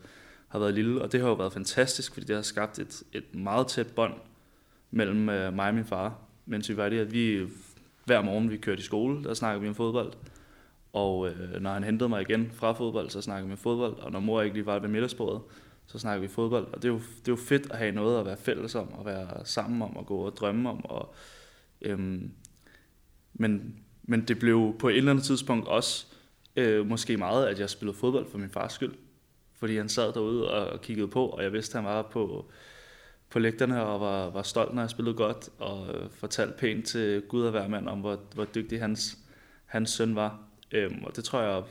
har 0.48 0.58
været 0.58 0.74
lille. 0.74 1.02
Og 1.02 1.12
det 1.12 1.20
har 1.20 1.28
jo 1.28 1.34
været 1.34 1.52
fantastisk, 1.52 2.12
fordi 2.12 2.26
det 2.26 2.36
har 2.36 2.42
skabt 2.42 2.78
et, 2.78 3.02
et 3.12 3.34
meget 3.34 3.66
tæt 3.66 3.86
bånd 3.86 4.14
mellem 4.90 5.28
øh, 5.28 5.54
mig 5.54 5.68
og 5.68 5.74
min 5.74 5.84
far, 5.84 6.18
mens 6.46 6.68
vi 6.68 6.76
var 6.76 6.88
det, 6.88 6.98
at 6.98 7.12
vi 7.12 7.46
hver 8.04 8.22
morgen, 8.22 8.50
vi 8.50 8.56
kørte 8.56 8.80
i 8.80 8.84
skole, 8.84 9.24
der 9.24 9.34
snakkede 9.34 9.62
vi 9.62 9.68
om 9.68 9.74
fodbold. 9.74 10.12
Og 10.92 11.28
øh, 11.28 11.60
når 11.60 11.72
han 11.72 11.84
hentede 11.84 12.08
mig 12.08 12.22
igen 12.22 12.50
fra 12.54 12.72
fodbold, 12.72 13.10
så 13.10 13.22
snakkede 13.22 13.46
vi 13.46 13.52
om 13.52 13.58
fodbold. 13.58 13.98
Og 13.98 14.12
når 14.12 14.20
mor 14.20 14.42
ikke 14.42 14.56
lige 14.56 14.66
var 14.66 14.78
ved 14.78 14.88
middagsbordet, 14.88 15.40
så 15.86 15.98
snakkede 15.98 16.28
vi 16.28 16.34
fodbold. 16.34 16.66
Og 16.72 16.82
det 16.82 16.88
er, 16.88 16.92
jo, 16.92 16.98
det 16.98 17.28
er 17.28 17.32
jo 17.32 17.36
fedt 17.36 17.70
at 17.70 17.78
have 17.78 17.92
noget 17.92 18.20
at 18.20 18.26
være 18.26 18.36
fælles 18.36 18.74
om, 18.74 18.92
og 18.92 19.06
være 19.06 19.44
sammen 19.44 19.82
om, 19.82 19.96
og 19.96 20.06
gå 20.06 20.16
og 20.16 20.36
drømme 20.36 20.70
om. 20.70 20.84
Og, 20.84 21.14
øhm, 21.80 22.30
men, 23.34 23.76
men 24.02 24.20
det 24.22 24.38
blev 24.38 24.76
på 24.78 24.88
et 24.88 24.96
eller 24.96 25.10
andet 25.10 25.24
tidspunkt 25.24 25.68
også 25.68 26.06
øh, 26.56 26.86
måske 26.86 27.16
meget, 27.16 27.46
at 27.46 27.60
jeg 27.60 27.70
spillede 27.70 27.98
fodbold 27.98 28.30
for 28.30 28.38
min 28.38 28.50
fars 28.50 28.72
skyld. 28.72 28.92
Fordi 29.56 29.76
han 29.76 29.88
sad 29.88 30.12
derude 30.12 30.50
og, 30.50 30.80
kiggede 30.80 31.08
på, 31.08 31.26
og 31.26 31.42
jeg 31.42 31.52
vidste, 31.52 31.78
at 31.78 31.84
han 31.84 31.92
var 31.92 32.02
på, 32.02 32.50
på 33.30 33.38
lægterne 33.38 33.82
og 33.82 34.00
var, 34.00 34.30
var 34.30 34.42
stolt, 34.42 34.74
når 34.74 34.82
jeg 34.82 34.90
spillede 34.90 35.16
godt, 35.16 35.48
og 35.58 35.94
øh, 35.94 36.10
fortalte 36.10 36.58
pænt 36.58 36.86
til 36.86 37.22
Gud 37.28 37.44
og 37.44 37.50
hver 37.50 37.68
mand 37.68 37.88
om, 37.88 38.00
hvor, 38.00 38.20
hvor 38.34 38.44
dygtig 38.44 38.80
hans, 38.80 39.18
hans 39.64 39.90
søn 39.90 40.14
var. 40.14 40.42
Øhm, 40.72 41.04
og 41.04 41.16
det 41.16 41.24
tror 41.24 41.40
jeg 41.40 41.62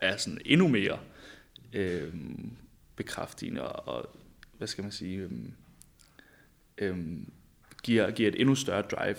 er 0.00 0.16
sådan 0.16 0.40
endnu 0.44 0.68
mere 0.68 0.98
øhm, 1.72 2.50
bekræftigende 2.96 3.62
og, 3.62 3.94
og, 3.94 4.16
hvad 4.58 4.68
skal 4.68 4.82
man 4.84 4.92
sige, 4.92 5.18
øhm, 5.18 5.52
øhm, 6.78 7.32
giver, 7.82 8.10
giver 8.10 8.28
et 8.28 8.40
endnu 8.40 8.54
større 8.54 8.82
drive 8.82 9.16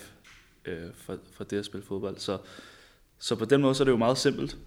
øh, 0.64 0.94
for, 0.94 1.18
for 1.32 1.44
det 1.44 1.58
at 1.58 1.64
spille 1.64 1.86
fodbold. 1.86 2.18
Så, 2.18 2.38
så 3.18 3.36
på 3.36 3.44
den 3.44 3.60
måde 3.60 3.74
så 3.74 3.82
er 3.82 3.84
det 3.84 3.92
jo 3.92 3.96
meget 3.96 4.18
simpelt 4.18 4.58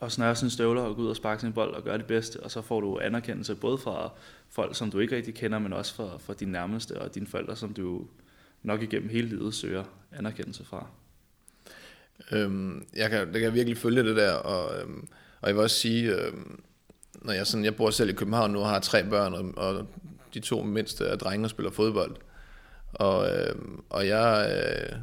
og 0.00 0.12
snøre 0.12 0.36
sine 0.36 0.50
støvler 0.50 0.82
og 0.82 0.96
gå 0.96 1.02
ud 1.02 1.08
og 1.08 1.16
sparke 1.16 1.40
sin 1.40 1.52
bold 1.52 1.74
og 1.74 1.84
gøre 1.84 1.98
det 1.98 2.06
bedste, 2.06 2.40
og 2.40 2.50
så 2.50 2.62
får 2.62 2.80
du 2.80 2.98
anerkendelse 2.98 3.54
både 3.54 3.78
fra 3.78 4.10
folk, 4.50 4.76
som 4.76 4.90
du 4.90 4.98
ikke 4.98 5.16
rigtig 5.16 5.34
kender, 5.34 5.58
men 5.58 5.72
også 5.72 5.94
fra, 5.94 6.18
fra 6.18 6.34
dine 6.34 6.52
nærmeste 6.52 7.02
og 7.02 7.14
dine 7.14 7.26
forældre, 7.26 7.56
som 7.56 7.74
du 7.74 8.06
nok 8.62 8.82
igennem 8.82 9.08
hele 9.08 9.28
livet 9.28 9.54
søger 9.54 9.84
anerkendelse 10.12 10.64
fra. 10.64 10.86
Øhm, 12.32 12.86
jeg, 12.96 13.10
kan, 13.10 13.32
det 13.32 13.40
kan 13.40 13.54
virkelig 13.54 13.78
følge 13.78 14.02
det 14.02 14.16
der, 14.16 14.32
og, 14.32 14.80
øhm, 14.80 15.08
og 15.40 15.48
jeg 15.48 15.56
vil 15.56 15.62
også 15.62 15.76
sige, 15.76 16.14
øhm, 16.14 16.60
når 17.14 17.32
jeg, 17.32 17.46
sådan, 17.46 17.64
jeg 17.64 17.76
bor 17.76 17.90
selv 17.90 18.10
i 18.10 18.12
København 18.12 18.50
nu 18.50 18.58
og 18.58 18.68
har 18.68 18.80
tre 18.80 19.04
børn, 19.04 19.34
og, 19.34 19.52
og 19.56 19.86
de 20.34 20.40
to 20.40 20.62
mindste 20.62 21.04
er 21.04 21.16
drenge 21.16 21.46
og 21.46 21.50
spiller 21.50 21.70
fodbold. 21.70 22.16
Og, 22.92 23.30
øhm, 23.30 23.82
og 23.90 24.06
jeg, 24.06 24.52
øh, 24.56 24.98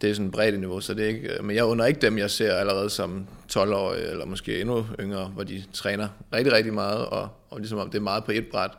det 0.00 0.10
er 0.10 0.14
sådan 0.14 0.30
bredt 0.30 0.60
niveau, 0.60 0.80
så 0.80 0.94
det 0.94 1.04
er 1.04 1.08
ikke, 1.08 1.28
øh, 1.28 1.44
men 1.44 1.56
jeg 1.56 1.64
under 1.64 1.86
ikke 1.86 2.00
dem, 2.00 2.18
jeg 2.18 2.30
ser 2.30 2.54
allerede 2.54 2.90
som 2.90 3.26
12-årige, 3.52 4.10
eller 4.10 4.26
måske 4.26 4.60
endnu 4.60 4.86
yngre, 5.00 5.24
hvor 5.24 5.42
de 5.42 5.64
træner 5.72 6.08
rigtig, 6.34 6.52
rigtig 6.52 6.74
meget, 6.74 7.06
og, 7.06 7.28
og 7.50 7.58
ligesom 7.58 7.78
om 7.78 7.90
det 7.90 7.98
er 7.98 8.02
meget 8.02 8.24
på 8.24 8.32
et 8.32 8.46
bræt. 8.46 8.70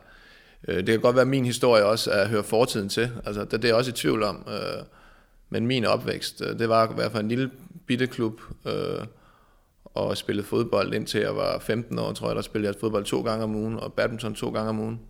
Øh, 0.68 0.76
det 0.76 0.86
kan 0.86 1.00
godt 1.00 1.16
være 1.16 1.24
min 1.24 1.44
historie 1.44 1.84
også 1.84 2.10
at 2.10 2.28
høre 2.28 2.42
fortiden 2.42 2.88
til, 2.88 3.10
altså 3.26 3.44
det, 3.44 3.52
det 3.52 3.64
er 3.64 3.68
jeg 3.68 3.76
også 3.76 3.90
i 3.90 3.94
tvivl 3.94 4.22
om, 4.22 4.46
øh, 4.48 4.84
men 5.50 5.66
min 5.66 5.84
opvækst, 5.84 6.38
det 6.38 6.68
var 6.68 6.82
at 6.82 6.98
være 6.98 7.10
for 7.10 7.18
en 7.18 7.28
lille 7.28 7.50
bitte 7.86 8.06
klub, 8.06 8.40
og 9.84 10.16
spillede 10.16 10.46
fodbold 10.46 10.94
indtil 10.94 11.20
jeg 11.20 11.36
var 11.36 11.58
15 11.58 11.98
år, 11.98 12.12
tror 12.12 12.26
jeg, 12.26 12.36
der 12.36 12.42
spillede 12.42 12.72
jeg 12.72 12.80
fodbold 12.80 13.04
to 13.04 13.22
gange 13.22 13.44
om 13.44 13.54
ugen, 13.54 13.78
og 13.78 13.92
badminton 13.92 14.34
to 14.34 14.50
gange 14.50 14.68
om 14.68 14.80
ugen. 14.80 15.00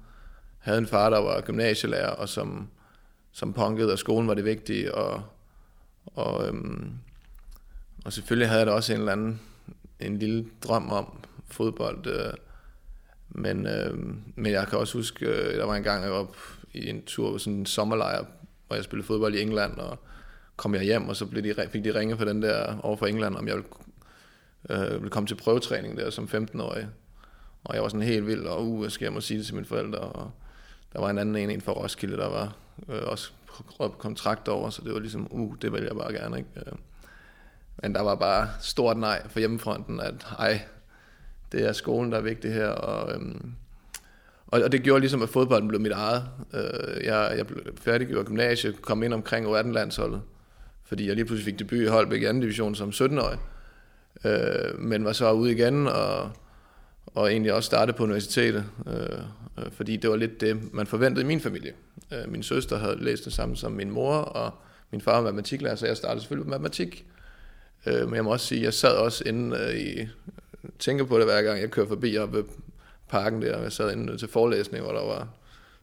Jeg 0.67 0.71
havde 0.71 0.79
en 0.79 0.87
far, 0.87 1.11
der 1.11 1.19
var 1.19 1.41
gymnasielærer, 1.41 2.11
og 2.11 2.29
som, 2.29 2.69
som 3.33 3.53
punkede, 3.53 3.93
og 3.93 3.99
skolen 3.99 4.29
var 4.29 4.35
det 4.35 4.45
vigtige, 4.45 4.95
og, 4.95 5.23
og, 6.15 6.49
øhm, 6.49 6.93
og 8.05 8.13
selvfølgelig 8.13 8.49
havde 8.49 8.59
jeg 8.59 8.67
da 8.67 8.73
også 8.73 8.93
en 8.93 8.99
eller 8.99 9.13
anden 9.13 9.41
en 10.01 10.19
lille 10.19 10.47
drøm 10.63 10.91
om 10.91 11.19
fodbold, 11.47 12.07
øh, 12.07 12.33
men, 13.29 13.67
øh, 13.67 13.99
men 14.37 14.53
jeg 14.53 14.69
kan 14.69 14.79
også 14.79 14.99
huske, 14.99 15.27
øh, 15.27 15.57
der 15.59 15.65
var 15.65 15.75
en 15.75 15.83
gang, 15.83 16.05
jeg 16.05 16.13
var 16.13 16.27
i 16.73 16.89
en 16.89 17.05
tur 17.05 17.33
på 17.33 17.39
sådan 17.39 17.59
en 17.59 17.67
sommerlejr, 17.67 18.25
hvor 18.67 18.77
jeg 18.77 18.85
spillede 18.85 19.07
fodbold 19.07 19.35
i 19.35 19.41
England, 19.41 19.79
og 19.79 19.99
kom 20.57 20.75
jeg 20.75 20.83
hjem, 20.83 21.09
og 21.09 21.17
så 21.17 21.27
blev 21.27 21.43
de, 21.43 21.69
fik 21.71 21.85
de 21.85 21.99
ringe 21.99 22.17
på 22.17 22.25
den 22.25 22.43
der 22.43 22.79
over 22.83 22.97
for 22.97 23.07
England, 23.07 23.37
om 23.37 23.49
jeg 23.49 23.55
ville 23.55 23.69
øh, 24.71 24.93
ville 24.93 25.11
komme 25.11 25.27
til 25.27 25.35
prøvetræning 25.35 25.97
der 25.97 26.11
som 26.11 26.25
15-årig. 26.35 26.89
Og 27.65 27.75
jeg 27.75 27.83
var 27.83 27.89
sådan 27.89 28.07
helt 28.07 28.27
vild, 28.27 28.47
og 28.47 28.67
uh, 28.67 28.81
hvad 28.81 28.91
skal 28.91 29.05
jeg 29.05 29.13
må 29.13 29.21
sige 29.21 29.39
det 29.39 29.47
til 29.47 29.55
mine 29.55 29.67
forældre. 29.67 29.99
Og 29.99 30.31
der 30.93 31.01
var 31.01 31.11
en 31.11 31.19
anden 31.19 31.37
en, 31.37 31.51
en 31.51 31.61
fra 31.61 31.73
Roskilde, 31.73 32.17
der 32.17 32.29
var 32.29 32.57
øh, 32.89 33.03
også 33.07 33.33
kontrakt 33.99 34.49
over, 34.49 34.71
så 34.71 34.83
det 34.85 34.93
var 34.93 35.01
ligesom, 35.01 35.29
uh, 35.31 35.55
det 35.63 35.73
vil 35.73 35.83
jeg 35.83 35.97
bare 35.97 36.13
gerne. 36.13 36.39
Ikke? 36.39 36.49
Øh, 36.57 36.73
men 37.83 37.95
der 37.95 38.03
var 38.03 38.15
bare 38.15 38.49
stort 38.61 38.97
nej 38.97 39.29
for 39.29 39.39
hjemmefronten, 39.39 40.01
at 40.01 40.27
ej, 40.39 40.61
det 41.53 41.69
er 41.69 41.73
skolen, 41.73 42.13
der 42.13 42.19
er 42.19 42.23
vigtig 42.23 42.53
her. 42.53 42.69
Og, 42.69 43.15
øhm, 43.15 43.53
og, 44.47 44.61
og 44.63 44.73
det 44.73 44.83
gjorde 44.83 45.01
ligesom, 45.01 45.23
at 45.23 45.29
fodbolden 45.29 45.69
blev 45.69 45.81
mit 45.81 45.93
eget. 45.93 46.25
Øh, 46.55 47.05
jeg, 47.05 47.35
jeg 47.37 47.47
blev 47.47 47.77
færdiggjort 47.77 48.27
gymnasiet, 48.27 48.83
kom 48.83 49.03
ind 49.03 49.15
omkring 49.15 49.47
U18-landsholdet, 49.47 50.23
fordi 50.85 51.09
jeg 51.09 51.15
lige 51.15 51.25
pludselig 51.25 51.53
fik 51.53 51.59
debut 51.59 51.79
i 51.79 51.87
Holbæk 51.87 52.23
i 52.23 52.25
anden 52.25 52.41
division 52.41 52.75
som 52.75 52.89
17-årig 52.89 53.39
øh, 54.25 54.79
men 54.79 55.05
var 55.05 55.13
så 55.13 55.33
ude 55.33 55.53
igen 55.53 55.87
og, 55.87 56.31
og 57.15 57.31
egentlig 57.33 57.53
også 57.53 57.67
startede 57.67 57.97
på 57.97 58.03
universitetet, 58.03 58.65
øh, 58.87 59.19
øh, 59.59 59.73
fordi 59.73 59.97
det 59.97 60.11
var 60.11 60.17
lidt 60.17 60.41
det, 60.41 60.73
man 60.75 60.87
forventede 60.87 61.25
i 61.25 61.27
min 61.27 61.41
familie. 61.41 61.73
Øh, 62.13 62.33
min 62.33 62.43
søster 62.43 62.79
havde 62.79 63.05
læst 63.05 63.25
det 63.25 63.33
samme 63.33 63.57
som 63.57 63.73
min 63.73 63.91
mor, 63.91 64.15
og 64.15 64.51
min 64.91 65.01
far 65.01 65.15
var 65.15 65.23
matematiklærer, 65.23 65.75
så 65.75 65.87
jeg 65.87 65.97
startede 65.97 66.21
selvfølgelig 66.21 66.49
med 66.49 66.59
matematik. 66.59 67.07
Øh, 67.87 68.07
men 68.07 68.15
jeg 68.15 68.25
må 68.25 68.33
også 68.33 68.47
sige, 68.47 68.63
jeg 68.63 68.75
sad 68.75 68.97
også 68.97 69.25
inde 69.27 69.57
øh, 69.57 69.77
i, 69.77 70.09
tænker 70.79 71.05
på 71.05 71.19
det 71.19 71.27
hver 71.27 71.43
gang, 71.43 71.61
jeg 71.61 71.71
kører 71.71 71.87
forbi 71.87 72.17
op 72.17 72.33
ved 72.33 72.45
parken 73.09 73.43
der, 73.43 73.57
og 73.57 73.63
jeg 73.63 73.73
sad 73.73 73.93
inde 73.93 74.17
til 74.17 74.29
forelæsning, 74.29 74.85
hvor 74.85 74.93
der 74.93 75.05
var 75.05 75.29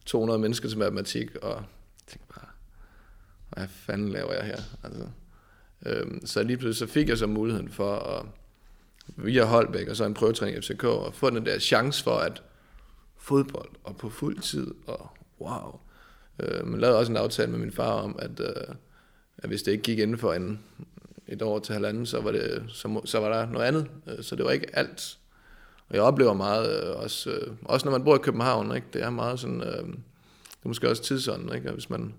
200 0.06 0.38
mennesker 0.38 0.68
til 0.68 0.78
matematik, 0.78 1.36
og 1.36 1.62
tænkte 2.06 2.34
bare, 2.34 2.46
hvad 3.48 3.68
fanden 3.68 4.08
laver 4.08 4.32
jeg 4.32 4.44
her? 4.44 4.60
Altså, 4.84 5.06
øh, 5.86 6.06
så 6.24 6.42
lige 6.42 6.56
pludselig 6.56 6.88
så 6.88 6.94
fik 6.94 7.08
jeg 7.08 7.18
så 7.18 7.26
muligheden 7.26 7.68
for 7.68 7.96
at 7.96 8.26
via 9.16 9.44
Holbæk 9.44 9.88
og 9.88 9.96
så 9.96 10.04
en 10.04 10.14
prøvetræning 10.14 10.58
i 10.58 10.60
FCK 10.60 10.84
og 10.84 11.14
få 11.14 11.30
den 11.30 11.46
der 11.46 11.58
chance 11.58 12.04
for 12.04 12.16
at 12.16 12.42
fodbold 13.16 13.68
og 13.84 13.96
på 13.96 14.10
fuld 14.10 14.38
tid 14.38 14.74
og 14.86 15.10
wow. 15.40 15.80
Øh, 16.42 16.66
man 16.66 16.80
lavede 16.80 16.98
også 16.98 17.12
en 17.12 17.16
aftale 17.16 17.50
med 17.50 17.58
min 17.58 17.72
far 17.72 17.92
om, 17.92 18.16
at, 18.18 18.40
øh, 18.40 18.74
at 19.38 19.48
hvis 19.48 19.62
det 19.62 19.72
ikke 19.72 19.84
gik 19.84 19.98
inden 19.98 20.18
for 20.18 20.32
en, 20.32 20.60
et 21.28 21.42
år 21.42 21.58
til 21.58 21.72
halvanden, 21.72 22.06
så 22.06 22.20
var, 22.20 22.32
det, 22.32 22.64
så, 22.68 23.00
så 23.04 23.20
var 23.20 23.28
der 23.28 23.46
noget 23.46 23.66
andet. 23.66 23.86
Øh, 24.06 24.22
så 24.22 24.36
det 24.36 24.44
var 24.44 24.50
ikke 24.50 24.76
alt. 24.76 25.18
Og 25.88 25.94
jeg 25.94 26.02
oplever 26.02 26.34
meget, 26.34 26.82
øh, 26.82 26.96
også, 26.96 27.30
øh, 27.30 27.52
også 27.64 27.86
når 27.86 27.92
man 27.92 28.04
bor 28.04 28.14
i 28.14 28.18
København, 28.22 28.76
ikke? 28.76 28.86
det 28.92 29.02
er 29.02 29.10
meget 29.10 29.40
sådan, 29.40 29.60
øh, 29.60 29.86
det 30.60 30.64
er 30.64 30.68
måske 30.68 30.88
også 30.88 31.02
tidsånden, 31.02 31.54
ikke? 31.54 31.70
hvis 31.70 31.90
man, 31.90 32.14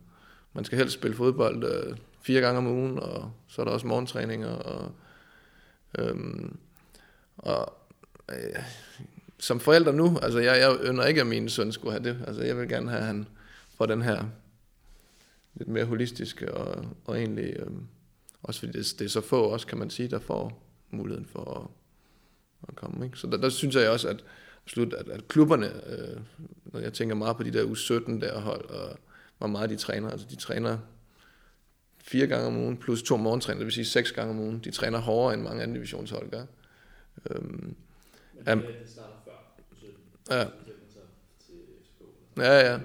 man 0.54 0.66
skal 0.66 0.78
helst 0.78 0.94
spille 0.94 1.18
fodbold 1.18 1.64
øh, 1.64 1.98
fire 2.22 2.42
gange 2.42 2.58
om 2.58 2.68
ugen, 2.68 3.00
og 3.00 3.32
så 3.48 3.62
er 3.62 3.66
der 3.66 3.72
også 3.72 3.88
morgentræninger, 3.88 4.50
og, 4.50 4.92
øhm, 5.98 6.58
og 7.42 7.74
øh, 8.30 8.64
som 9.40 9.60
forældre 9.60 9.94
nu, 9.94 10.20
altså 10.22 10.40
jeg, 10.40 10.60
jeg 10.60 10.78
ønsker 10.82 11.06
ikke, 11.06 11.22
at 11.22 11.28
min 11.28 11.50
søn 11.50 11.72
skulle 11.72 11.92
have 11.92 12.04
det. 12.04 12.24
Altså 12.28 12.44
jeg 12.44 12.58
vil 12.58 12.70
gerne 12.70 12.90
have, 12.90 13.00
at 13.00 13.08
han 13.08 13.28
får 13.78 13.86
den 13.86 14.02
her 14.02 14.24
lidt 15.56 15.70
mere 15.70 15.86
holistiske 15.86 16.54
og, 16.54 16.86
og 17.06 17.18
egentlig, 17.18 17.54
øh, 17.60 17.72
også 18.44 18.60
fordi 18.60 18.78
det, 18.78 18.96
det 19.00 19.06
er 19.06 19.10
så 19.10 19.22
få 19.22 19.44
også, 19.44 19.68
kan 19.68 19.78
man 19.78 19.90
sige, 19.90 20.08
der 20.08 20.20
får 20.20 20.64
muligheden 20.92 21.26
for 21.26 21.60
at, 21.60 21.68
at 22.68 22.76
komme. 22.76 23.06
Ikke? 23.06 23.18
Så 23.18 23.28
der, 23.28 23.38
der 23.38 23.50
synes 23.50 23.76
jeg 23.76 23.90
også, 23.90 24.08
at 24.10 24.24
absolut, 24.66 24.94
at, 24.94 25.10
at 25.10 25.28
klubberne, 25.28 25.66
øh, 25.66 26.20
når 26.66 26.80
jeg 26.80 26.94
tænker 26.94 27.16
meget 27.16 27.38
på 27.38 27.44
de 27.44 27.52
der 27.52 27.64
U17 27.64 28.22
der 28.22 28.40
hold, 28.40 28.70
og 28.70 28.98
hvor 29.38 29.48
meget 29.48 29.70
de 29.70 29.76
træner, 29.76 30.10
altså 30.10 30.28
de 30.30 30.36
træner 30.36 30.78
fire 31.98 32.28
gange 32.28 32.48
om 32.48 32.58
ugen, 32.58 32.78
plus 32.78 33.04
to 33.04 33.18
morgentræner, 33.18 33.58
det 33.58 33.66
vil 33.66 33.74
sige 33.74 33.86
seks 33.86 34.12
gange 34.12 34.34
om 34.34 34.40
ugen. 34.40 34.60
De 34.64 34.72
træner 34.72 35.00
hårdere 35.00 35.34
end 35.34 35.42
mange 35.42 35.64
andre 35.64 35.76
divisionshold 35.76 36.32
gør. 36.32 36.46
Øhm, 37.32 37.76
Men 38.46 38.58
det, 38.58 38.68
det 38.68 38.90
starter 38.90 39.22
før. 39.26 39.32
Ja. 40.38 40.46
Ja, 42.38 42.72
ja. 42.72 42.80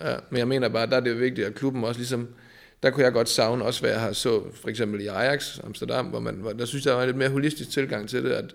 ja. 0.00 0.16
Men 0.30 0.38
jeg 0.38 0.48
mener 0.48 0.68
bare, 0.68 0.86
der 0.86 0.96
er 0.96 1.00
det 1.00 1.10
jo 1.10 1.16
vigtigt, 1.16 1.46
at 1.46 1.54
klubben 1.54 1.84
også 1.84 2.00
ligesom, 2.00 2.28
der 2.82 2.90
kunne 2.90 3.04
jeg 3.04 3.12
godt 3.12 3.28
savne 3.28 3.64
også, 3.64 3.80
hvad 3.80 3.90
jeg 3.90 4.00
har 4.00 4.12
så, 4.12 4.42
for 4.54 4.68
eksempel 4.68 5.00
i 5.00 5.06
Ajax, 5.06 5.58
Amsterdam, 5.64 6.06
hvor 6.06 6.20
man, 6.20 6.34
hvor, 6.34 6.52
der 6.52 6.64
synes 6.64 6.84
jeg, 6.84 6.90
der 6.90 6.96
var 6.96 7.02
en 7.02 7.08
lidt 7.08 7.16
mere 7.16 7.28
holistisk 7.28 7.70
tilgang 7.70 8.08
til 8.08 8.24
det, 8.24 8.30
at, 8.30 8.54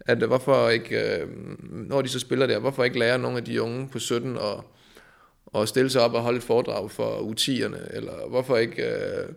at 0.00 0.18
hvorfor 0.18 0.68
ikke, 0.68 1.20
øh, 1.20 1.28
når 1.70 2.02
de 2.02 2.08
så 2.08 2.20
spiller 2.20 2.46
der, 2.46 2.58
hvorfor 2.58 2.84
ikke 2.84 2.98
lære 2.98 3.18
nogle 3.18 3.38
af 3.38 3.44
de 3.44 3.62
unge 3.62 3.88
på 3.88 3.98
17 3.98 4.36
og, 4.36 4.64
og 5.46 5.68
stille 5.68 5.90
sig 5.90 6.02
op 6.02 6.14
og 6.14 6.22
holde 6.22 6.36
et 6.36 6.42
foredrag 6.42 6.90
for 6.90 7.32
U10'erne, 7.32 7.96
eller 7.96 8.28
hvorfor 8.28 8.56
ikke 8.56 8.82
øh, 8.82 9.28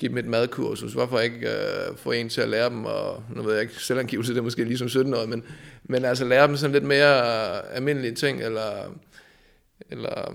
give 0.00 0.10
dem 0.10 0.18
et 0.18 0.26
madkursus, 0.26 0.92
hvorfor 0.92 1.20
ikke 1.20 1.48
øh, 1.48 1.96
få 1.96 2.12
en 2.12 2.28
til 2.28 2.40
at 2.40 2.48
lære 2.48 2.70
dem, 2.70 2.84
og 2.84 3.22
nu 3.34 3.42
ved 3.42 3.52
jeg 3.52 3.62
ikke, 3.62 3.74
selvangivelse 3.74 4.32
det 4.32 4.38
er 4.38 4.42
måske 4.42 4.64
lige 4.64 4.78
som 4.78 4.88
17 4.88 5.14
år, 5.14 5.26
men, 5.26 5.42
men 5.84 6.04
altså 6.04 6.24
lære 6.24 6.46
dem 6.46 6.56
sådan 6.56 6.72
lidt 6.72 6.84
mere 6.84 7.18
øh, 7.18 7.76
almindelige 7.76 8.14
ting, 8.14 8.42
eller, 8.42 8.94
eller 9.90 10.34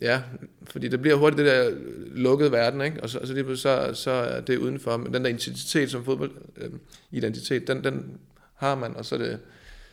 ja, 0.00 0.22
fordi 0.70 0.88
det 0.88 1.00
bliver 1.00 1.16
hurtigt 1.16 1.38
det 1.38 1.46
der 1.46 1.70
lukkede 2.12 2.52
verden, 2.52 2.80
ikke? 2.80 3.02
og 3.02 3.10
så, 3.10 3.20
så, 3.24 3.34
lige 3.34 3.56
så, 3.56 3.90
så 3.94 4.10
er 4.10 4.40
det 4.40 4.58
udenfor, 4.58 4.96
men 4.96 5.14
den 5.14 5.24
der 5.24 5.30
identitet 5.30 5.90
som 5.90 6.04
fodbold, 6.04 6.30
øh, 6.56 6.70
identitet, 7.10 7.68
den, 7.68 7.84
den 7.84 8.18
har 8.54 8.74
man, 8.74 8.96
og 8.96 9.04
så, 9.04 9.18
det, 9.18 9.38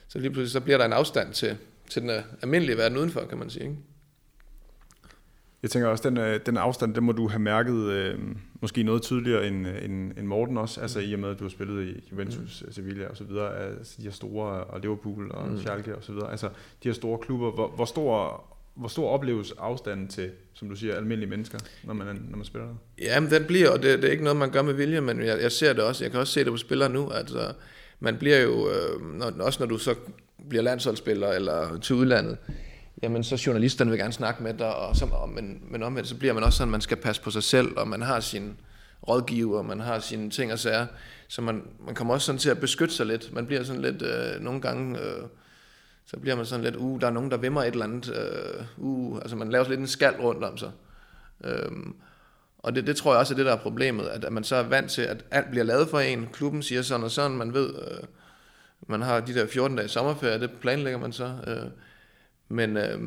så 0.08 0.20
lige 0.20 0.32
pludselig 0.32 0.52
så 0.52 0.60
bliver 0.60 0.78
der 0.78 0.86
en 0.86 0.94
afstand 0.94 1.34
til, 1.34 1.58
til 1.90 2.02
den 2.02 2.10
øh, 2.10 2.22
almindelige 2.42 2.78
verden 2.78 2.98
udenfor, 2.98 3.26
kan 3.30 3.38
man 3.38 3.50
sige. 3.50 3.64
Ikke? 3.64 3.76
Jeg 5.64 5.72
tænker 5.72 5.90
også, 5.90 6.10
den, 6.10 6.18
øh, 6.18 6.40
den 6.46 6.58
afstand, 6.58 6.96
den 6.96 7.04
må 7.04 7.12
du 7.12 7.28
have 7.28 7.40
mærket 7.40 7.76
øh, 7.76 8.20
måske 8.62 8.84
noget 8.84 9.02
tydeligere 9.02 9.48
end, 9.48 9.68
end, 9.68 10.12
end 10.18 10.28
Morten 10.28 10.58
også, 10.58 10.82
altså 10.82 11.00
i 11.00 11.14
og 11.14 11.20
med, 11.20 11.30
at 11.30 11.40
du 11.40 11.44
har 11.44 11.50
spillet 11.50 11.88
i 11.88 12.04
Juventus, 12.12 12.64
mm. 12.66 12.72
Sevilla 12.72 13.08
og 13.08 13.18
så 13.18 13.24
videre, 13.24 13.58
altså 13.58 13.96
de 13.98 14.04
her 14.04 14.12
store, 14.12 14.64
og 14.64 14.80
Liverpool 14.80 15.32
og 15.32 15.48
mm. 15.48 15.58
Schalke 15.58 15.96
og 15.96 16.04
så 16.04 16.12
videre, 16.12 16.32
altså 16.32 16.48
de 16.84 16.88
her 16.90 16.94
store 16.94 17.20
klubber, 17.20 17.52
hvor, 17.52 17.68
hvor 17.68 17.86
stor 17.86 18.44
hvor 18.74 18.88
stor 18.88 19.10
opleves 19.10 19.54
afstanden 19.60 20.08
til, 20.08 20.32
som 20.54 20.70
du 20.70 20.76
siger, 20.76 20.96
almindelige 20.96 21.30
mennesker, 21.30 21.60
når 21.84 21.94
man, 21.94 22.06
når 22.30 22.38
man 22.38 22.46
spiller 22.46 22.68
der? 22.68 22.76
Ja, 23.02 23.20
men 23.20 23.32
den 23.32 23.46
bliver, 23.46 23.70
og 23.70 23.84
det, 23.84 24.02
det 24.02 24.08
er 24.08 24.12
ikke 24.12 24.24
noget, 24.24 24.38
man 24.38 24.52
gør 24.52 24.62
med 24.62 24.74
vilje, 24.74 25.02
men 25.02 25.22
jeg, 25.22 25.42
jeg 25.42 25.52
ser 25.52 25.74
det 25.74 25.84
også, 25.84 26.04
jeg 26.04 26.12
kan 26.12 26.20
også 26.20 26.34
se 26.34 26.44
det 26.44 26.52
på 26.52 26.58
spillere 26.58 26.90
nu, 26.90 27.10
altså, 27.10 27.54
man 28.00 28.18
bliver 28.18 28.38
jo, 28.38 28.70
øh, 28.70 29.18
når, 29.18 29.32
også 29.40 29.60
når 29.60 29.68
du 29.68 29.78
så 29.78 29.96
bliver 30.50 30.64
landsholdsspiller 30.64 31.28
eller 31.28 31.80
til 31.80 31.96
udlandet, 31.96 32.38
jamen 33.04 33.24
så 33.24 33.44
journalisterne 33.46 33.92
vil 33.92 34.00
gerne 34.00 34.14
snakke 34.14 34.44
med 34.44 34.54
dig, 34.54 34.76
og 34.76 34.96
så, 34.96 35.06
og, 35.06 35.30
men, 35.30 35.62
men 35.70 35.84
omvendt 35.84 36.10
så 36.10 36.16
bliver 36.16 36.34
man 36.34 36.44
også 36.44 36.58
sådan, 36.58 36.70
at 36.70 36.72
man 36.72 36.82
skal 36.82 36.98
passe 36.98 37.22
på 37.22 37.32
sig 37.32 37.44
selv, 37.44 37.78
og 37.78 37.88
man 37.88 38.02
har 38.02 38.20
sin 38.20 38.58
rådgiver, 39.08 39.58
og 39.58 39.66
man 39.66 39.80
har 39.80 40.00
sine 40.00 40.30
ting 40.30 40.52
og 40.54 40.60
sager, 40.60 40.86
så 41.28 41.42
man, 41.42 41.64
man 41.86 41.96
kommer 41.96 42.14
også 42.14 42.26
sådan 42.26 42.40
til 42.40 42.50
at 42.50 42.60
beskytte 42.60 42.96
sig 42.96 43.06
lidt. 43.06 43.34
Man 43.34 43.46
bliver 43.46 43.64
sådan 43.64 43.82
lidt, 43.82 44.02
øh, 44.02 44.42
nogle 44.42 44.62
gange, 44.62 45.00
øh, 45.00 45.24
så 46.06 46.20
bliver 46.20 46.36
man 46.36 46.46
sådan 46.46 46.64
lidt, 46.64 46.76
uh, 46.76 47.02
der 47.02 47.08
er 47.08 47.12
nogen, 47.12 47.32
der 47.32 47.38
vimmer 47.38 47.64
et 47.64 47.72
eller 47.72 47.86
andet, 47.86 48.10
øh, 48.10 48.66
uh, 48.78 49.18
altså 49.18 49.36
man 49.36 49.50
laver 49.50 49.70
lidt 49.70 49.80
en 49.80 49.88
skald 49.88 50.16
rundt 50.20 50.44
om 50.44 50.58
sig. 50.58 50.72
Øhm, 51.44 51.96
og 52.60 52.76
det, 52.76 52.88
det 52.88 52.96
tror 52.96 53.12
jeg 53.12 53.20
også 53.20 53.34
er 53.34 53.36
det, 53.36 53.46
der 53.46 53.52
er 53.52 53.58
problemet, 53.58 54.06
at, 54.06 54.26
at 54.26 54.34
man 54.34 54.44
så 54.44 54.56
er 54.56 54.64
vant 54.64 54.92
til, 54.92 55.02
at 55.02 55.26
alt 55.32 55.50
bliver 55.50 55.64
lavet 55.64 55.90
for 55.90 56.00
en. 56.00 56.28
Klubben 56.34 56.64
siger 56.64 56.82
sådan 56.82 57.04
og 57.04 57.12
sådan, 57.12 57.38
man 57.38 57.54
ved, 57.54 57.70
øh, 57.70 58.04
man 58.88 59.02
har 59.02 59.20
de 59.20 59.34
der 59.34 59.48
14 59.48 59.78
dage 59.78 59.88
sommerferie, 59.88 60.40
det 60.40 60.52
planlægger 60.62 61.00
man 61.00 61.14
så. 61.14 61.36
Øh, 61.48 61.72
men, 62.52 62.78
øh, 62.78 63.00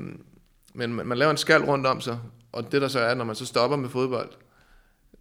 men 0.75 0.95
man 0.95 1.19
laver 1.19 1.31
en 1.31 1.37
skal 1.37 1.63
rundt 1.63 1.87
om 1.87 2.01
sig, 2.01 2.19
og 2.53 2.73
det 2.73 2.83
der 2.83 2.89
så 2.89 3.01
er, 3.01 3.15
når 3.15 3.25
man 3.25 3.37
så 3.37 3.47
stopper 3.47 3.77
med 3.77 3.89
fodbold, 3.89 4.31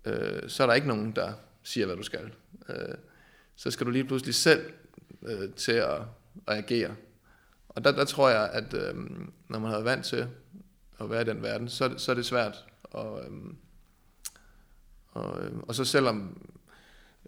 øh, 0.05 0.49
så 0.49 0.63
er 0.63 0.67
der 0.67 0.73
ikke 0.73 0.87
nogen, 0.87 1.11
der 1.11 1.33
siger, 1.63 1.85
hvad 1.85 1.95
du 1.95 2.03
skal. 2.03 2.31
Øh, 2.69 2.95
så 3.55 3.71
skal 3.71 3.85
du 3.85 3.91
lige 3.91 4.05
pludselig 4.05 4.35
selv 4.35 4.71
øh, 5.25 5.53
til 5.53 5.71
at, 5.71 6.01
at 6.47 6.57
agere. 6.57 6.95
Og 7.69 7.83
der, 7.83 7.91
der 7.91 8.05
tror 8.05 8.29
jeg, 8.29 8.49
at 8.53 8.73
øh, 8.73 8.95
når 9.47 9.59
man 9.59 9.71
har 9.71 9.79
vant 9.79 10.05
til 10.05 10.27
at 10.99 11.09
være 11.09 11.21
i 11.21 11.25
den 11.25 11.41
verden, 11.41 11.69
så, 11.69 11.93
så 11.97 12.11
er 12.11 12.15
det 12.15 12.25
svært. 12.25 12.65
Øhm, 12.95 13.01
og, 13.01 13.21
øh, 13.25 13.53
og, 15.11 15.43
øh, 15.43 15.51
og 15.57 15.75
så 15.75 15.85
selvom 15.85 16.47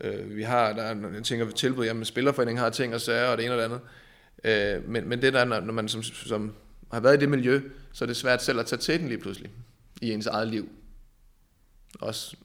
øh, 0.01 0.35
vi 0.35 0.43
har, 0.43 0.73
der 0.73 0.83
er, 0.83 1.09
jeg 1.13 1.23
tænker 1.23 1.51
tilbud, 1.51 1.85
jamen 1.85 2.05
spillerforeningen 2.05 2.63
har 2.63 2.69
ting 2.69 2.93
og 2.93 3.01
sager, 3.01 3.27
og 3.27 3.37
det 3.37 3.45
ene 3.45 3.53
og 3.53 3.57
det 3.57 3.63
andet, 3.63 3.81
øh, 4.43 4.89
men, 4.89 5.09
men 5.09 5.21
det 5.21 5.33
der, 5.33 5.45
når, 5.45 5.59
når 5.59 5.73
man 5.73 5.87
som, 5.87 6.03
som 6.03 6.55
har 6.95 7.01
været 7.01 7.17
i 7.17 7.19
det 7.19 7.29
miljø, 7.29 7.61
så 7.93 8.05
er 8.05 8.07
det 8.07 8.15
svært 8.15 8.43
selv 8.43 8.59
at 8.59 8.65
tage 8.65 8.79
til 8.79 8.99
den 8.99 9.07
lige 9.07 9.17
pludselig 9.17 9.51
i 10.01 10.11
ens 10.11 10.27
eget 10.27 10.47
liv. 10.47 10.69
Også 11.99 12.37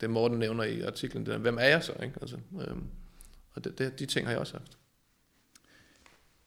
det 0.00 0.10
Morten 0.10 0.38
nævner 0.38 0.64
i 0.64 0.80
artiklen, 0.80 1.26
det 1.26 1.32
der, 1.32 1.38
hvem 1.38 1.58
er 1.58 1.64
jeg 1.64 1.84
så? 1.84 1.92
Ikke? 2.02 2.14
Altså, 2.20 2.36
øhm, 2.68 2.84
og 3.54 3.64
det, 3.64 3.78
det, 3.78 3.98
de 3.98 4.06
ting 4.06 4.26
har 4.26 4.32
jeg 4.32 4.40
også 4.40 4.58
haft. 4.58 4.78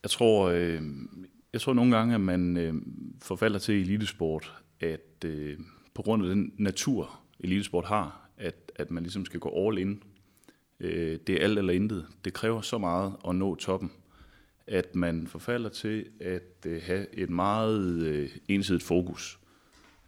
Jeg 0.04 0.12
tror, 0.12 0.50
øh, 0.50 0.82
jeg 1.54 1.62
tror 1.62 1.74
nogle 1.74 1.98
gange, 1.98 2.16
at 2.16 2.22
man 2.22 2.58
øh, 2.58 2.74
forfalder 3.22 3.60
til 3.60 3.82
elitesport, 3.82 4.54
at 4.80 5.26
øh, 5.26 5.60
på 5.94 6.02
grund 6.02 6.24
af 6.24 6.30
den 6.30 6.54
natur, 6.58 7.20
elitesport 7.40 7.86
har, 7.86 8.30
at, 8.38 8.72
at 8.76 8.92
man 8.92 9.04
ligesom 9.04 9.26
skal 9.26 9.40
gå 9.40 9.68
all 9.68 9.78
in. 9.78 10.04
Øh, 10.80 11.20
det 11.28 11.36
er 11.36 11.44
alt 11.44 11.58
eller 11.58 11.74
intet. 11.74 12.08
Det 12.26 12.34
kræver 12.34 12.62
så 12.62 12.78
meget 12.78 13.16
at 13.28 13.36
nå 13.36 13.56
toppen, 13.56 13.92
at 14.68 14.96
man 14.96 15.28
forfalder 15.28 15.70
til 15.70 16.06
at 16.20 16.66
øh, 16.66 16.82
have 16.84 17.16
et 17.16 17.30
meget 17.30 18.04
øh, 18.04 18.30
ensidigt 18.48 18.84
fokus. 18.84 19.40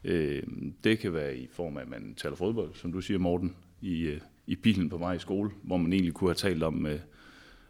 Øh, 0.03 0.43
det 0.83 0.99
kan 0.99 1.13
være 1.13 1.37
i 1.37 1.47
form 1.47 1.77
af, 1.77 1.81
at 1.81 1.89
man 1.89 2.15
taler 2.17 2.35
fodbold, 2.35 2.73
som 2.73 2.91
du 2.91 3.01
siger, 3.01 3.17
Morten, 3.17 3.55
i, 3.81 4.01
øh, 4.01 4.21
i 4.47 4.55
bilen 4.55 4.89
på 4.89 4.97
vej 4.97 5.13
i 5.13 5.19
skole, 5.19 5.51
hvor 5.63 5.77
man 5.77 5.93
egentlig 5.93 6.13
kunne 6.13 6.29
have 6.29 6.35
talt 6.35 6.63
om, 6.63 6.85
øh, 6.85 6.99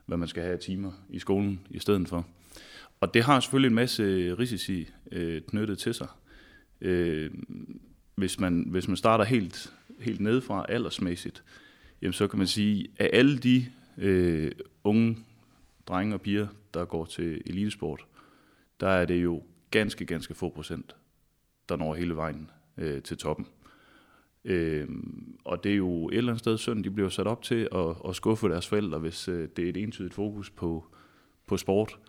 hvad 0.05 0.17
man 0.17 0.27
skal 0.27 0.43
have 0.43 0.53
af 0.53 0.59
timer 0.59 0.91
i 1.09 1.19
skolen 1.19 1.59
i 1.69 1.79
stedet 1.79 2.07
for. 2.07 2.27
Og 2.99 3.13
det 3.13 3.23
har 3.23 3.39
selvfølgelig 3.39 3.69
en 3.69 3.75
masse 3.75 4.33
risici 4.33 4.89
øh, 5.11 5.41
knyttet 5.41 5.77
til 5.77 5.93
sig. 5.93 6.07
Øh, 6.81 7.31
hvis, 8.15 8.39
man, 8.39 8.65
hvis 8.69 8.87
man 8.87 8.97
starter 8.97 9.25
helt, 9.25 9.73
helt 9.99 10.19
nedefra 10.19 10.65
aldersmæssigt, 10.69 11.43
jamen 12.01 12.13
så 12.13 12.27
kan 12.27 12.37
man 12.37 12.47
sige, 12.47 12.87
at 12.97 13.09
alle 13.13 13.37
de 13.37 13.65
øh, 13.97 14.51
unge 14.83 15.17
drenge 15.87 16.15
og 16.15 16.21
piger, 16.21 16.47
der 16.75 16.85
går 16.85 17.05
til 17.05 17.41
elitesport, 17.45 18.05
der 18.79 18.87
er 18.87 19.05
det 19.05 19.23
jo 19.23 19.43
ganske, 19.71 20.05
ganske 20.05 20.33
få 20.33 20.49
procent, 20.49 20.95
der 21.69 21.75
når 21.75 21.95
hele 21.95 22.15
vejen 22.15 22.49
øh, 22.77 23.01
til 23.01 23.17
toppen. 23.17 23.47
Øh, 24.45 24.87
og 25.45 25.63
det 25.63 25.71
er 25.71 25.75
jo 25.75 26.07
et 26.07 26.17
eller 26.17 26.31
andet 26.31 26.39
sted 26.39 26.57
synd, 26.57 26.83
de 26.83 26.91
bliver 26.91 27.09
sat 27.09 27.27
op 27.27 27.41
til 27.41 27.69
at, 27.75 27.95
at 28.09 28.15
skuffe 28.15 28.49
deres 28.49 28.67
forældre, 28.67 28.99
hvis 28.99 29.27
øh, 29.27 29.49
det 29.55 29.65
er 29.65 29.69
et 29.69 29.77
entydigt 29.77 30.13
fokus 30.13 30.49
på, 30.49 30.85
på 31.47 31.57
sport. 31.57 31.99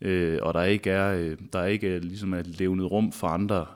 Øh, 0.00 0.38
og 0.42 0.54
der 0.54 0.62
ikke 0.62 0.90
er, 0.90 1.14
øh, 1.14 1.36
der 1.52 1.64
ikke 1.64 1.94
er 1.94 1.98
ligesom 1.98 2.34
et 2.34 2.46
levnet 2.46 2.90
rum 2.90 3.12
for 3.12 3.26
andre 3.26 3.66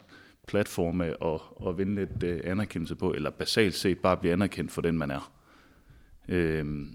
platforme 0.49 1.05
at, 1.25 1.41
at 1.67 1.79
vinde 1.79 1.95
lidt 1.95 2.23
øh, 2.23 2.41
anerkendelse 2.45 2.97
på, 2.97 3.13
eller 3.13 3.31
basalt 3.31 3.75
set 3.75 3.99
bare 3.99 4.17
blive 4.17 4.33
anerkendt 4.33 4.73
for 4.73 4.83
den, 4.83 4.99
man 4.99 5.11
er. 5.11 5.33
Øh, 6.29 6.87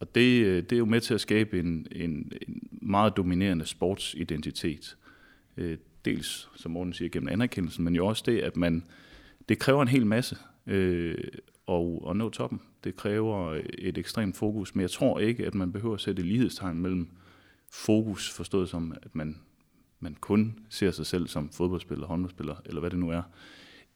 og 0.00 0.14
det, 0.14 0.46
øh, 0.46 0.62
det 0.62 0.72
er 0.72 0.78
jo 0.78 0.84
med 0.84 1.00
til 1.00 1.14
at 1.14 1.20
skabe 1.20 1.58
en, 1.58 1.86
en, 1.92 2.32
en 2.46 2.68
meget 2.70 3.16
dominerende 3.16 3.66
sportsidentitet. 3.66 4.96
Øh, 5.56 5.78
dels, 6.04 6.48
som 6.56 6.72
Morten 6.72 6.92
siger, 6.92 7.08
gennem 7.08 7.28
anerkendelsen, 7.28 7.84
men 7.84 7.96
jo 7.96 8.06
også 8.06 8.22
det, 8.26 8.38
at 8.38 8.56
man, 8.56 8.84
det 9.48 9.58
kræver 9.58 9.82
en 9.82 9.88
hel 9.88 10.06
masse 10.06 10.36
øh, 10.66 11.18
og, 11.66 12.06
at 12.10 12.16
nå 12.16 12.30
toppen. 12.30 12.60
Det 12.84 12.96
kræver 12.96 13.60
et 13.78 13.98
ekstremt 13.98 14.36
fokus, 14.36 14.74
men 14.74 14.82
jeg 14.82 14.90
tror 14.90 15.18
ikke, 15.18 15.46
at 15.46 15.54
man 15.54 15.72
behøver 15.72 15.94
at 15.94 16.00
sætte 16.00 16.22
lighedstegn 16.22 16.78
mellem 16.78 17.08
fokus, 17.72 18.30
forstået 18.30 18.68
som, 18.68 18.94
at 19.02 19.14
man, 19.14 19.36
man 20.00 20.16
kun 20.20 20.58
ser 20.68 20.90
sig 20.90 21.06
selv 21.06 21.28
som 21.28 21.50
fodboldspiller, 21.50 22.06
håndboldspiller, 22.06 22.56
eller 22.66 22.80
hvad 22.80 22.90
det 22.90 22.98
nu 22.98 23.10
er, 23.10 23.22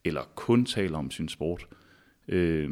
eller 0.04 0.22
kun 0.34 0.64
taler 0.64 0.98
om 0.98 1.10
sin 1.10 1.28
sport. 1.28 1.66
Øh, 2.28 2.70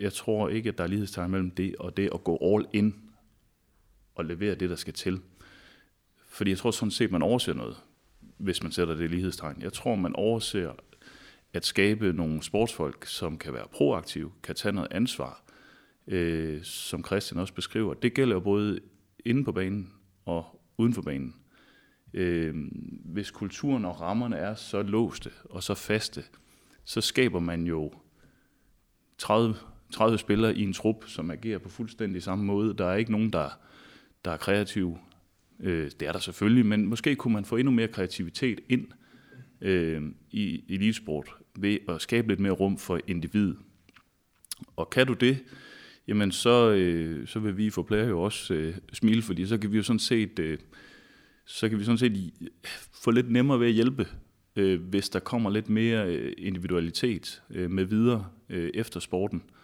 jeg 0.00 0.12
tror 0.12 0.48
ikke, 0.48 0.68
at 0.68 0.78
der 0.78 0.84
er 0.84 0.88
lighedstegn 0.88 1.30
mellem 1.30 1.50
det 1.50 1.76
og 1.76 1.96
det 1.96 2.10
at 2.14 2.24
gå 2.24 2.38
all 2.42 2.66
in 2.72 2.94
og 4.14 4.24
levere 4.24 4.54
det, 4.54 4.70
der 4.70 4.76
skal 4.76 4.94
til. 4.94 5.20
Fordi 6.28 6.50
jeg 6.50 6.58
tror 6.58 6.70
sådan 6.70 6.90
set, 6.90 7.10
man 7.10 7.22
overser 7.22 7.54
noget, 7.54 7.76
hvis 8.38 8.62
man 8.62 8.72
sætter 8.72 8.94
det 8.94 9.10
lighedstegn. 9.10 9.62
Jeg 9.62 9.72
tror, 9.72 9.94
man 9.94 10.16
overser 10.16 10.72
at 11.52 11.64
skabe 11.64 12.12
nogle 12.12 12.42
sportsfolk, 12.42 13.06
som 13.06 13.38
kan 13.38 13.52
være 13.52 13.66
proaktive, 13.72 14.32
kan 14.42 14.54
tage 14.54 14.72
noget 14.72 14.88
ansvar, 14.90 15.44
øh, 16.06 16.62
som 16.62 17.04
Christian 17.04 17.40
også 17.40 17.54
beskriver. 17.54 17.94
Det 17.94 18.14
gælder 18.14 18.34
jo 18.34 18.40
både 18.40 18.80
inde 19.24 19.44
på 19.44 19.52
banen 19.52 19.92
og 20.24 20.60
uden 20.78 20.94
for 20.94 21.02
banen. 21.02 21.34
Øh, 22.14 22.54
hvis 23.04 23.30
kulturen 23.30 23.84
og 23.84 24.00
rammerne 24.00 24.36
er 24.36 24.54
så 24.54 24.82
låste 24.82 25.30
og 25.44 25.62
så 25.62 25.74
faste, 25.74 26.24
så 26.84 27.00
skaber 27.00 27.40
man 27.40 27.66
jo 27.66 27.92
30, 29.18 29.54
30 29.94 30.18
spillere 30.18 30.56
i 30.56 30.62
en 30.62 30.72
trup, 30.72 31.04
som 31.06 31.30
agerer 31.30 31.58
på 31.58 31.68
fuldstændig 31.68 32.22
samme 32.22 32.44
måde. 32.44 32.74
Der 32.74 32.86
er 32.86 32.94
ikke 32.94 33.12
nogen, 33.12 33.32
der, 33.32 33.48
der 34.24 34.30
er 34.30 34.36
kreative. 34.36 34.98
Øh, 35.60 35.90
det 36.00 36.08
er 36.08 36.12
der 36.12 36.18
selvfølgelig, 36.18 36.66
men 36.66 36.86
måske 36.86 37.14
kunne 37.14 37.34
man 37.34 37.44
få 37.44 37.56
endnu 37.56 37.72
mere 37.72 37.88
kreativitet 37.88 38.60
ind 38.68 38.86
øh, 39.60 40.02
i 40.30 40.64
elitesport 40.68 41.34
ved 41.58 41.78
at 41.88 42.02
skabe 42.02 42.28
lidt 42.28 42.40
mere 42.40 42.52
rum 42.52 42.78
for 42.78 43.00
individet. 43.06 43.56
Og 44.76 44.90
kan 44.90 45.06
du 45.06 45.12
det, 45.12 45.38
jamen 46.08 46.32
så, 46.32 46.70
øh, 46.70 47.26
så 47.26 47.38
vil 47.38 47.56
vi 47.56 47.70
for 47.70 47.82
player 47.82 48.08
jo 48.08 48.22
også 48.22 48.54
øh, 48.54 48.74
smile, 48.92 49.22
fordi 49.22 49.46
så 49.46 49.58
kan 49.58 49.72
vi 49.72 49.76
jo 49.76 49.82
sådan 49.82 49.98
set, 49.98 50.38
øh, 50.38 50.58
så 51.46 51.68
kan 51.68 51.78
vi 51.78 51.84
sådan 51.84 51.98
set 51.98 52.32
øh, 52.40 52.48
få 53.04 53.10
lidt 53.10 53.30
nemmere 53.30 53.60
ved 53.60 53.66
at 53.66 53.72
hjælpe, 53.72 54.06
øh, 54.56 54.80
hvis 54.82 55.08
der 55.08 55.18
kommer 55.18 55.50
lidt 55.50 55.68
mere 55.68 56.06
øh, 56.06 56.32
individualitet 56.38 57.42
øh, 57.50 57.70
med 57.70 57.84
videre 57.84 58.26
øh, 58.48 58.70
efter 58.74 59.00
sporten. 59.00 59.42
Øh, 59.46 59.63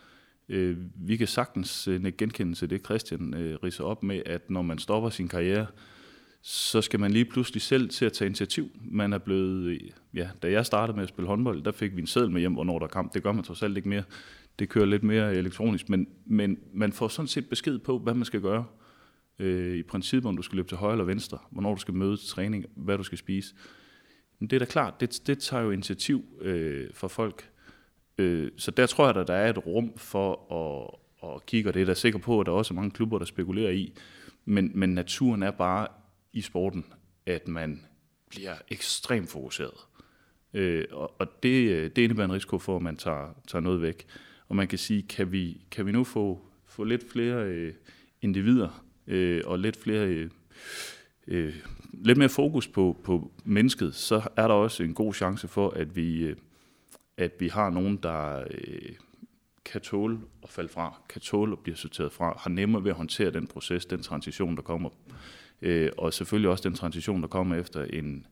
Øh, 0.50 0.76
vi 0.94 1.16
kan 1.16 1.26
sagtens 1.26 1.88
øh, 1.88 2.12
genkende 2.18 2.54
til 2.54 2.70
det, 2.70 2.84
Christian 2.84 3.34
øh, 3.34 3.58
riser 3.64 3.84
op 3.84 4.02
med, 4.02 4.22
at 4.26 4.50
når 4.50 4.62
man 4.62 4.78
stopper 4.78 5.10
sin 5.10 5.28
karriere, 5.28 5.66
så 6.42 6.82
skal 6.82 7.00
man 7.00 7.10
lige 7.10 7.24
pludselig 7.24 7.62
selv 7.62 7.88
til 7.88 8.04
at 8.04 8.12
tage 8.12 8.26
initiativ. 8.26 8.70
Man 8.80 9.12
er 9.12 9.18
blevet, 9.18 9.66
øh, 9.66 9.80
ja, 10.14 10.28
da 10.42 10.50
jeg 10.50 10.66
startede 10.66 10.96
med 10.96 11.02
at 11.02 11.08
spille 11.08 11.28
håndbold, 11.28 11.62
der 11.62 11.72
fik 11.72 11.96
vi 11.96 12.00
en 12.00 12.06
seddel 12.06 12.30
med 12.30 12.40
hjem, 12.40 12.52
hvornår 12.52 12.78
der 12.78 12.86
kamp. 12.86 13.14
Det 13.14 13.22
gør 13.22 13.32
man 13.32 13.44
trods 13.44 13.62
alt 13.62 13.76
ikke 13.76 13.88
mere 13.88 14.02
det 14.60 14.68
kører 14.68 14.86
lidt 14.86 15.02
mere 15.02 15.34
elektronisk, 15.34 15.88
men, 15.88 16.06
men 16.26 16.58
man 16.72 16.92
får 16.92 17.08
sådan 17.08 17.26
set 17.28 17.48
besked 17.48 17.78
på, 17.78 17.98
hvad 17.98 18.14
man 18.14 18.24
skal 18.24 18.40
gøre. 18.40 18.64
Øh, 19.38 19.76
I 19.76 19.82
princippet, 19.82 20.28
om 20.28 20.36
du 20.36 20.42
skal 20.42 20.56
løbe 20.56 20.68
til 20.68 20.76
højre 20.76 20.92
eller 20.92 21.04
venstre, 21.04 21.38
hvornår 21.50 21.74
du 21.74 21.80
skal 21.80 21.94
møde 21.94 22.16
til 22.16 22.28
træning, 22.28 22.64
hvad 22.76 22.98
du 22.98 23.02
skal 23.02 23.18
spise. 23.18 23.54
Men 24.38 24.50
det 24.50 24.56
er 24.56 24.58
da 24.58 24.64
klart, 24.64 25.00
det, 25.00 25.22
det 25.26 25.38
tager 25.38 25.62
jo 25.62 25.70
initiativ 25.70 26.24
øh, 26.40 26.88
for 26.94 27.08
folk. 27.08 27.49
Øh, 28.18 28.50
så 28.56 28.70
der 28.70 28.86
tror 28.86 29.06
jeg, 29.06 29.16
at 29.16 29.28
der 29.28 29.34
er 29.34 29.50
et 29.50 29.66
rum 29.66 29.92
for 29.96 30.52
at, 30.52 31.30
at 31.30 31.46
kigge, 31.46 31.70
og 31.70 31.74
det 31.74 31.82
er 31.82 31.86
der 31.86 31.94
sikker 31.94 32.18
på, 32.18 32.40
at 32.40 32.46
der 32.46 32.52
også 32.52 32.74
er 32.74 32.76
mange 32.76 32.90
klubber, 32.90 33.18
der 33.18 33.24
spekulerer 33.24 33.70
i. 33.70 33.92
Men, 34.44 34.70
men 34.74 34.94
naturen 34.94 35.42
er 35.42 35.50
bare 35.50 35.86
i 36.32 36.40
sporten, 36.40 36.84
at 37.26 37.48
man 37.48 37.84
bliver 38.30 38.54
ekstremt 38.68 39.30
fokuseret. 39.30 39.86
Øh, 40.54 40.84
og 40.90 41.20
og 41.20 41.42
det, 41.42 41.96
det 41.96 42.02
indebærer 42.02 42.24
en 42.24 42.32
risiko 42.32 42.58
for, 42.58 42.76
at 42.76 42.82
man 42.82 42.96
tager, 42.96 43.34
tager 43.46 43.62
noget 43.62 43.82
væk. 43.82 44.06
Og 44.48 44.56
man 44.56 44.68
kan 44.68 44.78
sige, 44.78 45.02
kan 45.02 45.32
vi, 45.32 45.60
kan 45.70 45.86
vi 45.86 45.92
nu 45.92 46.04
få, 46.04 46.40
få 46.66 46.84
lidt 46.84 47.10
flere 47.12 47.44
øh, 47.44 47.74
individer 48.22 48.84
øh, 49.06 49.42
og 49.44 49.58
lidt 49.58 49.76
flere 49.76 50.06
øh, 50.06 50.30
øh, 51.26 51.54
lidt 51.92 52.18
mere 52.18 52.28
fokus 52.28 52.68
på, 52.68 52.96
på 53.04 53.32
mennesket, 53.44 53.94
så 53.94 54.28
er 54.36 54.48
der 54.48 54.54
også 54.54 54.82
en 54.82 54.94
god 54.94 55.14
chance 55.14 55.48
for, 55.48 55.70
at 55.70 55.96
vi, 55.96 56.22
øh, 56.22 56.36
at 57.20 57.32
vi 57.38 57.48
har 57.48 57.70
nogen, 57.70 57.96
der 57.96 58.44
øh, 58.50 58.92
kan 59.64 59.80
tåle 59.80 60.20
at 60.42 60.48
falde 60.48 60.68
fra, 60.68 61.02
kan 61.08 61.20
tåle 61.20 61.52
at 61.52 61.58
blive 61.58 61.76
sorteret 61.76 62.12
fra, 62.12 62.38
har 62.38 62.50
nemmere 62.50 62.84
ved 62.84 62.90
at 62.90 62.96
håndtere 62.96 63.30
den 63.30 63.46
proces, 63.46 63.86
den 63.86 64.02
transition, 64.02 64.56
der 64.56 64.62
kommer. 64.62 64.90
Øh, 65.62 65.90
og 65.98 66.12
selvfølgelig 66.12 66.50
også 66.50 66.68
den 66.68 66.76
transition, 66.76 67.22
der 67.22 67.28
kommer 67.28 67.56
efter 67.56 67.84
en, 67.84 68.26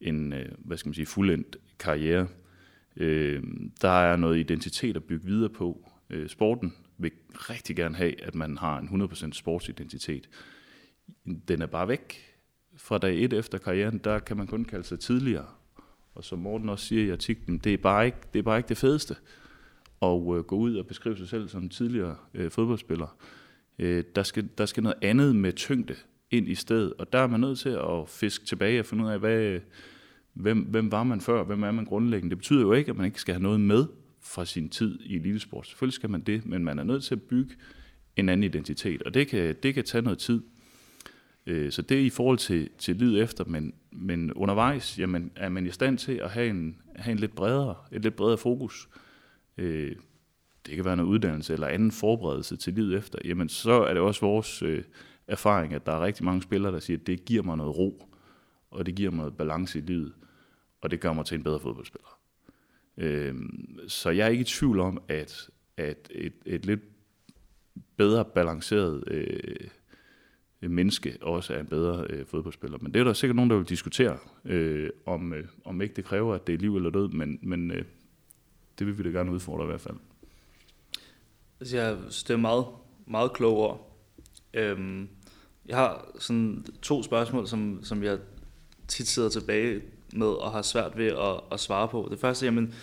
en 0.00 0.32
øh, 0.32 0.52
hvad 0.58 0.76
skal 0.76 0.88
man 0.88 0.94
sige, 0.94 1.06
fuldendt 1.06 1.56
karriere. 1.78 2.28
Øh, 2.96 3.42
der 3.82 3.88
er 3.88 4.16
noget 4.16 4.38
identitet 4.38 4.96
at 4.96 5.04
bygge 5.04 5.26
videre 5.26 5.50
på. 5.50 5.90
Øh, 6.10 6.28
sporten 6.28 6.74
vil 6.98 7.12
rigtig 7.32 7.76
gerne 7.76 7.96
have, 7.96 8.24
at 8.24 8.34
man 8.34 8.58
har 8.58 8.78
en 8.78 9.02
100% 9.02 9.32
sportsidentitet. 9.32 10.28
Den 11.48 11.62
er 11.62 11.66
bare 11.66 11.88
væk. 11.88 12.24
Fra 12.76 12.98
dag 12.98 13.24
et 13.24 13.32
efter 13.32 13.58
karrieren, 13.58 13.98
der 13.98 14.18
kan 14.18 14.36
man 14.36 14.46
kun 14.46 14.64
kalde 14.64 14.84
sig 14.84 15.00
tidligere. 15.00 15.46
Og 16.14 16.24
som 16.24 16.38
Morten 16.38 16.68
også 16.68 16.86
siger 16.86 17.04
i 17.04 17.10
artiklen, 17.10 17.58
det 17.58 17.72
er 17.72 17.76
bare 17.76 18.06
ikke 18.06 18.18
det, 18.32 18.38
er 18.38 18.42
bare 18.42 18.56
ikke 18.56 18.68
det 18.68 18.76
fedeste 18.76 19.16
at 20.02 20.36
øh, 20.36 20.44
gå 20.44 20.56
ud 20.56 20.76
og 20.76 20.86
beskrive 20.86 21.16
sig 21.16 21.28
selv 21.28 21.48
som 21.48 21.68
tidligere 21.68 22.16
øh, 22.34 22.50
fodboldspiller. 22.50 23.16
Øh, 23.78 24.04
der, 24.14 24.22
skal, 24.22 24.48
der 24.58 24.66
skal 24.66 24.82
noget 24.82 24.98
andet 25.02 25.36
med 25.36 25.52
tyngde 25.52 25.94
ind 26.30 26.48
i 26.48 26.54
stedet, 26.54 26.92
og 26.98 27.12
der 27.12 27.18
er 27.18 27.26
man 27.26 27.40
nødt 27.40 27.58
til 27.58 27.68
at 27.68 28.08
fiske 28.08 28.44
tilbage 28.44 28.80
og 28.80 28.86
finde 28.86 29.04
ud 29.04 29.10
af, 29.10 29.18
hvad, 29.18 29.60
hvem, 30.32 30.58
hvem 30.58 30.92
var 30.92 31.02
man 31.02 31.20
før, 31.20 31.44
hvem 31.44 31.62
er 31.62 31.70
man 31.70 31.84
grundlæggende. 31.84 32.30
Det 32.30 32.38
betyder 32.38 32.60
jo 32.60 32.72
ikke, 32.72 32.90
at 32.90 32.96
man 32.96 33.06
ikke 33.06 33.20
skal 33.20 33.34
have 33.34 33.42
noget 33.42 33.60
med 33.60 33.86
fra 34.20 34.44
sin 34.44 34.68
tid 34.68 34.98
i 35.04 35.16
elitesport. 35.16 35.66
Selvfølgelig 35.66 35.94
skal 35.94 36.10
man 36.10 36.20
det, 36.20 36.46
men 36.46 36.64
man 36.64 36.78
er 36.78 36.84
nødt 36.84 37.04
til 37.04 37.14
at 37.14 37.22
bygge 37.22 37.54
en 38.16 38.28
anden 38.28 38.44
identitet, 38.44 39.02
og 39.02 39.14
det 39.14 39.28
kan, 39.28 39.56
det 39.62 39.74
kan 39.74 39.84
tage 39.84 40.02
noget 40.02 40.18
tid. 40.18 40.42
Øh, 41.48 41.72
så 41.72 41.82
det 41.82 41.96
er 41.96 42.02
i 42.02 42.10
forhold 42.10 42.38
til, 42.38 42.70
til 42.78 42.96
lyd 42.96 43.22
efter, 43.22 43.44
men, 43.44 43.74
men 43.90 44.32
undervejs 44.32 44.98
jamen, 44.98 45.30
er 45.36 45.48
man 45.48 45.66
i 45.66 45.70
stand 45.70 45.98
til 45.98 46.12
at 46.12 46.30
have 46.30 46.50
en, 46.50 46.76
have 46.96 47.12
en 47.12 47.18
lidt 47.18 47.34
bredere, 47.34 47.74
et 47.92 48.02
lidt 48.02 48.16
bredere 48.16 48.38
fokus. 48.38 48.88
Øh, 49.58 49.96
det 50.66 50.76
kan 50.76 50.84
være 50.84 50.96
noget 50.96 51.10
uddannelse 51.10 51.52
eller 51.52 51.66
anden 51.66 51.92
forberedelse 51.92 52.56
til 52.56 52.72
lyd 52.72 52.98
efter. 52.98 53.18
Jamen, 53.24 53.48
så 53.48 53.72
er 53.72 53.94
det 53.94 54.02
også 54.02 54.20
vores 54.20 54.62
øh, 54.62 54.84
erfaring, 55.26 55.74
at 55.74 55.86
der 55.86 55.92
er 55.92 56.04
rigtig 56.04 56.24
mange 56.24 56.42
spillere, 56.42 56.72
der 56.72 56.78
siger, 56.78 56.98
at 56.98 57.06
det 57.06 57.24
giver 57.24 57.42
mig 57.42 57.56
noget 57.56 57.76
ro, 57.76 58.08
og 58.70 58.86
det 58.86 58.94
giver 58.94 59.10
mig 59.10 59.18
noget 59.18 59.36
balance 59.36 59.78
i 59.78 59.82
livet 59.82 60.12
og 60.80 60.90
det 60.90 61.00
gør 61.00 61.12
mig 61.12 61.26
til 61.26 61.34
en 61.34 61.42
bedre 61.42 61.60
fodboldspiller. 61.60 62.18
Øh, 62.96 63.34
så 63.88 64.10
jeg 64.10 64.26
er 64.26 64.30
ikke 64.30 64.40
i 64.40 64.44
tvivl 64.44 64.80
om, 64.80 65.02
at, 65.08 65.50
at 65.76 66.08
et, 66.10 66.32
et 66.46 66.66
lidt 66.66 66.80
bedre 67.96 68.24
balanceret 68.24 69.04
øh, 69.06 69.68
Øh, 70.62 70.70
menneske 70.70 71.18
også 71.22 71.54
er 71.54 71.60
en 71.60 71.66
bedre 71.66 72.06
øh, 72.10 72.26
fodboldspiller. 72.26 72.78
Men 72.80 72.94
det 72.94 73.00
er 73.00 73.04
der 73.04 73.12
sikkert 73.12 73.36
nogen, 73.36 73.50
der 73.50 73.56
vil 73.56 73.68
diskutere, 73.68 74.18
øh, 74.44 74.90
om, 75.06 75.32
øh, 75.32 75.44
om 75.64 75.82
ikke 75.82 75.94
det 75.94 76.04
kræver, 76.04 76.34
at 76.34 76.46
det 76.46 76.54
er 76.54 76.58
liv 76.58 76.76
eller 76.76 76.90
død, 76.90 77.08
men, 77.08 77.38
men 77.42 77.70
øh, 77.70 77.84
det 78.78 78.86
vil 78.86 78.98
vi 78.98 79.02
da 79.02 79.08
gerne 79.08 79.32
udfordre 79.32 79.64
i 79.64 79.66
hvert 79.66 79.80
fald. 79.80 79.96
Altså, 81.60 81.76
jeg 81.76 81.96
synes, 82.00 82.22
det 82.22 82.34
er 82.34 82.38
meget, 82.38 82.66
meget 83.06 83.32
klogere. 83.32 83.78
Øhm, 84.54 85.08
jeg 85.66 85.76
har 85.76 86.10
sådan 86.18 86.66
to 86.82 87.02
spørgsmål, 87.02 87.46
som, 87.46 87.80
som 87.82 88.02
jeg 88.02 88.18
tit 88.88 89.08
sidder 89.08 89.28
tilbage 89.28 89.82
med 90.12 90.26
og 90.26 90.52
har 90.52 90.62
svært 90.62 90.98
ved 90.98 91.06
at, 91.06 91.40
at 91.52 91.60
svare 91.60 91.88
på. 91.88 92.08
Det 92.10 92.18
første, 92.18 92.46
jamen, 92.46 92.74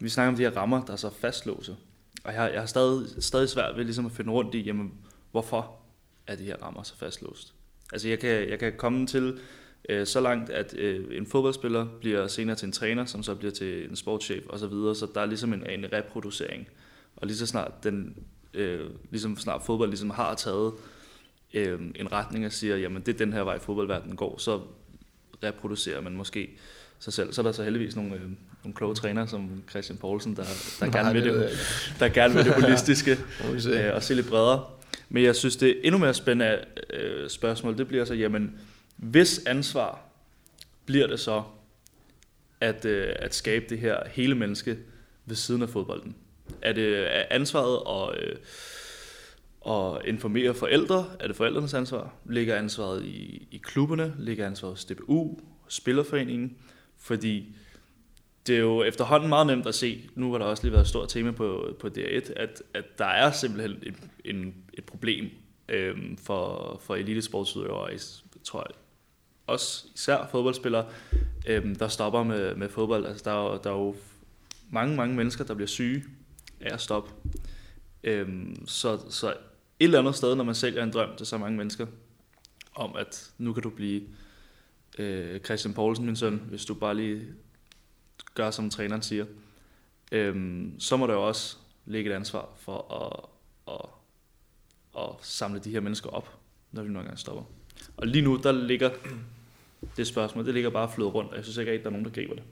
vi 0.00 0.08
snakker 0.08 0.28
om 0.28 0.36
de 0.36 0.42
her 0.42 0.56
rammer, 0.56 0.84
der 0.84 0.92
er 0.92 0.96
så 0.96 1.10
fastlåse. 1.10 1.76
Og 2.24 2.34
jeg 2.34 2.50
jeg 2.52 2.60
har 2.60 2.66
stadig, 2.66 3.22
stadig 3.22 3.48
svært 3.48 3.76
ved 3.76 3.84
ligesom 3.84 4.06
at 4.06 4.12
finde 4.12 4.32
rundt 4.32 4.54
i, 4.54 4.60
jamen, 4.60 4.92
hvorfor 5.30 5.83
er 6.26 6.36
de 6.36 6.44
her 6.44 6.56
rammer 6.62 6.82
så 6.82 6.96
fastlåst? 6.96 7.54
Altså 7.92 8.08
jeg 8.08 8.18
kan, 8.18 8.48
jeg 8.48 8.58
kan 8.58 8.72
komme 8.76 9.06
til 9.06 9.38
øh, 9.88 10.06
så 10.06 10.20
langt, 10.20 10.50
at 10.50 10.74
øh, 10.78 11.18
en 11.18 11.26
fodboldspiller 11.26 11.86
bliver 12.00 12.26
senere 12.26 12.56
til 12.56 12.66
en 12.66 12.72
træner, 12.72 13.04
som 13.04 13.22
så 13.22 13.34
bliver 13.34 13.52
til 13.52 13.90
en 13.90 13.96
sportschef 13.96 14.44
osv., 14.48 14.58
så, 14.58 14.66
videre, 14.66 14.94
så 14.94 15.06
der 15.14 15.20
er 15.20 15.26
ligesom 15.26 15.52
en, 15.52 15.70
en 15.70 15.92
reproducering. 15.92 16.68
Og 17.16 17.26
lige 17.26 17.36
så 17.36 17.46
snart 17.46 17.84
den, 17.84 18.16
øh, 18.54 18.90
ligesom 19.10 19.36
snart 19.36 19.62
fodbold 19.62 19.88
ligesom 19.88 20.10
har 20.10 20.34
taget 20.34 20.72
øh, 21.54 21.80
en 21.94 22.12
retning 22.12 22.46
og 22.46 22.52
siger, 22.52 22.76
jamen 22.76 23.02
det 23.02 23.14
er 23.14 23.18
den 23.18 23.32
her 23.32 23.42
vej 23.42 23.58
fodboldverdenen 23.58 24.16
går, 24.16 24.38
så 24.38 24.60
reproducerer 25.42 26.00
man 26.00 26.16
måske 26.16 26.50
sig 26.98 27.12
selv. 27.12 27.32
Så 27.32 27.40
er 27.40 27.42
der 27.42 27.52
så 27.52 27.62
heldigvis 27.62 27.96
nogle, 27.96 28.14
øh, 28.14 28.20
nogle 28.64 28.74
kloge 28.74 28.94
trænere 28.94 29.28
som 29.28 29.62
Christian 29.70 29.98
Poulsen, 29.98 30.36
der, 30.36 30.42
der, 30.42 30.86
Nej, 30.86 31.02
gerne, 31.02 31.12
vil 31.12 31.24
det, 31.24 31.50
der 32.00 32.08
gerne 32.08 32.34
vil 32.34 32.44
det 32.44 32.54
holistiske 32.62 33.18
øh, 33.66 33.94
og 33.94 34.02
se 34.02 34.14
lidt 34.14 34.28
bredere. 34.28 34.64
Men 35.08 35.24
jeg 35.24 35.36
synes, 35.36 35.56
det 35.56 35.70
er 35.70 35.74
endnu 35.84 35.98
mere 35.98 36.14
spændende 36.14 36.64
øh, 36.90 37.28
spørgsmål, 37.30 37.78
det 37.78 37.88
bliver 37.88 38.04
så, 38.04 38.14
jamen, 38.14 38.60
hvis 38.96 39.46
ansvar 39.46 40.00
bliver 40.86 41.06
det 41.06 41.20
så 41.20 41.42
at, 42.60 42.84
øh, 42.84 43.12
at 43.18 43.34
skabe 43.34 43.64
det 43.68 43.78
her 43.78 43.98
hele 44.08 44.34
menneske 44.34 44.78
ved 45.26 45.36
siden 45.36 45.62
af 45.62 45.68
fodbolden? 45.68 46.16
Er 46.62 46.72
det 46.72 47.16
er 47.16 47.24
ansvaret 47.30 47.78
og 47.78 48.16
øh, 48.16 48.36
og 49.64 50.08
informere 50.08 50.54
forældre. 50.54 51.06
Er 51.20 51.26
det 51.26 51.36
forældrenes 51.36 51.74
ansvar? 51.74 52.14
Ligger 52.30 52.56
ansvaret 52.56 53.04
i, 53.04 53.48
i 53.50 53.60
klubberne? 53.62 54.14
Ligger 54.18 54.46
ansvaret 54.46 54.72
hos 54.72 54.84
DBU? 54.84 55.38
Spillerforeningen? 55.68 56.56
Fordi 56.98 57.56
det 58.46 58.54
er 58.56 58.60
jo 58.60 58.82
efterhånden 58.82 59.28
meget 59.28 59.46
nemt 59.46 59.66
at 59.66 59.74
se, 59.74 60.10
nu 60.14 60.30
har 60.30 60.38
der 60.38 60.44
også 60.44 60.62
lige 60.62 60.72
været 60.72 60.82
et 60.82 60.88
stort 60.88 61.08
tema 61.08 61.30
på, 61.30 61.76
på 61.80 61.86
DR1, 61.86 62.32
at, 62.36 62.62
at 62.74 62.98
der 62.98 63.06
er 63.06 63.32
simpelthen 63.32 63.78
et, 63.82 63.94
en, 64.24 64.54
et 64.74 64.84
problem 64.84 65.30
øhm, 65.68 66.16
for, 66.16 66.80
for 66.84 66.94
elitesportsudøvere, 66.94 67.98
tror 68.44 68.60
jeg, 68.68 68.74
også 69.46 69.86
især 69.94 70.28
fodboldspillere, 70.30 70.86
øhm, 71.46 71.74
der 71.74 71.88
stopper 71.88 72.22
med, 72.22 72.54
med 72.54 72.68
fodbold. 72.68 73.06
Altså, 73.06 73.22
der, 73.24 73.30
er, 73.30 73.58
der 73.58 73.70
er 73.70 73.74
jo 73.74 73.96
mange, 74.70 74.96
mange 74.96 75.16
mennesker, 75.16 75.44
der 75.44 75.54
bliver 75.54 75.68
syge 75.68 76.04
af 76.60 76.74
at 76.74 76.80
stoppe. 76.80 77.10
Øhm, 78.04 78.66
så, 78.66 78.98
så 79.10 79.28
et 79.30 79.34
eller 79.84 79.98
andet 79.98 80.14
sted, 80.14 80.34
når 80.34 80.44
man 80.44 80.54
sælger 80.54 80.82
en 80.82 80.92
drøm 80.92 81.16
til 81.16 81.26
så 81.26 81.38
mange 81.38 81.56
mennesker, 81.56 81.86
om 82.74 82.96
at 82.96 83.30
nu 83.38 83.52
kan 83.52 83.62
du 83.62 83.70
blive 83.70 84.02
øh, 84.98 85.40
Christian 85.40 85.74
Poulsen, 85.74 86.06
min 86.06 86.16
søn, 86.16 86.42
hvis 86.48 86.64
du 86.64 86.74
bare 86.74 86.94
lige 86.94 87.22
gør, 88.34 88.50
som 88.50 88.70
træneren 88.70 89.02
siger, 89.02 89.26
øhm, 90.12 90.80
så 90.80 90.96
må 90.96 91.06
der 91.06 91.12
jo 91.12 91.28
også 91.28 91.56
ligge 91.86 92.10
et 92.10 92.14
ansvar 92.14 92.48
for 92.60 92.92
at, 92.94 93.30
at, 93.74 93.88
at 95.02 95.10
samle 95.22 95.60
de 95.60 95.70
her 95.70 95.80
mennesker 95.80 96.10
op, 96.10 96.28
når 96.72 96.82
vi 96.82 96.88
nogle 96.88 97.08
gange 97.08 97.20
stopper. 97.20 97.42
Og 97.96 98.06
lige 98.06 98.22
nu, 98.22 98.40
der 98.42 98.52
ligger 98.52 98.90
Det 99.96 100.06
spørgsmål, 100.06 100.46
det 100.46 100.54
ligger 100.54 100.70
bare 100.70 100.90
flødet 100.94 101.14
rundt, 101.14 101.30
og 101.30 101.36
jeg 101.36 101.44
synes 101.44 101.56
ikke, 101.56 101.72
at 101.72 101.80
der 101.80 101.86
er 101.86 101.90
nogen, 101.90 102.04
der 102.04 102.10
griber 102.10 102.34
det. 102.34 102.42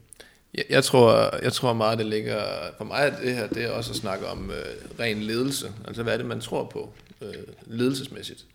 Jeg, 0.54 0.64
jeg, 0.70 0.84
tror, 0.84 1.36
jeg 1.42 1.52
tror 1.52 1.72
meget, 1.72 1.98
det 1.98 2.06
ligger... 2.06 2.42
For 2.76 2.84
mig 2.84 3.06
er 3.06 3.20
det 3.20 3.34
her, 3.34 3.46
det 3.46 3.64
er 3.64 3.70
også 3.70 3.90
at 3.90 3.96
snakke 3.96 4.26
om 4.26 4.50
øh, 4.50 4.98
ren 5.00 5.22
ledelse. 5.22 5.72
Altså, 5.86 6.02
hvad 6.02 6.12
er 6.12 6.16
det, 6.16 6.26
man 6.26 6.40
tror 6.40 6.64
på 6.64 6.94
øh, 7.20 7.34
ledelsesmæssigt? 7.66 8.46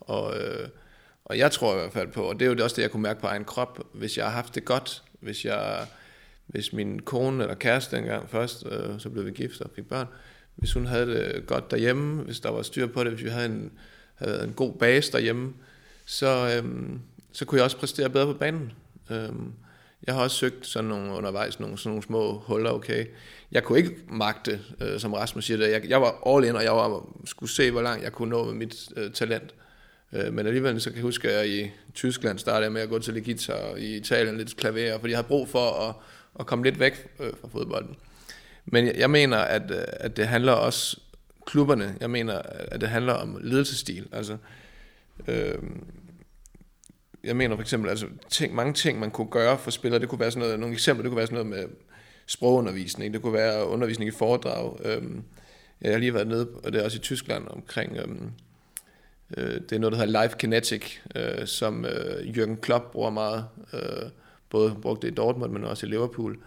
Og, 0.00 0.40
øh, 0.40 0.68
og 1.24 1.38
jeg 1.38 1.52
tror 1.52 1.74
i 1.74 1.78
hvert 1.78 1.92
fald 1.92 2.12
på, 2.12 2.22
og 2.22 2.40
det 2.40 2.48
er 2.48 2.54
jo 2.54 2.64
også 2.64 2.76
det, 2.76 2.82
jeg 2.82 2.90
kunne 2.90 3.02
mærke 3.02 3.20
på 3.20 3.26
egen 3.26 3.44
krop, 3.44 3.78
hvis 3.92 4.16
jeg 4.16 4.24
har 4.26 4.32
haft 4.32 4.54
det 4.54 4.64
godt, 4.64 5.02
hvis 5.20 5.44
jeg 5.44 5.86
hvis 6.48 6.72
min 6.72 7.00
kone 7.00 7.42
eller 7.42 7.54
kæreste 7.54 7.96
dengang 7.96 8.30
først, 8.30 8.66
øh, 8.70 9.00
så 9.00 9.08
blev 9.08 9.26
vi 9.26 9.30
gift 9.30 9.60
og 9.60 9.70
fik 9.76 9.88
børn, 9.88 10.06
hvis 10.56 10.72
hun 10.72 10.86
havde 10.86 11.06
det 11.06 11.46
godt 11.46 11.70
derhjemme, 11.70 12.22
hvis 12.22 12.40
der 12.40 12.50
var 12.50 12.62
styr 12.62 12.86
på 12.86 13.04
det, 13.04 13.12
hvis 13.12 13.24
vi 13.24 13.28
havde 13.28 13.46
en, 13.46 13.72
havde 14.14 14.44
en 14.44 14.52
god 14.52 14.72
base 14.72 15.12
derhjemme, 15.12 15.54
så, 16.04 16.60
øh, 16.62 16.70
så 17.32 17.44
kunne 17.44 17.56
jeg 17.56 17.64
også 17.64 17.76
præstere 17.76 18.10
bedre 18.10 18.26
på 18.26 18.38
banen. 18.38 18.72
Øh, 19.10 19.28
jeg 20.06 20.14
har 20.14 20.22
også 20.22 20.36
søgt 20.36 20.66
sådan 20.66 20.88
nogle 20.88 21.12
undervejs, 21.12 21.60
nogle, 21.60 21.78
sådan 21.78 21.90
nogle 21.90 22.02
små 22.02 22.38
huller, 22.38 22.70
okay. 22.70 23.06
Jeg 23.52 23.64
kunne 23.64 23.78
ikke 23.78 23.96
magte, 24.10 24.60
øh, 24.80 25.00
som 25.00 25.12
Rasmus 25.12 25.44
siger 25.44 25.58
det. 25.58 25.70
Jeg, 25.70 25.88
jeg 25.88 26.00
var 26.00 26.34
all 26.34 26.44
in, 26.44 26.56
og 26.56 26.64
jeg 26.64 26.72
var, 26.72 27.08
skulle 27.24 27.50
se, 27.50 27.70
hvor 27.70 27.82
langt 27.82 28.04
jeg 28.04 28.12
kunne 28.12 28.30
nå 28.30 28.44
med 28.44 28.54
mit 28.54 28.88
øh, 28.96 29.12
talent. 29.12 29.54
Øh, 30.12 30.32
men 30.32 30.46
alligevel 30.46 30.80
så 30.80 30.90
kan 30.90 30.96
jeg 30.96 31.02
huske, 31.02 31.30
at 31.30 31.34
jeg 31.34 31.48
i 31.48 31.70
Tyskland 31.94 32.38
startede 32.38 32.70
med 32.70 32.80
at 32.80 32.88
gå 32.88 32.98
til 32.98 33.14
lidt 33.14 33.24
guitar, 33.24 33.76
i 33.76 33.96
Italien 33.96 34.36
lidt 34.36 34.56
klaver, 34.56 34.98
fordi 34.98 35.10
jeg 35.10 35.18
havde 35.18 35.28
brug 35.28 35.48
for 35.48 35.88
at, 35.88 35.94
at 36.38 36.46
komme 36.46 36.64
lidt 36.64 36.80
væk 36.80 37.08
øh, 37.20 37.32
fra 37.40 37.48
fodbolden. 37.48 37.96
Men 38.66 38.86
jeg, 38.86 38.96
jeg 38.98 39.10
mener, 39.10 39.36
at, 39.36 39.70
øh, 39.70 39.84
at 39.92 40.16
det 40.16 40.28
handler 40.28 40.52
også 40.52 41.00
klubberne, 41.46 41.96
jeg 42.00 42.10
mener, 42.10 42.42
at 42.44 42.80
det 42.80 42.88
handler 42.88 43.12
om 43.12 43.38
ledelsesstil. 43.40 44.08
Altså, 44.12 44.36
øh, 45.28 45.58
jeg 47.24 47.36
mener 47.36 47.56
for 47.56 47.62
eksempel, 47.62 47.90
altså 47.90 48.06
ting, 48.30 48.54
mange 48.54 48.72
ting, 48.72 49.00
man 49.00 49.10
kunne 49.10 49.30
gøre 49.30 49.58
for 49.58 49.70
spillere, 49.70 50.00
det 50.00 50.08
kunne 50.08 50.20
være 50.20 50.30
sådan 50.30 50.42
noget, 50.42 50.60
nogle 50.60 50.74
eksempler, 50.74 51.02
det 51.02 51.10
kunne 51.10 51.16
være 51.16 51.26
sådan 51.26 51.46
noget 51.46 51.60
med 51.60 51.76
sprogundervisning, 52.26 53.14
det 53.14 53.22
kunne 53.22 53.32
være 53.32 53.66
undervisning 53.66 54.08
i 54.08 54.10
foredrag. 54.10 54.80
Øh, 54.84 55.02
jeg 55.80 55.92
har 55.92 55.98
lige 55.98 56.14
været 56.14 56.26
nede, 56.26 56.48
og 56.64 56.72
det 56.72 56.80
er 56.80 56.84
også 56.84 56.96
i 56.98 57.00
Tyskland, 57.00 57.48
omkring, 57.48 57.96
øhm, 57.96 58.32
øh, 59.36 59.60
det 59.60 59.72
er 59.72 59.78
noget, 59.78 59.92
der 59.92 59.98
hedder 60.06 60.22
Life 60.22 60.36
Kinetic, 60.38 60.98
øh, 61.16 61.46
som 61.46 61.84
øh, 61.84 62.28
Jürgen 62.28 62.60
Klopp 62.60 62.92
bruger 62.92 63.10
meget, 63.10 63.44
øh, 63.72 64.10
både 64.50 64.76
brugt 64.82 65.02
det 65.02 65.08
i 65.08 65.14
Dortmund, 65.14 65.52
men 65.52 65.64
også 65.64 65.86
i 65.86 65.90
Liverpool. 65.90 66.38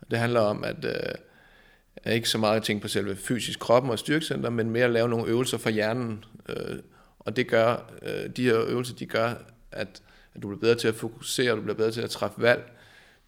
Og 0.00 0.10
det 0.10 0.18
handler 0.18 0.40
om, 0.40 0.64
at 0.64 0.84
øh, 0.84 2.14
ikke 2.14 2.28
så 2.28 2.38
meget 2.38 2.56
at 2.56 2.62
tænke 2.62 2.82
på 2.82 2.88
selve 2.88 3.16
fysisk 3.16 3.58
kroppen 3.58 3.90
og 3.90 3.98
styrkecenter, 3.98 4.50
men 4.50 4.70
mere 4.70 4.84
at 4.84 4.90
lave 4.90 5.08
nogle 5.08 5.26
øvelser 5.26 5.58
for 5.58 5.70
hjernen. 5.70 6.24
Øh, 6.48 6.78
og 7.18 7.36
det 7.36 7.48
gør, 7.48 7.92
øh, 8.02 8.30
de 8.36 8.44
her 8.44 8.64
øvelser, 8.68 8.94
de 8.94 9.06
gør, 9.06 9.34
at 9.72 10.02
at 10.34 10.42
du 10.42 10.48
bliver 10.48 10.60
bedre 10.60 10.74
til 10.74 10.88
at 10.88 10.94
fokusere, 10.94 11.56
du 11.56 11.60
bliver 11.60 11.76
bedre 11.76 11.90
til 11.90 12.00
at 12.00 12.10
træffe 12.10 12.42
valg, 12.42 12.72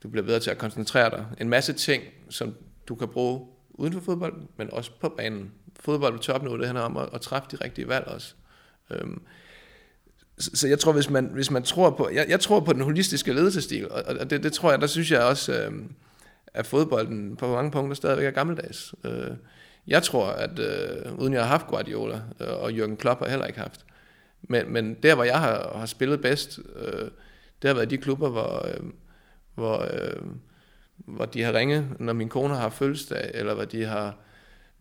du 0.02 0.08
bliver 0.08 0.26
bedre 0.26 0.40
til 0.40 0.50
at 0.50 0.58
koncentrere 0.58 1.10
dig. 1.10 1.26
En 1.40 1.48
masse 1.48 1.72
ting, 1.72 2.02
som 2.30 2.54
du 2.88 2.94
kan 2.94 3.08
bruge 3.08 3.46
uden 3.70 3.92
for 3.92 4.00
fodbold, 4.00 4.34
men 4.56 4.72
også 4.72 4.90
på 5.00 5.08
banen. 5.08 5.52
Fodbold 5.80 6.12
på 6.12 6.22
topniveau, 6.22 6.58
det 6.58 6.66
handler 6.66 6.84
om 6.84 6.96
at, 6.96 7.08
at 7.12 7.20
træffe 7.20 7.48
de 7.50 7.64
rigtige 7.64 7.88
valg 7.88 8.06
også. 8.06 8.34
Øhm, 8.90 9.22
så, 10.42 10.50
så 10.54 10.68
jeg 10.68 10.78
tror, 10.78 10.92
hvis 10.92 11.10
man, 11.10 11.30
hvis 11.32 11.50
man 11.50 11.62
tror 11.62 11.90
på, 11.90 12.08
jeg, 12.12 12.26
jeg 12.28 12.40
tror 12.40 12.60
på 12.60 12.72
den 12.72 12.80
holistiske 12.80 13.32
ledelsestil, 13.32 13.90
og, 13.90 14.02
og 14.20 14.30
det, 14.30 14.42
det 14.42 14.52
tror 14.52 14.70
jeg, 14.70 14.80
der 14.80 14.86
synes 14.86 15.10
jeg 15.10 15.20
også, 15.20 15.52
øh, 15.52 15.72
at 16.54 16.66
fodbolden 16.66 17.36
på 17.36 17.46
mange 17.46 17.70
punkter 17.70 17.94
stadigvæk 17.94 18.26
er 18.26 18.30
gammeldags. 18.30 18.94
Øh, 19.04 19.30
jeg 19.86 20.02
tror, 20.02 20.26
at 20.26 20.58
øh, 20.58 21.14
uden 21.18 21.32
jeg 21.32 21.42
har 21.42 21.48
haft 21.48 21.66
Guardiola, 21.66 22.20
øh, 22.40 22.62
og 22.62 22.70
Jürgen 22.70 22.96
Klopp 22.96 23.20
har 23.20 23.28
heller 23.28 23.46
ikke 23.46 23.60
haft, 23.60 23.84
men, 24.42 24.72
men 24.72 24.94
der, 24.94 25.14
hvor 25.14 25.24
jeg 25.24 25.40
har, 25.40 25.72
har 25.78 25.86
spillet 25.86 26.20
bedst, 26.20 26.60
øh, 26.76 27.10
det 27.62 27.68
har 27.68 27.74
været 27.74 27.90
de 27.90 27.96
klubber, 27.96 28.28
hvor, 28.28 28.66
øh, 28.68 28.80
hvor, 29.54 29.78
øh, 29.80 30.22
hvor 30.96 31.24
de 31.24 31.42
har 31.42 31.52
ringet, 31.52 31.86
når 31.98 32.12
min 32.12 32.28
kone 32.28 32.54
har 32.54 32.68
fødselsdag, 32.68 33.30
eller 33.34 33.54
hvor 33.54 33.64
de 33.64 33.84
har 33.84 34.16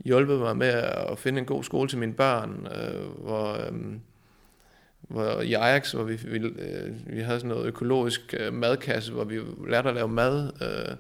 hjulpet 0.06 0.40
mig 0.40 0.58
med 0.58 0.68
at 1.12 1.20
finde 1.20 1.40
en 1.40 1.46
god 1.46 1.64
skole 1.64 1.90
til 1.90 1.98
mine 1.98 2.14
børn, 2.14 2.68
øh, 2.76 3.06
hvor, 3.24 3.54
øh, 3.54 3.72
hvor 5.02 5.42
i 5.42 5.54
Ajax, 5.54 5.92
hvor 5.92 6.04
vi, 6.04 6.16
vi, 6.16 6.38
øh, 6.38 7.16
vi 7.16 7.22
havde 7.22 7.40
sådan 7.40 7.50
noget 7.50 7.66
økologisk 7.66 8.36
øh, 8.40 8.54
madkasse, 8.54 9.12
hvor 9.12 9.24
vi 9.24 9.40
lærte 9.68 9.90
at 9.90 9.96
lave 9.96 10.08
mad, 10.08 10.52
øh, 10.62 10.96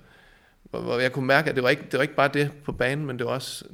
hvor, 0.63 0.81
hvor 0.81 0.99
jeg 0.99 1.11
kunne 1.11 1.27
mærke, 1.27 1.49
at 1.49 1.55
det 1.55 1.63
var, 1.63 1.69
ikke, 1.69 1.83
det 1.91 1.93
var 1.93 2.01
ikke 2.01 2.15
bare 2.15 2.29
det 2.33 2.51
på 2.63 2.71
banen, 2.71 3.05
men 3.05 3.17
det 3.19 3.25
var 3.25 3.31
også 3.31 3.65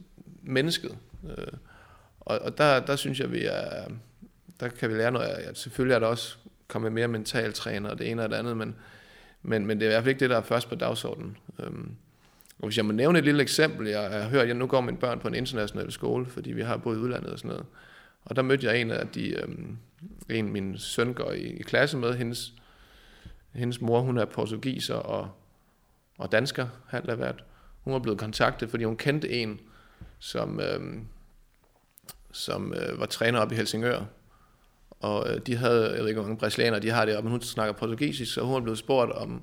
mennesket. 0.43 0.97
Øh, 1.29 1.47
og 2.19 2.39
og 2.39 2.57
der, 2.57 2.79
der 2.79 2.95
synes 2.95 3.19
jeg, 3.19 3.31
vi 3.31 3.45
er, 3.45 3.83
der 4.59 4.67
kan 4.67 4.89
vi 4.89 4.93
lære 4.93 5.11
noget 5.11 5.25
af. 5.25 5.47
Ja, 5.47 5.53
selvfølgelig 5.53 5.95
er 5.95 5.99
der 5.99 6.07
også 6.07 6.37
kommet 6.67 6.91
mere 6.91 7.07
mental 7.07 7.53
træner 7.53 7.89
og 7.89 7.99
det 7.99 8.11
ene 8.11 8.23
og 8.23 8.29
det 8.29 8.35
andet, 8.35 8.57
men, 8.57 8.75
men, 9.43 9.65
men 9.65 9.79
det 9.79 9.85
er 9.85 9.89
i 9.89 9.93
hvert 9.93 10.03
fald 10.03 10.09
ikke 10.09 10.19
det, 10.19 10.29
der 10.29 10.37
er 10.37 10.41
først 10.41 10.69
på 10.69 10.75
dagsordenen. 10.75 11.37
Øh, 11.59 11.71
og 12.59 12.67
hvis 12.67 12.77
jeg 12.77 12.85
må 12.85 12.91
nævne 12.91 13.19
et 13.19 13.25
lille 13.25 13.41
eksempel, 13.41 13.87
jeg 13.87 14.09
har 14.09 14.29
hørt, 14.29 14.41
at 14.41 14.47
jeg 14.47 14.55
nu 14.55 14.67
går 14.67 14.81
mine 14.81 14.97
børn 14.97 15.19
på 15.19 15.27
en 15.27 15.35
international 15.35 15.91
skole, 15.91 16.25
fordi 16.25 16.51
vi 16.51 16.61
har 16.61 16.77
boet 16.77 16.95
i 16.95 16.99
udlandet 16.99 17.31
og 17.31 17.39
sådan 17.39 17.49
noget. 17.49 17.65
Og 18.25 18.35
der 18.35 18.41
mødte 18.41 18.67
jeg 18.67 18.81
en 18.81 18.91
af 18.91 19.07
de, 19.07 19.29
øhm, 19.29 19.77
en 20.29 20.51
min 20.51 20.77
søn 20.77 21.13
går 21.13 21.31
i, 21.31 21.43
i 21.43 21.61
klasse 21.61 21.97
med, 21.97 22.13
hendes, 22.13 22.53
hendes 23.53 23.81
mor, 23.81 23.99
hun 23.99 24.17
er 24.17 24.25
portugiser 24.25 24.95
og, 24.95 25.31
og 26.17 26.31
dansker, 26.31 26.67
han 26.87 27.09
har 27.09 27.15
været. 27.15 27.43
Hun 27.81 27.93
var 27.93 27.99
blevet 27.99 28.19
kontaktet, 28.19 28.69
fordi 28.69 28.83
hun 28.83 28.97
kendte 28.97 29.29
en, 29.29 29.59
som, 30.19 30.59
øh, 30.59 31.01
som 32.31 32.73
øh, 32.73 32.99
var 32.99 33.05
træner 33.05 33.39
op 33.39 33.51
i 33.51 33.55
Helsingør, 33.55 34.05
og 34.99 35.29
øh, 35.29 35.41
de 35.45 35.55
havde, 35.55 35.91
jeg 35.91 35.99
ved 35.99 36.07
ikke, 36.07 36.19
hvor 36.19 36.27
mange 36.27 36.39
brasilianere 36.39 36.81
de 36.81 36.89
har 36.89 37.05
det, 37.05 37.23
men 37.23 37.31
hun 37.31 37.41
snakker 37.41 37.73
portugisisk, 37.73 38.33
så 38.33 38.41
hun 38.41 38.55
er 38.55 38.61
blevet 38.61 38.77
spurgt, 38.77 39.11
om, 39.11 39.41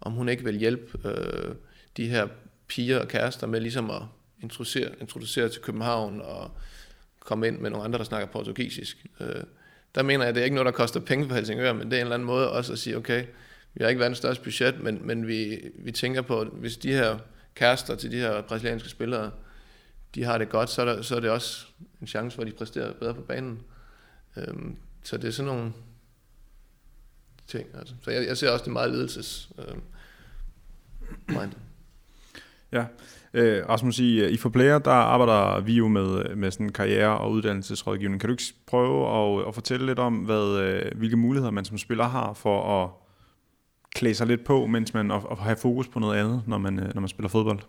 om 0.00 0.12
hun 0.12 0.28
ikke 0.28 0.44
vil 0.44 0.58
hjælpe 0.58 1.08
øh, 1.08 1.54
de 1.96 2.08
her 2.08 2.28
piger 2.68 3.00
og 3.00 3.08
kærester 3.08 3.46
med 3.46 3.60
ligesom 3.60 3.90
at 3.90 4.02
introducere, 4.42 4.90
introducere 5.00 5.48
til 5.48 5.62
København 5.62 6.20
og 6.20 6.50
komme 7.20 7.46
ind 7.46 7.58
med 7.58 7.70
nogle 7.70 7.84
andre, 7.84 7.98
der 7.98 8.04
snakker 8.04 8.28
portugisisk. 8.28 9.06
Øh, 9.20 9.42
der 9.94 10.02
mener 10.02 10.24
jeg, 10.24 10.28
at 10.28 10.34
det 10.34 10.40
er 10.40 10.44
ikke 10.44 10.54
noget, 10.54 10.66
der 10.66 10.72
koster 10.72 11.00
penge 11.00 11.28
for 11.28 11.34
Helsingør, 11.34 11.72
men 11.72 11.90
det 11.90 11.96
er 11.96 12.00
en 12.00 12.06
eller 12.06 12.14
anden 12.14 12.26
måde 12.26 12.52
også 12.52 12.72
at 12.72 12.78
sige, 12.78 12.96
okay, 12.96 13.24
vi 13.74 13.84
har 13.84 13.88
ikke 13.88 14.00
verdens 14.00 14.18
største 14.18 14.44
budget, 14.44 14.80
men, 14.80 15.06
men 15.06 15.26
vi, 15.26 15.60
vi 15.74 15.92
tænker 15.92 16.22
på, 16.22 16.40
at 16.40 16.48
hvis 16.52 16.76
de 16.76 16.92
her 16.92 17.18
kærester 17.54 17.94
til 17.94 18.10
de 18.10 18.16
her 18.16 18.42
brasilianske 18.42 18.88
spillere, 18.88 19.30
de 20.14 20.24
har 20.24 20.38
det 20.38 20.48
godt, 20.48 20.70
så 20.70 20.82
er, 20.82 20.84
der, 20.86 21.02
så 21.02 21.16
er 21.16 21.20
det 21.20 21.30
også 21.30 21.66
en 22.00 22.06
chance 22.06 22.34
for, 22.34 22.42
at 22.42 22.48
de 22.48 22.52
præsterer 22.52 22.92
bedre 22.92 23.14
på 23.14 23.20
banen. 23.20 23.62
Øhm, 24.36 24.76
så 25.02 25.16
det 25.16 25.28
er 25.28 25.30
sådan 25.30 25.52
nogle 25.52 25.72
ting. 27.46 27.68
Altså. 27.74 27.94
Så 28.02 28.10
jeg, 28.10 28.26
jeg 28.26 28.36
ser 28.36 28.50
også 28.50 28.64
det 28.64 28.72
meget 28.72 28.90
ledelses 28.90 29.48
øhm, 29.58 29.82
mind. 31.28 31.52
Ja, 32.72 32.84
øh, 33.34 33.68
Rasmus, 33.68 33.98
i, 33.98 34.20
øh, 34.20 34.30
i 34.30 34.36
For 34.36 34.48
Player, 34.48 34.78
der 34.78 34.90
arbejder 34.90 35.60
vi 35.60 35.72
jo 35.72 35.88
med, 35.88 36.24
øh, 36.24 36.38
med 36.38 36.50
sådan 36.50 36.68
karriere- 36.68 37.18
og 37.18 37.30
uddannelsesrådgivning. 37.30 38.20
Kan 38.20 38.28
du 38.28 38.32
ikke 38.32 38.54
prøve 38.66 39.08
at, 39.08 39.48
at 39.48 39.54
fortælle 39.54 39.86
lidt 39.86 39.98
om, 39.98 40.14
hvad, 40.14 40.60
øh, 40.60 40.98
hvilke 40.98 41.16
muligheder 41.16 41.50
man 41.50 41.64
som 41.64 41.78
spiller 41.78 42.04
har 42.04 42.32
for 42.32 42.82
at 42.82 42.90
klæde 43.94 44.14
sig 44.14 44.26
lidt 44.26 44.44
på, 44.44 44.66
mens 44.66 44.94
man 44.94 45.10
og, 45.10 45.30
og 45.30 45.38
have 45.38 45.56
fokus 45.56 45.88
på 45.88 45.98
noget 45.98 46.18
andet, 46.18 46.42
når 46.46 46.58
man, 46.58 46.74
når 46.94 47.00
man 47.00 47.08
spiller 47.08 47.28
fodbold? 47.28 47.60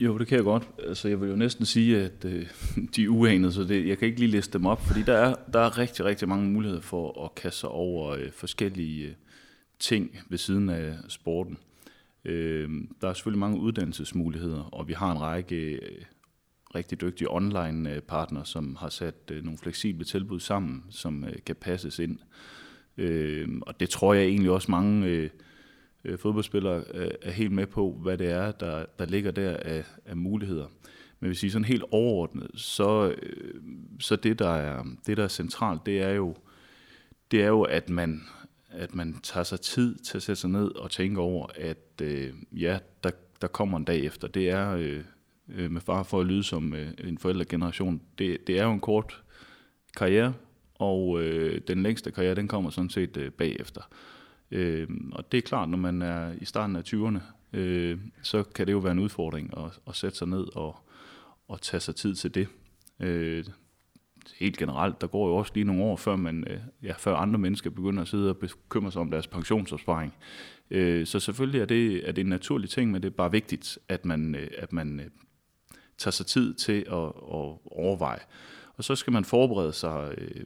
Jo, 0.00 0.18
det 0.18 0.26
kan 0.26 0.36
jeg 0.36 0.44
godt. 0.44 0.68
Altså, 0.88 1.08
jeg 1.08 1.20
vil 1.20 1.28
jo 1.28 1.36
næsten 1.36 1.66
sige, 1.66 2.00
at 2.00 2.24
øh, 2.24 2.46
de 2.96 3.04
er 3.04 3.08
uanede, 3.08 3.52
så 3.52 3.64
det, 3.64 3.88
jeg 3.88 3.98
kan 3.98 4.08
ikke 4.08 4.20
lige 4.20 4.30
liste 4.30 4.58
dem 4.58 4.66
op, 4.66 4.86
fordi 4.86 5.02
der 5.02 5.14
er, 5.14 5.34
der 5.52 5.60
er 5.60 5.78
rigtig, 5.78 6.04
rigtig 6.04 6.28
mange 6.28 6.50
muligheder 6.50 6.82
for 6.82 7.24
at 7.24 7.34
kaste 7.34 7.60
sig 7.60 7.68
over 7.68 8.10
øh, 8.10 8.30
forskellige 8.32 9.06
øh, 9.06 9.12
ting 9.78 10.18
ved 10.28 10.38
siden 10.38 10.68
af 10.68 10.94
sporten. 11.08 11.58
Øh, 12.24 12.70
der 13.00 13.08
er 13.08 13.12
selvfølgelig 13.12 13.40
mange 13.40 13.60
uddannelsesmuligheder, 13.60 14.62
og 14.62 14.88
vi 14.88 14.92
har 14.92 15.12
en 15.12 15.20
række 15.20 15.72
øh, 15.72 16.04
rigtig 16.74 17.00
dygtige 17.00 17.30
online 17.30 17.84
partner, 17.84 18.00
partnere, 18.00 18.46
som 18.46 18.76
har 18.76 18.88
sat 18.88 19.30
øh, 19.30 19.44
nogle 19.44 19.58
fleksible 19.58 20.04
tilbud 20.04 20.40
sammen, 20.40 20.84
som 20.90 21.24
øh, 21.24 21.34
kan 21.46 21.56
passes 21.56 21.98
ind. 21.98 22.18
Øh, 22.96 23.48
og 23.62 23.80
det 23.80 23.90
tror 23.90 24.14
jeg 24.14 24.24
egentlig 24.24 24.50
også 24.50 24.70
mange... 24.70 25.06
Øh, 25.06 25.30
øh, 26.04 26.18
fodboldspillere 26.18 26.84
øh, 26.94 27.10
er 27.22 27.30
helt 27.30 27.52
med 27.52 27.66
på, 27.66 27.98
hvad 28.02 28.18
det 28.18 28.30
er, 28.30 28.52
der, 28.52 28.86
der 28.98 29.06
ligger 29.06 29.30
der 29.30 29.56
af, 29.56 29.84
af 30.06 30.16
muligheder. 30.16 30.66
Men 31.20 31.28
hvis 31.28 31.42
I 31.42 31.50
sådan 31.50 31.64
helt 31.64 31.84
overordnet, 31.90 32.50
så, 32.54 33.14
øh, 33.22 33.54
så 34.00 34.16
det, 34.16 34.38
der 34.38 34.50
er, 34.50 34.84
det, 35.06 35.16
der 35.16 35.24
er 35.24 35.28
centralt, 35.28 35.86
det 35.86 36.02
er 36.02 36.10
jo, 36.10 36.36
det 37.30 37.42
er 37.42 37.46
jo 37.46 37.62
at, 37.62 37.90
man, 37.90 38.22
at 38.74 38.94
man 38.94 39.16
tager 39.22 39.44
sig 39.44 39.60
tid 39.60 39.96
til 39.96 40.16
at 40.16 40.22
sætte 40.22 40.40
sig 40.40 40.50
ned 40.50 40.74
og 40.74 40.90
tænke 40.90 41.20
over, 41.20 41.46
at 41.54 42.00
øh, 42.02 42.32
ja, 42.52 42.78
der, 43.04 43.10
der 43.40 43.48
kommer 43.48 43.78
en 43.78 43.84
dag 43.84 44.00
efter. 44.04 44.28
Det 44.28 44.50
er, 44.50 44.70
øh, 44.70 45.04
øh 45.48 45.70
med 45.70 45.80
far 45.80 46.02
for 46.02 46.20
at 46.20 46.26
lyde 46.26 46.42
som 46.42 46.74
øh, 46.74 46.90
en 47.04 47.18
forældregeneration, 47.18 48.00
det, 48.18 48.46
det 48.46 48.58
er 48.58 48.64
jo 48.64 48.72
en 48.72 48.80
kort 48.80 49.22
karriere, 49.96 50.34
og 50.74 51.22
øh, 51.22 51.60
den 51.68 51.82
længste 51.82 52.10
karriere, 52.10 52.34
den 52.34 52.48
kommer 52.48 52.70
sådan 52.70 52.90
set 52.90 53.16
øh, 53.16 53.30
bagefter. 53.30 53.82
Øh, 54.50 54.88
og 55.12 55.32
det 55.32 55.38
er 55.38 55.42
klart, 55.42 55.68
når 55.68 55.78
man 55.78 56.02
er 56.02 56.32
i 56.40 56.44
starten 56.44 56.76
af 56.76 56.82
20'erne, 56.94 57.20
øh, 57.58 57.98
så 58.22 58.42
kan 58.42 58.66
det 58.66 58.72
jo 58.72 58.78
være 58.78 58.92
en 58.92 58.98
udfordring 58.98 59.58
at, 59.58 59.78
at 59.88 59.96
sætte 59.96 60.18
sig 60.18 60.28
ned 60.28 60.56
og, 60.56 60.76
og 61.48 61.60
tage 61.60 61.80
sig 61.80 61.94
tid 61.94 62.14
til 62.14 62.34
det. 62.34 62.48
Øh, 63.00 63.44
helt 64.38 64.56
generelt, 64.56 65.00
der 65.00 65.06
går 65.06 65.28
jo 65.28 65.36
også 65.36 65.52
lige 65.54 65.64
nogle 65.64 65.82
år, 65.82 65.96
før, 65.96 66.16
man, 66.16 66.44
øh, 66.50 66.58
ja, 66.82 66.92
før 66.98 67.16
andre 67.16 67.38
mennesker 67.38 67.70
begynder 67.70 68.02
at 68.02 68.08
sidde 68.08 68.30
og 68.30 68.36
bekymre 68.36 68.92
sig 68.92 69.00
om 69.00 69.10
deres 69.10 69.26
pensionsopsparing. 69.26 70.14
Øh, 70.70 71.06
så 71.06 71.20
selvfølgelig 71.20 71.60
er 71.60 71.64
det, 71.64 72.08
er 72.08 72.12
det 72.12 72.22
en 72.22 72.28
naturlig 72.28 72.70
ting, 72.70 72.90
men 72.90 73.02
det 73.02 73.08
er 73.08 73.14
bare 73.16 73.30
vigtigt, 73.30 73.78
at 73.88 74.04
man, 74.04 74.34
øh, 74.34 74.50
at 74.58 74.72
man 74.72 75.00
øh, 75.00 75.06
tager 75.98 76.12
sig 76.12 76.26
tid 76.26 76.54
til 76.54 76.78
at, 76.86 77.06
at 77.06 77.58
overveje. 77.66 78.20
Og 78.76 78.84
så 78.84 78.94
skal 78.94 79.12
man 79.12 79.24
forberede 79.24 79.72
sig. 79.72 80.14
Øh, 80.18 80.44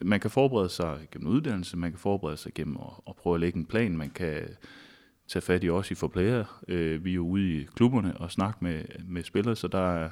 man 0.00 0.20
kan 0.20 0.30
forberede 0.30 0.68
sig 0.68 0.98
gennem 1.12 1.28
uddannelse, 1.28 1.76
man 1.76 1.90
kan 1.90 1.98
forberede 1.98 2.36
sig 2.36 2.54
gennem 2.54 2.76
at, 2.76 2.92
at 3.08 3.16
prøve 3.16 3.34
at 3.34 3.40
lægge 3.40 3.58
en 3.58 3.66
plan, 3.66 3.96
man 3.96 4.10
kan 4.10 4.48
tage 5.28 5.42
fat 5.42 5.64
i 5.64 5.70
os 5.70 5.90
i 5.90 5.94
for 5.94 6.08
player. 6.08 6.62
Øh, 6.68 7.04
vi 7.04 7.10
er 7.10 7.14
jo 7.14 7.26
ude 7.26 7.56
i 7.56 7.64
klubberne 7.76 8.16
og 8.16 8.30
snakke 8.30 8.58
med, 8.60 8.84
med 9.08 9.22
spillere, 9.22 9.56
så 9.56 9.68
der 9.68 9.92
er, 9.92 10.10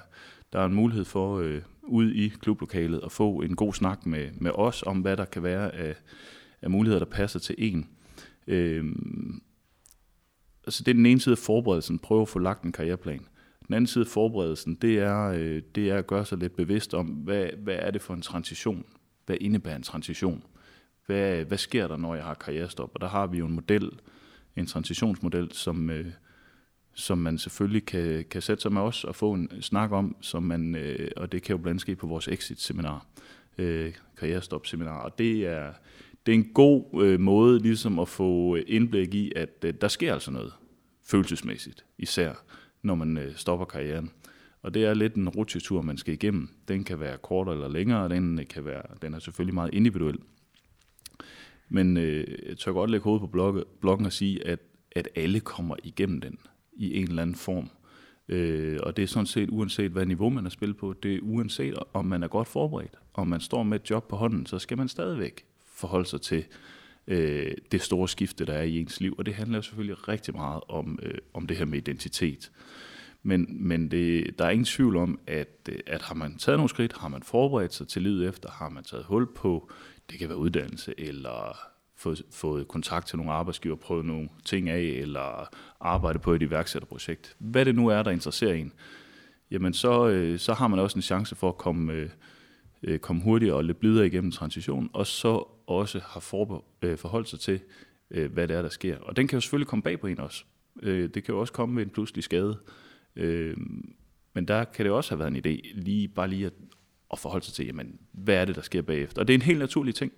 der 0.53 0.61
er 0.61 0.65
en 0.67 0.75
mulighed 0.75 1.05
for 1.05 1.39
øh, 1.39 1.63
ude 1.91 2.14
i 2.14 2.28
klublokalet 2.28 3.01
og 3.01 3.12
få 3.12 3.41
en 3.41 3.57
god 3.57 3.74
snak 3.74 4.07
med, 4.07 4.28
med 4.32 4.51
os 4.55 4.82
om, 4.86 5.01
hvad 5.01 5.16
der 5.16 5.24
kan 5.24 5.43
være 5.43 5.74
af, 5.74 5.95
af 6.62 6.70
muligheder, 6.70 7.05
der 7.05 7.11
passer 7.11 7.38
til 7.38 7.55
en. 7.59 7.88
Øhm, 8.47 9.43
altså 10.66 10.84
det 10.84 10.91
er 10.91 10.95
den 10.95 11.07
ene 11.07 11.20
side 11.20 11.32
af 11.32 11.38
forberedelsen, 11.38 11.99
prøve 11.99 12.22
at 12.22 12.28
få 12.28 12.38
lagt 12.38 12.62
en 12.62 12.72
karriereplan. 12.72 13.26
Den 13.66 13.74
anden 13.74 13.86
side 13.86 14.05
af 14.05 14.09
forberedelsen, 14.09 14.74
det 14.74 14.99
er, 14.99 15.24
øh, 15.24 15.62
det 15.74 15.91
er 15.91 15.99
at 15.99 16.07
gøre 16.07 16.24
sig 16.24 16.38
lidt 16.38 16.57
bevidst 16.57 16.95
om, 16.95 17.07
hvad, 17.07 17.47
hvad 17.59 17.76
er 17.78 17.91
det 17.91 18.03
for 18.03 18.14
en 18.14 18.22
transition? 18.22 18.84
Hvad 19.26 19.36
indebærer 19.41 19.76
en 19.76 19.82
transition? 19.82 20.43
Hvad, 21.07 21.45
hvad 21.45 21.59
sker 21.59 21.88
der, 21.88 21.97
når 21.97 22.14
jeg 22.14 22.24
har 22.24 22.34
karrierestop? 22.34 22.91
Og 22.95 23.01
der 23.01 23.09
har 23.09 23.26
vi 23.26 23.38
jo 23.38 23.47
en 23.47 23.55
model, 23.55 23.91
en 24.57 24.66
transitionsmodel, 24.66 25.53
som, 25.53 25.91
øh, 25.91 26.07
som 26.95 27.18
man 27.18 27.38
selvfølgelig 27.38 27.84
kan, 27.84 28.24
kan 28.30 28.43
sætte 28.43 28.62
sig 28.62 28.72
med 28.72 28.80
os 28.80 29.05
og 29.05 29.14
få 29.14 29.32
en 29.32 29.51
snak 29.61 29.93
om, 29.93 30.16
som 30.20 30.43
man, 30.43 30.74
øh, 30.74 31.11
og 31.16 31.32
det 31.32 31.43
kan 31.43 31.53
jo 31.53 31.59
blandt 31.59 31.68
andet 31.68 31.80
ske 31.80 31.97
på 31.97 32.07
vores 32.07 32.28
exit-seminar, 32.28 33.07
øh, 33.59 33.95
karrierestop-seminar, 34.18 34.99
og 34.99 35.18
det 35.18 35.47
er, 35.47 35.72
det 36.26 36.32
er 36.32 36.36
en 36.36 36.51
god 36.55 37.03
øh, 37.03 37.20
måde 37.20 37.59
ligesom 37.59 37.99
at 37.99 38.09
få 38.09 38.55
indblik 38.55 39.14
i, 39.14 39.32
at 39.36 39.64
øh, 39.64 39.74
der 39.80 39.88
sker 39.88 40.12
altså 40.12 40.30
noget 40.30 40.53
følelsesmæssigt, 41.05 41.84
især 41.99 42.32
når 42.82 42.95
man 42.95 43.18
øh, 43.18 43.36
stopper 43.36 43.66
karrieren. 43.66 44.11
Og 44.62 44.74
det 44.74 44.84
er 44.84 44.95
lidt 44.95 45.14
en 45.14 45.28
rutsjetur, 45.28 45.82
man 45.82 45.97
skal 45.97 46.14
igennem. 46.14 46.49
Den 46.68 46.84
kan 46.84 47.01
være 47.01 47.18
kortere 47.18 47.55
eller 47.55 47.68
længere, 47.68 48.03
og 48.03 48.11
den, 48.11 48.38
øh, 48.38 48.49
kan 48.49 48.64
være, 48.64 48.82
den 49.03 49.14
er 49.14 49.18
selvfølgelig 49.18 49.55
meget 49.55 49.74
individuel. 49.74 50.18
Men 51.68 51.97
øh, 51.97 52.26
jeg 52.49 52.59
tør 52.59 52.72
godt 52.72 52.91
lægge 52.91 53.05
hovedet 53.05 53.20
på 53.20 53.26
blogge, 53.26 53.64
bloggen 53.80 54.07
og 54.07 54.12
sige, 54.12 54.47
at, 54.47 54.61
at 54.93 55.09
alle 55.14 55.41
kommer 55.41 55.76
igennem 55.84 56.20
den 56.20 56.38
i 56.81 56.97
en 56.97 57.09
eller 57.09 57.22
anden 57.22 57.37
form. 57.37 57.70
Øh, 58.28 58.78
og 58.83 58.97
det 58.97 59.03
er 59.03 59.07
sådan 59.07 59.26
set 59.26 59.49
uanset, 59.51 59.91
hvad 59.91 60.07
niveau 60.07 60.31
man 60.31 60.45
har 60.45 60.51
spillet 60.51 60.76
på. 60.76 60.95
Det 61.03 61.14
er 61.14 61.18
uanset, 61.22 61.74
om 61.93 62.05
man 62.05 62.22
er 62.22 62.28
godt 62.28 62.49
forberedt. 62.49 62.95
Om 63.14 63.28
man 63.28 63.41
står 63.41 63.62
med 63.62 63.81
et 63.81 63.91
job 63.91 64.09
på 64.09 64.16
hånden, 64.16 64.47
så 64.47 64.59
skal 64.59 64.78
man 64.78 64.89
stadigvæk 64.89 65.45
forholde 65.74 66.09
sig 66.09 66.20
til 66.20 66.45
øh, 67.07 67.53
det 67.72 67.83
store 67.83 68.09
skifte, 68.09 68.45
der 68.45 68.53
er 68.53 68.62
i 68.62 68.81
ens 68.81 69.01
liv. 69.01 69.14
Og 69.18 69.26
det 69.26 69.35
handler 69.35 69.61
selvfølgelig 69.61 70.09
rigtig 70.09 70.35
meget 70.35 70.62
om, 70.68 70.99
øh, 71.03 71.18
om 71.35 71.47
det 71.47 71.57
her 71.57 71.64
med 71.64 71.78
identitet. 71.78 72.51
Men, 73.22 73.47
men 73.51 73.91
det, 73.91 74.39
der 74.39 74.45
er 74.45 74.51
ingen 74.51 74.64
tvivl 74.64 74.97
om, 74.97 75.18
at, 75.26 75.68
øh, 75.68 75.78
at 75.87 76.03
har 76.03 76.14
man 76.14 76.37
taget 76.37 76.59
nogle 76.59 76.68
skridt, 76.68 76.99
har 76.99 77.09
man 77.09 77.22
forberedt 77.22 77.74
sig 77.74 77.89
til 77.89 78.03
livet 78.03 78.28
efter, 78.28 78.51
har 78.51 78.68
man 78.68 78.85
taget 78.85 79.05
hul 79.05 79.35
på, 79.35 79.70
det 80.11 80.18
kan 80.18 80.28
være 80.28 80.39
uddannelse, 80.39 80.95
eller 80.99 81.70
fået, 82.01 82.23
fået 82.31 82.69
kontakt 82.69 83.07
til 83.07 83.17
nogle 83.19 83.33
arbejdsgiver, 83.33 83.77
prøvet 83.77 84.05
nogle 84.05 84.29
ting 84.45 84.69
af, 84.69 84.81
eller 84.81 85.57
arbejde 85.81 86.19
på 86.19 86.33
et 86.33 86.43
iværksætterprojekt. 86.43 87.37
Hvad 87.39 87.65
det 87.65 87.75
nu 87.75 87.89
er, 87.89 88.03
der 88.03 88.11
interesserer 88.11 88.55
en, 88.55 88.73
jamen 89.51 89.75
så, 89.75 90.09
øh, 90.09 90.39
så 90.39 90.53
har 90.53 90.69
man 90.69 90.79
også 90.79 90.99
en 90.99 91.03
chance 91.03 91.35
for 91.35 91.49
at 91.49 91.59
komme, 91.59 91.93
øh, 91.93 92.11
øh 92.83 92.99
komme 92.99 93.23
hurtigere 93.23 93.57
og 93.57 93.65
lidt 93.65 93.81
blidere 93.81 94.07
igennem 94.07 94.31
transitionen, 94.31 94.91
og 94.93 95.07
så 95.07 95.49
også 95.67 96.01
har 96.07 96.21
for, 96.21 96.65
øh, 96.83 96.99
forholdt 96.99 97.29
sig 97.29 97.41
til, 97.41 97.61
øh, 98.11 98.33
hvad 98.33 98.49
det 98.49 98.57
er, 98.57 98.63
der 98.63 98.69
sker. 98.69 98.99
Og 98.99 99.17
den 99.17 99.29
kan 99.29 99.37
jo 99.37 99.41
selvfølgelig 99.41 99.69
komme 99.69 99.83
bag 99.83 100.01
på 100.01 100.07
en 100.07 100.21
også. 100.21 100.45
Øh, 100.83 101.11
det 101.15 101.25
kan 101.25 101.35
jo 101.35 101.41
også 101.41 101.53
komme 101.53 101.75
med 101.75 101.83
en 101.83 101.91
pludselig 101.91 102.25
skade. 102.25 102.59
Øh, 103.17 103.57
men 104.35 104.49
der 104.49 104.65
kan 104.65 104.85
det 104.85 104.93
også 104.93 105.11
have 105.11 105.19
været 105.19 105.37
en 105.37 105.47
idé, 105.47 105.81
lige, 105.81 106.09
bare 106.09 106.29
lige 106.29 106.47
at, 106.47 106.53
at 107.13 107.19
forholde 107.19 107.45
sig 107.45 107.55
til, 107.55 107.67
jamen, 107.67 107.99
hvad 108.13 108.35
er 108.35 108.45
det, 108.45 108.57
der 108.57 108.63
sker 108.63 108.83
bagefter. 108.83 109.23
Og 109.23 109.29
det 109.29 109.35
er 109.35 109.39
en 109.39 109.43
helt 109.43 109.59
naturlig 109.59 109.95
ting. 109.95 110.13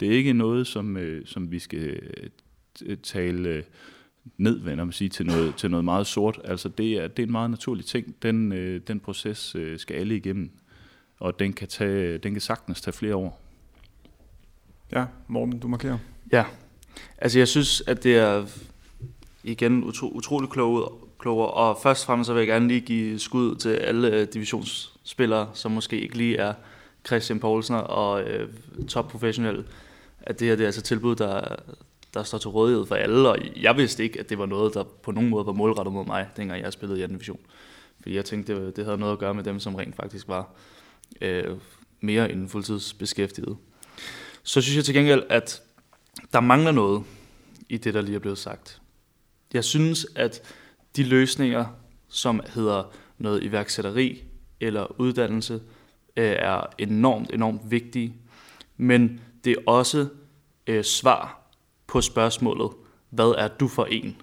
Det 0.00 0.08
er 0.08 0.12
ikke 0.12 0.32
noget, 0.32 0.66
som, 0.66 0.96
øh, 0.96 1.26
som 1.26 1.50
vi 1.50 1.58
skal 1.58 2.00
øh, 2.86 2.96
tale 3.02 3.48
øh, 3.48 3.62
ned, 4.36 4.60
hvad 4.60 4.76
man 4.76 4.92
sige, 4.92 5.08
til 5.08 5.26
noget, 5.26 5.54
til 5.54 5.70
noget 5.70 5.84
meget 5.84 6.06
sort. 6.06 6.40
Altså 6.44 6.68
det 6.68 6.92
er, 6.92 7.08
det 7.08 7.22
er 7.22 7.26
en 7.26 7.32
meget 7.32 7.50
naturlig 7.50 7.84
ting. 7.84 8.14
Den, 8.22 8.52
øh, 8.52 8.80
den 8.88 9.00
proces 9.00 9.54
øh, 9.54 9.78
skal 9.78 9.94
alle 9.94 10.16
igennem, 10.16 10.50
og 11.20 11.38
den 11.38 11.52
kan, 11.52 11.68
tage, 11.68 12.18
den 12.18 12.32
kan 12.32 12.40
sagtens 12.40 12.80
tage 12.80 12.94
flere 12.94 13.16
år. 13.16 13.40
Ja, 14.92 15.04
Morten, 15.28 15.58
du 15.58 15.68
markerer. 15.68 15.98
Ja, 16.32 16.44
altså 17.18 17.38
jeg 17.38 17.48
synes, 17.48 17.82
at 17.86 18.02
det 18.02 18.16
er 18.16 18.46
igen 19.44 19.84
utro, 19.84 20.08
utrolig 20.08 20.50
klogt, 20.50 20.92
klogere, 21.18 21.50
og 21.50 21.78
først 21.82 22.02
og 22.02 22.06
fremmest 22.06 22.26
så 22.26 22.32
vil 22.32 22.40
jeg 22.40 22.48
gerne 22.48 22.68
lige 22.68 22.80
give 22.80 23.18
skud 23.18 23.56
til 23.56 23.68
alle 23.68 24.08
øh, 24.08 24.26
divisionsspillere, 24.34 25.50
som 25.54 25.72
måske 25.72 26.00
ikke 26.00 26.16
lige 26.16 26.36
er 26.36 26.54
Christian 27.06 27.40
Poulsen 27.40 27.74
og 27.74 28.22
øh, 28.22 28.48
topprofessionel, 28.88 29.64
at 30.20 30.40
det 30.40 30.48
her 30.48 30.56
det 30.56 30.64
er 30.64 30.68
altså 30.68 30.82
tilbud, 30.82 31.16
der, 31.16 31.56
der 32.14 32.22
står 32.22 32.38
til 32.38 32.50
rådighed 32.50 32.86
for 32.86 32.94
alle, 32.94 33.28
og 33.28 33.38
jeg 33.56 33.76
vidste 33.76 34.02
ikke, 34.02 34.20
at 34.20 34.30
det 34.30 34.38
var 34.38 34.46
noget, 34.46 34.74
der 34.74 34.84
på 35.02 35.12
nogen 35.12 35.30
måde 35.30 35.46
var 35.46 35.52
målrettet 35.52 35.92
mod 35.92 36.06
mig, 36.06 36.28
dengang 36.36 36.62
jeg 36.62 36.72
spillede 36.72 37.00
i 37.00 37.02
anden 37.02 37.18
division. 37.18 37.40
Fordi 38.02 38.16
jeg 38.16 38.24
tænkte, 38.24 38.66
det, 38.66 38.76
det 38.76 38.84
havde 38.84 38.98
noget 38.98 39.12
at 39.12 39.18
gøre 39.18 39.34
med 39.34 39.44
dem, 39.44 39.60
som 39.60 39.74
rent 39.74 39.96
faktisk 39.96 40.28
var 40.28 40.50
øh, 41.20 41.56
mere 42.00 42.32
end 42.32 42.48
fuldtidsbeskæftiget. 42.48 43.56
Så 44.42 44.60
synes 44.60 44.76
jeg 44.76 44.84
til 44.84 44.94
gengæld, 44.94 45.22
at 45.28 45.62
der 46.32 46.40
mangler 46.40 46.72
noget 46.72 47.02
i 47.68 47.76
det, 47.76 47.94
der 47.94 48.00
lige 48.00 48.14
er 48.14 48.20
blevet 48.20 48.38
sagt. 48.38 48.80
Jeg 49.52 49.64
synes, 49.64 50.06
at 50.14 50.42
de 50.96 51.04
løsninger, 51.04 51.66
som 52.08 52.40
hedder 52.54 52.92
noget 53.18 53.42
iværksætteri 53.42 54.22
eller 54.60 55.00
uddannelse, 55.00 55.60
øh, 56.16 56.36
er 56.38 56.66
enormt, 56.78 57.30
enormt 57.34 57.70
vigtige. 57.70 58.14
Men 58.76 59.20
det 59.44 59.52
er 59.52 59.62
også 59.66 60.08
øh, 60.66 60.84
svar 60.84 61.50
på 61.86 62.00
spørgsmålet, 62.00 62.70
hvad 63.10 63.34
er 63.38 63.48
du 63.48 63.68
for 63.68 63.84
en? 63.84 64.16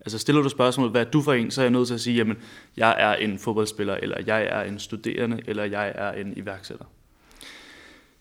Altså 0.00 0.18
stiller 0.18 0.42
du 0.42 0.48
spørgsmålet, 0.48 0.92
hvad 0.92 1.06
er 1.06 1.10
du 1.10 1.22
for 1.22 1.32
en, 1.32 1.50
så 1.50 1.60
er 1.60 1.64
jeg 1.64 1.70
nødt 1.70 1.86
til 1.86 1.94
at 1.94 2.00
sige, 2.00 2.16
jamen, 2.16 2.36
jeg 2.76 2.96
er 2.98 3.14
en 3.14 3.38
fodboldspiller, 3.38 3.94
eller 3.94 4.16
jeg 4.26 4.44
er 4.44 4.62
en 4.62 4.78
studerende, 4.78 5.40
eller 5.46 5.64
jeg 5.64 5.92
er 5.94 6.12
en 6.12 6.32
iværksætter. 6.36 6.84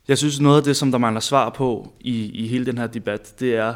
Jeg 0.08 0.18
synes, 0.18 0.40
noget 0.40 0.58
af 0.58 0.64
det, 0.64 0.78
som 0.78 0.92
der 0.92 0.98
mangler 0.98 1.20
svar 1.20 1.50
på 1.50 1.94
i, 2.00 2.32
i 2.32 2.48
hele 2.48 2.66
den 2.66 2.78
her 2.78 2.88
debat, 2.88 3.40
det 3.40 3.56
er, 3.56 3.76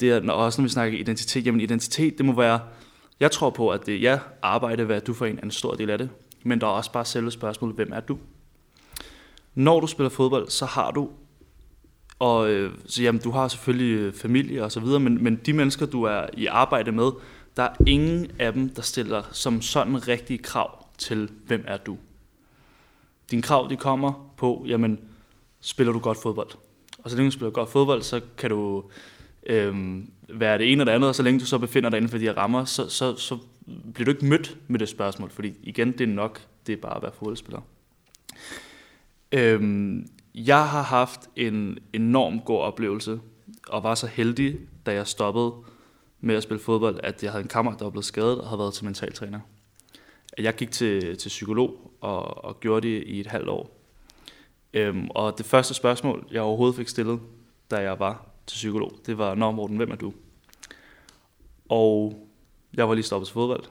det 0.00 0.10
er 0.10 0.20
når, 0.20 0.32
også 0.32 0.60
når 0.60 0.64
vi 0.64 0.68
snakker 0.68 0.98
identitet, 0.98 1.46
jamen 1.46 1.60
identitet, 1.60 2.18
det 2.18 2.26
må 2.26 2.32
være, 2.32 2.60
jeg 3.20 3.30
tror 3.30 3.50
på, 3.50 3.70
at 3.70 3.86
det 3.86 4.02
ja, 4.02 4.18
arbejde, 4.42 4.84
hvad 4.84 4.96
er 4.96 5.00
du 5.00 5.14
for 5.14 5.26
en, 5.26 5.38
er 5.38 5.42
en 5.42 5.50
stor 5.50 5.74
del 5.74 5.90
af 5.90 5.98
det, 5.98 6.10
men 6.42 6.60
der 6.60 6.66
er 6.66 6.70
også 6.70 6.92
bare 6.92 7.04
selve 7.04 7.30
spørgsmålet, 7.30 7.76
hvem 7.76 7.92
er 7.92 8.00
du? 8.00 8.18
Når 9.54 9.80
du 9.80 9.86
spiller 9.86 10.10
fodbold, 10.10 10.48
så 10.48 10.66
har 10.66 10.90
du 10.90 11.08
og 12.18 12.50
øh, 12.50 12.72
så 12.86 13.02
jamen, 13.02 13.20
du 13.20 13.30
har 13.30 13.48
selvfølgelig 13.48 13.98
øh, 13.98 14.12
familie 14.12 14.64
og 14.64 14.72
så 14.72 14.80
videre, 14.80 15.00
men, 15.00 15.24
men 15.24 15.36
de 15.36 15.52
mennesker, 15.52 15.86
du 15.86 16.02
er 16.02 16.26
i 16.34 16.46
arbejde 16.46 16.92
med, 16.92 17.10
der 17.56 17.62
er 17.62 17.74
ingen 17.86 18.30
af 18.38 18.52
dem, 18.52 18.68
der 18.68 18.82
stiller 18.82 19.22
som 19.32 19.62
sådan 19.62 20.08
rigtige 20.08 20.38
krav 20.38 20.86
til, 20.98 21.30
hvem 21.46 21.64
er 21.66 21.76
du. 21.76 21.96
Dine 23.30 23.42
krav, 23.42 23.66
de 23.70 23.76
kommer 23.76 24.32
på, 24.36 24.64
jamen, 24.66 24.98
spiller 25.60 25.92
du 25.92 25.98
godt 25.98 26.18
fodbold? 26.22 26.50
Og 26.98 27.10
så 27.10 27.16
længe 27.16 27.30
du 27.30 27.34
spiller 27.34 27.50
godt 27.50 27.70
fodbold, 27.70 28.02
så 28.02 28.20
kan 28.38 28.50
du 28.50 28.84
øh, 29.46 29.98
være 30.28 30.58
det 30.58 30.72
ene 30.72 30.82
og 30.82 30.86
det 30.86 30.92
andet, 30.92 31.08
og 31.08 31.14
så 31.14 31.22
længe 31.22 31.40
du 31.40 31.46
så 31.46 31.58
befinder 31.58 31.90
dig 31.90 31.96
inden 31.96 32.10
for 32.10 32.18
de 32.18 32.24
her 32.24 32.38
rammer, 32.38 32.64
så, 32.64 32.88
så, 32.88 33.16
så 33.16 33.38
bliver 33.94 34.04
du 34.04 34.10
ikke 34.10 34.26
mødt 34.26 34.56
med 34.68 34.78
det 34.78 34.88
spørgsmål, 34.88 35.30
fordi 35.30 35.54
igen, 35.62 35.92
det 35.92 36.00
er 36.00 36.06
nok, 36.06 36.40
det 36.66 36.72
er 36.72 36.76
bare 36.76 36.96
at 36.96 37.02
være 37.02 37.12
fodboldspiller. 37.12 37.60
Øhm, 39.32 40.06
jeg 40.34 40.68
har 40.68 40.82
haft 40.82 41.20
en 41.36 41.78
enorm 41.92 42.40
god 42.40 42.60
oplevelse, 42.60 43.20
og 43.68 43.82
var 43.82 43.94
så 43.94 44.06
heldig, 44.06 44.58
da 44.86 44.92
jeg 44.92 45.06
stoppede 45.06 45.52
med 46.20 46.34
at 46.34 46.42
spille 46.42 46.62
fodbold, 46.62 47.00
at 47.02 47.22
jeg 47.22 47.30
havde 47.32 47.42
en 47.42 47.48
kammerat, 47.48 47.78
der 47.78 47.84
var 47.84 47.90
blevet 47.90 48.04
skadet 48.04 48.40
og 48.40 48.48
havde 48.48 48.58
været 48.58 48.74
til 48.74 48.84
mentaltræner. 48.84 49.40
Jeg 50.38 50.54
gik 50.54 50.70
til, 50.70 51.16
til 51.16 51.28
psykolog 51.28 51.92
og, 52.00 52.44
og 52.44 52.60
gjorde 52.60 52.88
det 52.88 53.02
i 53.06 53.20
et 53.20 53.26
halvt 53.26 53.48
år. 53.48 53.78
Øhm, 54.74 55.08
og 55.10 55.38
det 55.38 55.46
første 55.46 55.74
spørgsmål, 55.74 56.28
jeg 56.30 56.42
overhovedet 56.42 56.76
fik 56.76 56.88
stillet, 56.88 57.20
da 57.70 57.76
jeg 57.76 57.98
var 57.98 58.26
til 58.46 58.54
psykolog, 58.54 58.92
det 59.06 59.18
var, 59.18 59.34
Nå 59.34 59.50
Morten, 59.50 59.76
hvem 59.76 59.90
er 59.90 59.96
du? 59.96 60.12
Og 61.68 62.27
jeg 62.74 62.88
var 62.88 62.94
lige 62.94 63.04
stoppet 63.04 63.26
til 63.26 63.34
fodbold, 63.34 63.64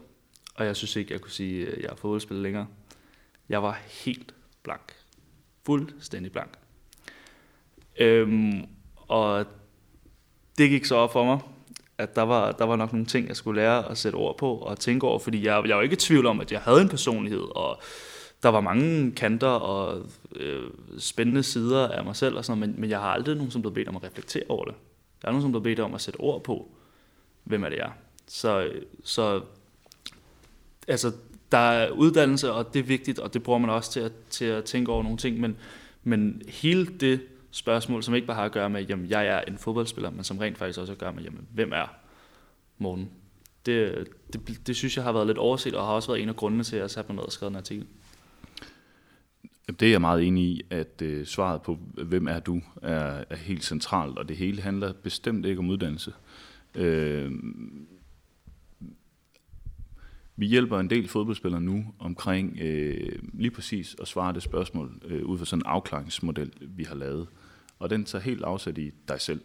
og 0.56 0.66
jeg 0.66 0.76
synes 0.76 0.96
ikke, 0.96 1.14
jeg 1.14 1.22
kunne 1.22 1.32
sige, 1.32 1.68
at 1.68 1.82
jeg 1.82 1.90
er 1.90 1.96
fodboldspiller 1.96 2.44
længere. 2.44 2.68
Jeg 3.50 3.64
var 3.64 3.80
helt 4.04 4.34
blank. 4.64 4.94
Fuldstændig 5.66 6.32
blank. 6.32 6.52
Øhm, 8.00 8.66
og 8.96 9.46
det 10.58 10.70
gik 10.70 10.86
så 10.86 10.96
op 10.96 11.12
for 11.12 11.26
mig, 11.26 11.40
at 11.98 12.16
der 12.16 12.22
var, 12.22 12.52
der 12.52 12.66
var 12.66 12.76
nok 12.76 12.94
nogle 12.94 13.06
ting, 13.06 13.28
jeg 13.28 13.36
skulle 13.36 13.62
lære 13.62 13.92
at 13.92 13.98
sætte 13.98 14.16
ord 14.16 14.38
på 14.38 14.56
og 14.56 14.80
tænke 14.80 15.08
over, 15.08 15.20
fordi 15.20 15.46
jeg, 15.46 15.68
jeg 15.68 15.78
var 15.78 15.82
ikke 15.82 15.94
i 15.94 15.98
tvivl 15.98 16.26
om, 16.26 16.40
at 16.40 16.52
jeg 16.52 16.62
havde 16.62 16.82
en 16.82 16.90
personlighed, 16.90 17.56
og 17.56 17.82
der 18.44 18.50
var 18.50 18.62
mange 18.62 19.12
kanter 19.12 19.48
og 19.48 20.06
øh, 20.36 20.70
spændende 20.98 21.44
sider 21.44 21.88
af 21.88 22.06
mig 22.06 22.16
selv, 22.16 22.38
og 22.38 22.46
sådan 22.46 22.60
men, 22.60 22.76
men 22.78 22.90
jeg 22.90 23.00
har 23.00 23.08
aldrig 23.08 23.36
nogen, 23.36 23.52
som 23.52 23.62
blev 23.62 23.74
bedt 23.74 23.88
om 23.88 23.96
at 23.96 24.04
reflektere 24.04 24.44
over 24.50 24.66
det. 24.66 24.76
Der 25.22 25.28
er 25.28 25.32
nogen, 25.32 25.42
som 25.42 25.52
blev 25.52 25.64
bedt 25.64 25.80
om 25.80 25.94
at 25.94 26.02
sætte 26.02 26.18
ord 26.18 26.44
på, 26.44 26.72
hvem 27.44 27.64
er 27.64 27.70
det 27.70 27.80
er. 27.80 27.90
Så, 28.28 28.72
så 29.04 29.42
altså, 30.88 31.12
der 31.52 31.58
er 31.58 31.90
uddannelse, 31.90 32.54
og 32.54 32.74
det 32.74 32.80
er 32.80 32.84
vigtigt, 32.84 33.20
og 33.20 33.34
det 33.34 33.44
bruger 33.44 33.60
man 33.60 33.70
også 33.70 33.92
til 33.92 34.00
at, 34.00 34.12
til 34.30 34.46
at 34.46 34.64
tænke 34.64 34.92
over 34.92 35.04
nogle 35.04 35.18
ting, 35.18 35.40
men, 35.40 35.58
men 36.04 36.42
hele 36.48 36.86
det 36.86 37.22
spørgsmål, 37.52 38.04
som 38.04 38.16
ikke 38.16 38.28
bare 38.28 38.36
har 38.36 38.46
at 38.46 38.52
gøre 38.52 38.70
med, 38.70 38.84
jamen 38.84 39.10
jeg 39.10 39.26
er 39.28 39.42
en 39.42 39.58
fodboldspiller, 39.58 40.10
men 40.10 40.24
som 40.24 40.38
rent 40.38 40.58
faktisk 40.58 40.80
også 40.80 40.92
har 40.92 40.96
at 40.96 41.00
gøre 41.00 41.14
med, 41.14 41.24
jamen 41.24 41.48
hvem 41.54 41.72
er 41.72 41.94
Morten? 42.78 43.10
Det, 43.66 44.08
det, 44.34 44.68
det 44.68 44.76
synes 44.76 44.96
jeg 44.96 45.04
har 45.04 45.12
været 45.12 45.28
lidt 45.28 45.38
overset, 45.38 45.74
og 45.74 45.86
har 45.86 45.94
også 45.94 46.10
været 46.12 46.22
en 46.22 46.30
af 46.30 46.36
grundene 46.36 46.64
til, 46.64 46.76
at 46.76 46.82
jeg 46.82 46.92
satte 46.92 47.12
mig 47.12 47.16
ned 47.16 47.24
og 47.24 47.32
skrev 47.32 47.50
en 47.50 47.56
artikel. 47.56 47.88
Det 49.80 49.88
er 49.88 49.92
jeg 49.92 50.02
meget 50.02 50.24
enig 50.24 50.44
i, 50.44 50.62
at 50.70 51.02
øh, 51.02 51.26
svaret 51.26 51.62
på, 51.62 51.78
hvem 51.94 52.28
er 52.28 52.40
du, 52.40 52.62
er, 52.82 53.24
er 53.30 53.36
helt 53.36 53.64
centralt, 53.64 54.18
og 54.18 54.30
det 54.30 54.38
hele 54.38 54.62
handler 54.62 54.94
bestemt 54.94 55.46
ikke 55.46 55.60
om 55.60 55.70
uddannelse. 55.70 56.14
Øh, 56.76 57.32
vi 60.38 60.46
hjælper 60.46 60.80
en 60.80 60.90
del 60.90 61.08
fodboldspillere 61.08 61.62
nu 61.62 61.86
omkring 62.00 62.58
øh, 62.62 63.20
lige 63.34 63.52
præcis 63.52 63.96
at 64.02 64.08
svare 64.08 64.34
det 64.34 64.44
spørgsmål 64.44 65.02
øh, 65.06 65.26
ud 65.26 65.38
fra 65.38 65.46
sådan 65.46 65.62
en 65.62 65.66
afklaringsmodel, 65.66 66.54
vi 66.62 66.84
har 66.84 66.96
lavet. 66.96 67.28
Og 67.80 67.90
den 67.90 68.06
tager 68.06 68.24
helt 68.24 68.44
afsæt 68.44 68.78
i 68.78 68.92
dig 69.08 69.22
selv. 69.22 69.42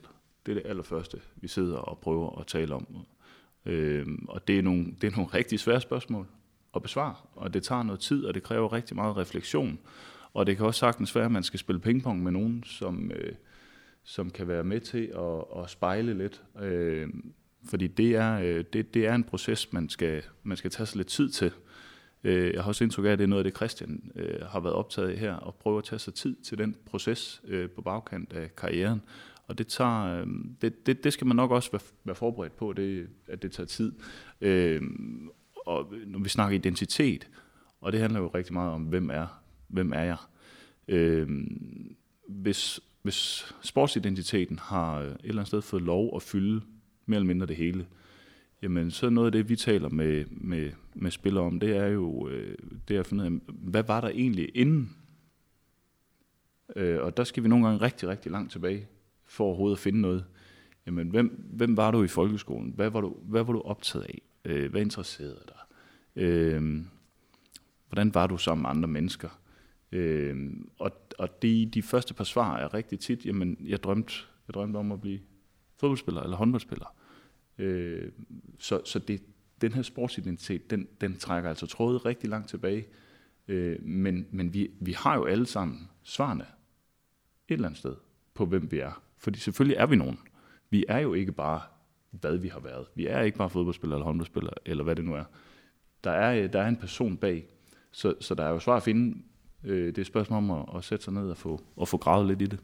Det 0.47 0.53
er 0.53 0.61
det 0.61 0.69
allerførste, 0.71 1.21
vi 1.37 1.49
sidder 1.49 1.77
og 1.77 1.99
prøver 1.99 2.41
at 2.41 2.47
tale 2.47 2.75
om. 2.75 2.87
Øh, 3.67 4.07
og 4.29 4.49
det 4.49 4.59
er, 4.59 4.63
nogle, 4.63 4.87
det 5.01 5.07
er 5.07 5.17
nogle 5.17 5.35
rigtig 5.35 5.61
svære 5.61 5.81
spørgsmål 5.81 6.27
at 6.77 6.83
besvare, 6.83 7.15
og 7.35 7.55
det 7.55 7.63
tager 7.63 7.83
noget 7.83 8.01
tid, 8.01 8.25
og 8.25 8.35
det 8.35 8.43
kræver 8.43 8.73
rigtig 8.73 8.97
meget 8.97 9.17
refleksion. 9.17 9.79
Og 10.35 10.47
det 10.47 10.57
kan 10.57 10.67
også 10.67 10.79
sagtens 10.79 11.15
være, 11.15 11.25
at 11.25 11.33
man 11.33 11.43
skal 11.43 11.59
spille 11.59 11.81
pingpong 11.81 12.23
med 12.23 12.33
nogen, 12.33 12.65
som, 12.65 13.11
øh, 13.11 13.33
som 14.05 14.31
kan 14.31 14.49
være 14.49 14.65
med 14.65 14.81
til 14.81 15.13
at, 15.15 15.63
at 15.63 15.71
spejle 15.71 16.15
lidt. 16.15 16.43
Øh, 16.61 17.09
fordi 17.65 17.87
det 17.87 18.17
er, 18.17 18.41
øh, 18.41 18.65
det, 18.73 18.95
det 18.95 19.07
er 19.07 19.15
en 19.15 19.25
proces, 19.25 19.73
man 19.73 19.89
skal, 19.89 20.23
man 20.43 20.57
skal 20.57 20.71
tage 20.71 20.87
sig 20.87 20.97
lidt 20.97 21.09
tid 21.09 21.31
til. 21.31 21.53
Øh, 22.25 22.55
jeg 22.55 22.63
har 22.63 22.69
også 22.69 22.85
indtryk 22.85 23.05
af, 23.05 23.11
at 23.11 23.19
det 23.19 23.25
er 23.25 23.29
noget 23.29 23.41
af 23.41 23.45
det, 23.45 23.57
Christian 23.57 24.13
øh, 24.17 24.47
har 24.47 24.61
været 24.61 24.75
optaget 24.75 25.09
af 25.09 25.19
her, 25.19 25.49
at 25.49 25.55
prøve 25.55 25.79
at 25.79 25.85
tage 25.85 25.99
sig 25.99 26.15
tid 26.15 26.37
til 26.37 26.59
den 26.59 26.77
proces 26.87 27.43
øh, 27.49 27.71
på 27.71 27.83
bagkant 27.83 28.33
af 28.33 28.57
karrieren. 28.57 29.03
Og 29.47 29.59
det, 29.59 29.67
tager, 29.67 30.21
øh, 30.21 30.27
det, 30.63 30.87
det, 30.87 31.05
det 31.05 31.13
skal 31.13 31.27
man 31.27 31.37
nok 31.37 31.51
også 31.51 31.71
være, 31.73 31.81
være 32.05 32.17
forberedt 32.17 32.57
på, 32.57 32.73
det, 32.73 33.09
at 33.29 33.43
det 33.43 33.53
tager 33.53 33.67
tid. 33.67 33.93
Øh, 34.41 34.83
og 35.67 35.95
når 36.07 36.19
vi 36.19 36.29
snakker 36.29 36.55
identitet, 36.59 37.29
og 37.81 37.93
det 37.93 38.01
handler 38.01 38.21
jo 38.21 38.31
rigtig 38.35 38.53
meget 38.53 38.73
om, 38.73 38.83
hvem 38.83 39.11
er, 39.11 39.43
hvem 39.69 39.93
er 39.93 40.03
jeg? 40.03 40.17
Hvis, 42.29 42.81
hvis 43.03 43.55
sportsidentiteten 43.63 44.59
har 44.59 44.99
et 44.99 45.17
eller 45.25 45.33
andet 45.33 45.47
sted 45.47 45.63
fået 45.63 45.83
lov 45.83 46.17
at 46.17 46.23
fylde 46.23 46.61
mere 47.07 47.17
eller 47.17 47.27
mindre 47.27 47.47
det 47.47 47.57
hele, 47.57 47.87
jamen 48.63 48.91
så 48.91 49.11
noget 49.11 49.27
af 49.27 49.33
det, 49.33 49.49
vi 49.49 49.57
taler 49.57 49.89
med, 49.89 50.25
med, 50.31 50.71
med 50.95 51.11
spillere 51.11 51.45
om, 51.45 51.61
det 51.61 51.77
er 51.77 51.87
jo 51.87 52.29
øh, 52.29 52.57
det 52.89 52.97
at 52.97 53.07
finde 53.07 53.25
ud 53.25 53.29
af, 53.29 53.41
hvad 53.49 53.83
var 53.83 54.01
der 54.01 54.09
egentlig 54.09 54.51
inden? 54.55 54.97
Øh, 56.77 57.03
og 57.03 57.17
der 57.17 57.25
skal 57.25 57.43
vi 57.43 57.49
nogle 57.49 57.67
gange 57.67 57.85
rigtig, 57.85 58.09
rigtig 58.09 58.33
langt 58.33 58.53
tilbage, 58.53 58.87
for 59.27 59.45
overhovedet 59.45 59.77
at 59.77 59.81
finde 59.81 60.01
noget. 60.01 60.25
Jamen, 60.87 61.09
hvem, 61.09 61.47
hvem 61.53 61.77
var 61.77 61.91
du 61.91 62.03
i 62.03 62.09
folkeskolen? 62.09 62.73
Hvad 62.77 62.91
var 62.91 63.01
du, 63.01 63.17
hvad 63.23 63.43
var 63.43 63.53
du 63.53 63.61
optaget 63.61 64.05
af? 64.05 64.23
Øh, 64.45 64.71
hvad 64.71 64.81
interesserede 64.81 65.45
dig? 65.49 65.59
Øh, 66.23 66.83
hvordan 67.89 68.15
var 68.15 68.27
du 68.27 68.37
sammen 68.37 68.63
med 68.63 68.71
andre 68.71 68.89
mennesker? 68.89 69.29
Øh, 69.93 70.53
og 70.79 70.93
og 71.19 71.43
de, 71.43 71.71
de 71.75 71.83
første 71.83 72.15
par 72.15 72.25
svar 72.25 72.57
er 72.57 72.75
rigtig 72.75 73.01
tit, 73.01 73.27
jamen, 73.27 73.57
jeg 73.65 73.83
drømte, 73.83 74.15
jeg 74.49 74.55
drømte 74.55 74.77
om 74.77 74.93
at 74.93 75.01
blive 75.01 75.21
fodboldspiller 75.83 76.23
eller 76.23 76.37
håndboldspiller. 76.37 76.95
Øh, 77.59 78.13
så 78.59 78.81
så 78.85 78.99
det, 78.99 79.23
den 79.61 79.73
her 79.73 79.83
sportsidentitet, 79.83 80.71
den, 80.71 80.89
den 81.01 81.17
trækker 81.17 81.49
altså 81.49 81.67
trådet 81.67 82.05
rigtig 82.05 82.31
langt 82.31 82.49
tilbage. 82.49 82.87
Øh, 83.49 83.83
men 83.83 84.27
men 84.31 84.55
vi, 84.55 84.71
vi 84.81 84.93
har 84.93 85.15
jo 85.15 85.25
alle 85.25 85.47
sammen 85.47 85.89
svarene 86.03 86.45
et 87.49 87.55
eller 87.55 87.69
andet 87.69 87.79
sted 87.79 87.95
på, 88.35 88.47
hvem 88.47 88.73
vi 88.73 88.79
er. 88.79 89.03
Fordi 89.19 89.39
selvfølgelig 89.39 89.77
er 89.77 89.87
vi 89.87 89.97
nogen. 89.97 90.19
Vi 90.71 90.85
er 90.89 90.99
jo 90.99 91.15
ikke 91.15 91.33
bare, 91.33 91.61
hvad 92.11 92.37
vi 92.37 92.49
har 92.49 92.61
været. 92.61 92.87
Vi 92.95 93.07
er 93.07 93.21
ikke 93.21 93.39
bare 93.39 93.51
fodboldspiller 93.51 93.97
eller 93.97 94.07
håndboldspiller, 94.07 94.51
eller 94.67 94.85
hvad 94.85 94.97
det 94.97 95.05
nu 95.05 95.15
er. 95.15 95.25
Der 96.05 96.11
er, 96.11 96.43
øh, 96.43 96.53
der 96.53 96.61
er 96.61 96.69
en 96.69 96.77
person 96.77 97.17
bag, 97.17 97.47
så, 97.91 98.15
så 98.21 98.35
der 98.35 98.45
er 98.45 98.51
jo 98.51 98.59
svar 98.59 98.77
at 98.77 98.83
finde. 98.83 99.23
Øh, 99.65 99.87
det 99.87 99.99
er 99.99 100.03
et 100.03 100.07
spørgsmål 100.07 100.37
om 100.37 100.51
at, 100.51 100.65
at 100.77 100.85
sætte 100.85 101.05
sig 101.05 101.13
ned 101.13 101.31
og 101.31 101.37
få, 101.37 101.61
og 101.77 101.89
få 101.89 101.97
gravet 101.97 102.27
lidt 102.27 102.43
i 102.43 102.47
det. 102.47 102.59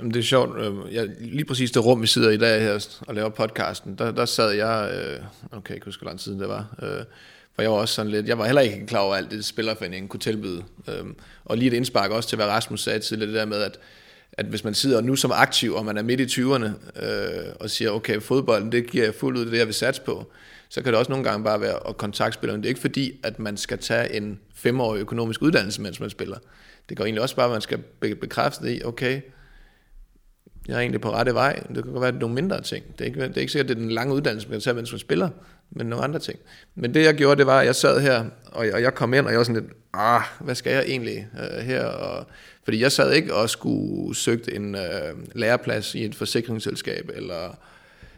Jamen, 0.00 0.14
det 0.14 0.20
er 0.20 0.24
sjovt. 0.24 0.60
Øhm, 0.60 0.88
jeg, 0.90 1.08
lige 1.20 1.44
præcis 1.44 1.70
det 1.70 1.84
rum, 1.84 2.02
vi 2.02 2.06
sidder 2.06 2.30
i 2.30 2.36
dag 2.36 2.62
her 2.62 2.98
og 3.00 3.14
laver 3.14 3.28
podcasten, 3.28 3.94
der, 3.98 4.10
der 4.10 4.24
sad 4.24 4.50
jeg, 4.50 4.90
øh, 4.94 5.24
okay, 5.58 5.74
jeg 5.74 5.82
kan 5.82 5.88
huske, 5.88 6.00
hvor 6.00 6.10
lang 6.10 6.20
tid 6.20 6.38
det 6.38 6.48
var, 6.48 6.74
øh, 6.82 7.04
for 7.54 7.62
jeg 7.62 7.70
var 7.70 7.76
også 7.76 7.94
sådan 7.94 8.10
lidt, 8.10 8.28
jeg 8.28 8.38
var 8.38 8.44
heller 8.44 8.62
ikke 8.62 8.86
klar 8.86 9.00
over 9.00 9.14
alt 9.14 9.30
det, 9.30 9.44
spillerforeningen 9.44 10.08
kunne 10.08 10.20
tilbyde. 10.20 10.64
Øh, 10.88 11.04
og 11.44 11.56
lige 11.56 11.70
et 11.70 11.76
indspark 11.76 12.10
også 12.10 12.28
til, 12.28 12.36
hvad 12.36 12.46
Rasmus 12.46 12.82
sagde 12.82 12.98
tidligere, 12.98 13.32
det 13.32 13.38
der 13.38 13.44
med, 13.44 13.62
at, 13.62 13.78
at 14.32 14.46
hvis 14.46 14.64
man 14.64 14.74
sidder 14.74 15.00
nu 15.00 15.16
som 15.16 15.32
aktiv, 15.34 15.74
og 15.74 15.84
man 15.84 15.98
er 15.98 16.02
midt 16.02 16.20
i 16.20 16.40
20'erne, 16.40 16.68
øh, 17.04 17.54
og 17.60 17.70
siger, 17.70 17.90
okay, 17.90 18.20
fodbolden, 18.20 18.72
det 18.72 18.90
giver 18.90 19.04
jeg 19.04 19.14
fuldt 19.14 19.38
ud, 19.38 19.46
det 19.46 19.58
jeg 19.58 19.66
vil 19.66 19.74
satse 19.74 20.02
på, 20.02 20.32
så 20.68 20.82
kan 20.82 20.92
det 20.92 20.98
også 20.98 21.10
nogle 21.10 21.24
gange 21.24 21.44
bare 21.44 21.60
være 21.60 21.88
at 21.88 21.96
kontaktspilleren. 21.96 22.60
Det 22.60 22.66
er 22.66 22.70
ikke 22.70 22.80
fordi, 22.80 23.20
at 23.22 23.38
man 23.38 23.56
skal 23.56 23.78
tage 23.78 24.16
en 24.16 24.40
femårig 24.54 25.00
økonomisk 25.00 25.42
uddannelse, 25.42 25.82
mens 25.82 26.00
man 26.00 26.10
spiller. 26.10 26.38
Det 26.88 26.96
går 26.96 27.04
egentlig 27.04 27.22
også 27.22 27.36
bare, 27.36 27.46
at 27.46 27.52
man 27.52 27.60
skal 27.60 27.78
bekræfte 28.14 28.64
det 28.64 28.80
i, 28.80 28.84
okay, 28.84 29.20
jeg 30.68 30.76
er 30.76 30.80
egentlig 30.80 31.00
på 31.00 31.12
rette 31.12 31.34
vej. 31.34 31.62
Det 31.74 31.84
kan 31.84 31.92
godt 31.92 32.00
være, 32.00 32.08
at 32.08 32.14
det 32.14 32.18
er 32.18 32.20
nogle 32.20 32.34
mindre 32.34 32.60
ting. 32.60 32.84
Det 32.98 33.00
er 33.00 33.04
ikke, 33.04 33.20
det 33.20 33.36
er 33.36 33.40
ikke 33.40 33.52
sikkert, 33.52 33.70
at 33.70 33.76
det 33.76 33.82
er 33.82 33.86
den 33.86 33.92
lange 33.92 34.14
uddannelse, 34.14 34.48
man 34.48 34.54
kan 34.54 34.60
tage, 34.60 34.74
mens 34.74 34.92
man 34.92 34.98
spiller, 34.98 35.28
men 35.70 35.86
nogle 35.86 36.04
andre 36.04 36.18
ting. 36.18 36.38
Men 36.74 36.94
det 36.94 37.04
jeg 37.04 37.14
gjorde, 37.14 37.38
det 37.38 37.46
var, 37.46 37.60
at 37.60 37.66
jeg 37.66 37.74
sad 37.74 38.00
her, 38.00 38.24
og 38.46 38.66
jeg, 38.66 38.74
og 38.74 38.82
jeg 38.82 38.94
kom 38.94 39.14
ind, 39.14 39.26
og 39.26 39.30
jeg 39.30 39.38
var 39.38 39.44
sådan 39.44 39.62
lidt, 39.62 39.72
ah, 39.94 40.22
hvad 40.40 40.54
skal 40.54 40.72
jeg 40.72 40.84
egentlig 40.86 41.28
uh, 41.32 41.58
her? 41.58 41.84
Og, 41.84 42.26
fordi 42.64 42.82
jeg 42.82 42.92
sad 42.92 43.12
ikke 43.12 43.34
og 43.34 43.50
skulle 43.50 44.16
søge 44.16 44.54
en 44.54 44.74
uh, 44.74 44.80
læreplads 45.34 45.94
i 45.94 46.04
et 46.04 46.14
forsikringsselskab, 46.14 47.10
eller, 47.14 47.58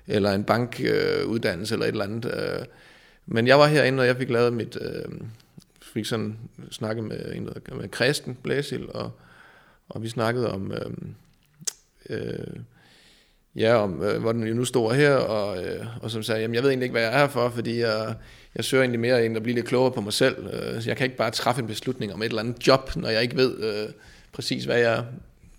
eller 0.07 0.33
en 0.33 0.45
bankuddannelse, 0.45 1.75
uh, 1.75 1.77
eller 1.77 1.87
et 1.87 1.93
eller 1.93 2.05
andet. 2.05 2.25
Uh, 2.25 2.67
men 3.27 3.47
jeg 3.47 3.59
var 3.59 3.67
herinde, 3.67 4.01
og 4.01 4.07
jeg 4.07 4.17
fik 4.17 4.31
lavet 4.31 4.53
mit, 4.53 4.77
uh, 4.77 5.13
fik 5.83 6.05
sådan 6.05 6.37
snakket 6.71 7.05
med, 7.05 7.41
med 7.75 7.89
Kristen 7.89 8.39
Blæsil, 8.43 8.89
og, 8.95 9.11
og 9.89 10.03
vi 10.03 10.09
snakkede 10.09 10.53
om... 10.53 10.71
Uh, 10.71 10.93
øh, 12.11 12.57
ja, 13.57 13.75
om 13.75 14.03
øh, 14.03 14.21
hvor 14.21 14.33
den 14.33 14.41
nu 14.41 14.65
står 14.65 14.93
her, 14.93 15.15
og, 15.15 15.65
øh, 15.65 15.87
og 16.03 16.11
som 16.11 16.23
sagde, 16.23 16.41
jamen 16.41 16.55
jeg 16.55 16.63
ved 16.63 16.71
egentlig 16.71 16.85
ikke, 16.85 16.93
hvad 16.93 17.03
jeg 17.03 17.15
er 17.15 17.19
her 17.19 17.29
for, 17.29 17.49
fordi 17.49 17.79
jeg, 17.79 18.15
jeg 18.55 18.65
søger 18.65 18.83
egentlig 18.83 19.01
mere 19.01 19.27
end 19.27 19.37
at 19.37 19.43
blive 19.43 19.55
lidt 19.55 19.67
klogere 19.67 19.93
på 19.93 20.01
mig 20.01 20.13
selv. 20.13 20.37
Øh, 20.53 20.83
så 20.83 20.91
jeg 20.91 20.97
kan 20.97 21.05
ikke 21.05 21.17
bare 21.17 21.31
træffe 21.31 21.61
en 21.61 21.67
beslutning 21.67 22.15
om 22.15 22.23
et 22.23 22.27
eller 22.27 22.43
andet 22.43 22.67
job, 22.67 22.97
når 22.97 23.09
jeg 23.09 23.23
ikke 23.23 23.37
ved 23.37 23.59
øh, 23.59 23.89
præcis, 24.33 24.65
hvad 24.65 24.79
jeg, 24.79 25.05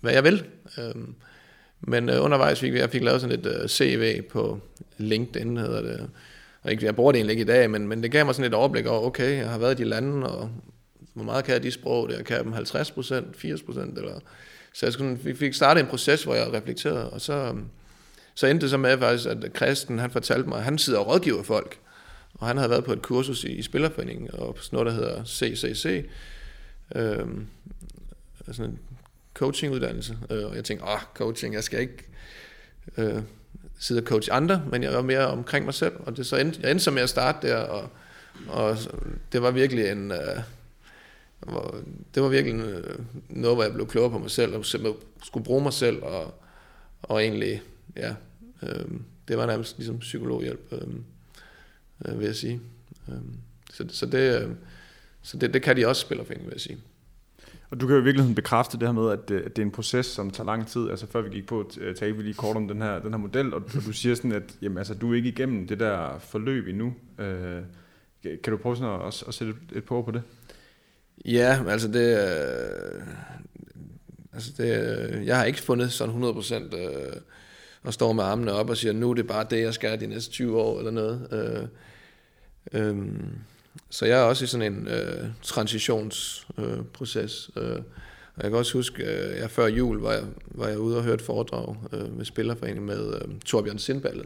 hvad 0.00 0.12
jeg 0.12 0.24
vil. 0.24 0.44
Øh, 0.78 0.94
men 1.80 2.08
øh, 2.08 2.24
undervejs 2.24 2.60
fik 2.60 2.74
jeg 2.74 2.90
fik 2.90 3.02
lavet 3.02 3.20
sådan 3.20 3.38
et 3.38 3.46
øh, 3.46 3.68
CV 3.68 4.22
på 4.22 4.60
LinkedIn, 4.98 5.56
hedder 5.56 5.82
det. 5.82 6.08
Og 6.62 6.70
ikke, 6.70 6.84
jeg 6.84 6.96
bruger 6.96 7.12
det 7.12 7.18
egentlig 7.18 7.32
ikke 7.32 7.52
i 7.52 7.56
dag, 7.56 7.70
men, 7.70 7.88
men 7.88 8.02
det 8.02 8.10
gav 8.10 8.24
mig 8.24 8.34
sådan 8.34 8.50
et 8.50 8.54
overblik 8.54 8.86
over, 8.86 9.06
okay, 9.06 9.38
jeg 9.38 9.50
har 9.50 9.58
været 9.58 9.80
i 9.80 9.82
de 9.82 9.88
lande, 9.88 10.26
og 10.26 10.50
hvor 11.14 11.24
meget 11.24 11.44
kan 11.44 11.54
jeg 11.54 11.62
de 11.62 11.70
sprog? 11.70 12.08
der? 12.08 12.22
kan 12.22 12.36
jeg 12.36 12.44
dem 12.44 12.52
50 12.52 12.90
procent, 12.90 13.36
80 13.36 13.62
procent, 13.62 13.98
eller 13.98 14.20
så 14.74 14.86
jeg 14.86 14.92
skulle, 14.92 15.18
vi 15.18 15.34
fik 15.34 15.54
startet 15.54 15.80
en 15.80 15.86
proces, 15.86 16.24
hvor 16.24 16.34
jeg 16.34 16.52
reflekterede, 16.52 17.10
og 17.10 17.20
så, 17.20 17.32
øhm, 17.32 17.64
så 18.34 18.46
endte 18.46 18.62
det 18.62 18.70
så 18.70 18.76
med 18.76 18.98
faktisk, 18.98 19.28
at 19.28 19.52
Kristen 19.52 19.98
han 19.98 20.10
fortalte 20.10 20.48
mig, 20.48 20.58
at 20.58 20.64
han 20.64 20.78
sidder 20.78 20.98
og 20.98 21.06
rådgiver 21.06 21.42
folk, 21.42 21.78
og 22.34 22.46
han 22.46 22.56
havde 22.56 22.70
været 22.70 22.84
på 22.84 22.92
et 22.92 23.02
kursus 23.02 23.44
i, 23.44 23.48
i 23.52 23.62
Spillerforeningen, 23.62 24.30
og 24.32 24.56
sådan 24.60 24.76
noget, 24.76 24.86
der 24.86 24.92
hedder 24.92 25.24
CCC, 25.24 26.06
øh, 26.94 27.26
sådan 28.46 28.70
en 28.70 28.78
coachinguddannelse, 29.34 30.18
øh, 30.30 30.46
og 30.46 30.56
jeg 30.56 30.64
tænkte, 30.64 30.86
åh, 30.86 31.00
coaching, 31.14 31.54
jeg 31.54 31.64
skal 31.64 31.80
ikke 31.80 32.04
øh, 32.96 33.22
sidde 33.78 34.00
og 34.00 34.06
coach 34.06 34.28
andre, 34.32 34.62
men 34.70 34.82
jeg 34.82 34.92
var 34.92 35.02
mere 35.02 35.26
omkring 35.26 35.64
mig 35.64 35.74
selv, 35.74 35.92
og 35.98 36.16
det 36.16 36.26
så 36.26 36.36
endte, 36.36 36.60
jeg 36.62 36.70
endte 36.70 36.84
så 36.84 36.90
med 36.90 37.02
at 37.02 37.08
starte 37.08 37.48
der, 37.48 37.56
og, 37.56 37.90
og 38.48 38.76
det 39.32 39.42
var 39.42 39.50
virkelig 39.50 39.90
en, 39.90 40.12
øh, 40.12 40.40
hvor, 41.46 41.74
det 42.14 42.22
var 42.22 42.28
virkelig 42.28 42.60
øh, 42.60 42.98
noget, 43.28 43.56
hvor 43.56 43.62
jeg 43.62 43.72
blev 43.72 43.86
klogere 43.86 44.10
på 44.10 44.18
mig 44.18 44.30
selv, 44.30 44.56
og 44.56 44.64
skulle 45.24 45.44
bruge 45.44 45.62
mig 45.62 45.72
selv, 45.72 46.02
og, 46.02 46.34
og 47.02 47.22
egentlig, 47.22 47.62
ja, 47.96 48.14
øh, 48.62 48.84
det 49.28 49.36
var 49.36 49.46
nærmest 49.46 49.78
ligesom 49.78 49.98
psykologhjælp, 49.98 50.72
øh, 50.72 50.80
øh, 52.06 52.18
vil 52.18 52.26
jeg 52.26 52.36
sige. 52.36 52.60
Øh, 53.08 53.14
så, 53.72 53.84
så, 53.88 54.06
det, 54.06 54.42
øh, 54.42 54.50
så 55.22 55.36
det, 55.36 55.54
det 55.54 55.62
kan 55.62 55.76
de 55.76 55.86
også 55.86 56.02
spille 56.02 56.24
vil 56.28 56.38
jeg 56.52 56.60
sige. 56.60 56.78
Og 57.70 57.80
du 57.80 57.86
kan 57.86 57.96
jo 57.96 58.00
i 58.00 58.04
virkeligheden 58.04 58.34
bekræfte 58.34 58.78
det 58.78 58.88
her 58.88 58.92
med, 58.92 59.10
at 59.10 59.28
det, 59.28 59.40
at 59.40 59.56
det 59.56 59.62
er 59.62 59.66
en 59.66 59.72
proces, 59.72 60.06
som 60.06 60.30
tager 60.30 60.46
lang 60.46 60.66
tid. 60.66 60.90
Altså 60.90 61.06
før 61.06 61.20
vi 61.20 61.30
gik 61.30 61.46
på, 61.46 61.70
talte 61.96 62.16
vi 62.16 62.22
lige 62.22 62.34
kort 62.34 62.56
om 62.56 62.68
den 62.68 62.82
her, 62.82 62.98
den 62.98 63.10
her 63.10 63.18
model, 63.18 63.54
og, 63.54 63.62
og 63.76 63.84
du 63.86 63.92
siger 63.92 64.14
sådan, 64.14 64.32
at 64.32 64.56
jamen, 64.62 64.78
altså, 64.78 64.94
du 64.94 65.12
er 65.12 65.16
ikke 65.16 65.28
igennem 65.28 65.66
det 65.66 65.80
der 65.80 66.18
forløb 66.18 66.68
endnu. 66.68 66.94
Øh, 67.18 67.62
kan 68.22 68.50
du 68.50 68.56
prøve 68.56 68.76
sådan 68.76 69.00
at, 69.00 69.06
at, 69.06 69.24
at 69.28 69.34
sætte 69.34 69.52
et, 69.52 69.76
et 69.76 69.84
på 69.84 70.02
på 70.02 70.10
det? 70.10 70.22
Ja, 71.24 71.60
altså 71.68 71.88
det, 71.88 72.18
øh, 72.18 73.02
altså 74.32 74.50
det, 74.56 74.98
øh, 75.14 75.26
jeg 75.26 75.36
har 75.36 75.44
ikke 75.44 75.60
fundet 75.60 75.92
sådan 75.92 76.14
100% 76.14 76.54
øh, 76.54 77.12
og 77.82 77.94
står 77.94 78.12
med 78.12 78.24
armene 78.24 78.52
op 78.52 78.70
og 78.70 78.76
siger, 78.76 78.92
nu 78.92 79.10
er 79.10 79.14
det 79.14 79.26
bare 79.26 79.46
det, 79.50 79.60
jeg 79.60 79.74
skal 79.74 80.00
de 80.00 80.06
næste 80.06 80.32
20 80.32 80.60
år 80.60 80.78
eller 80.78 80.90
noget. 80.90 81.28
Øh, 82.72 82.72
øh, 82.72 82.96
så 83.90 84.06
jeg 84.06 84.20
er 84.20 84.22
også 84.22 84.44
i 84.44 84.46
sådan 84.46 84.72
en 84.72 84.88
øh, 84.88 85.28
transitionsproces. 85.42 87.50
Øh, 87.56 87.70
øh, 87.70 87.78
og 88.36 88.42
jeg 88.42 88.50
kan 88.50 88.58
også 88.58 88.72
huske, 88.72 89.04
øh, 89.04 89.38
jeg 89.38 89.50
før 89.50 89.66
jul 89.66 90.00
var 90.00 90.12
jeg, 90.12 90.24
var 90.46 90.68
jeg 90.68 90.78
ude 90.78 90.96
og 90.96 91.02
høre 91.02 91.14
et 91.14 91.22
foredrag 91.22 91.76
øh, 91.92 92.16
med 92.16 92.24
Spillerforeningen 92.24 92.86
med 92.86 93.14
øh, 93.14 93.20
Torbjørn 93.44 93.78
Sindballe. 93.78 94.24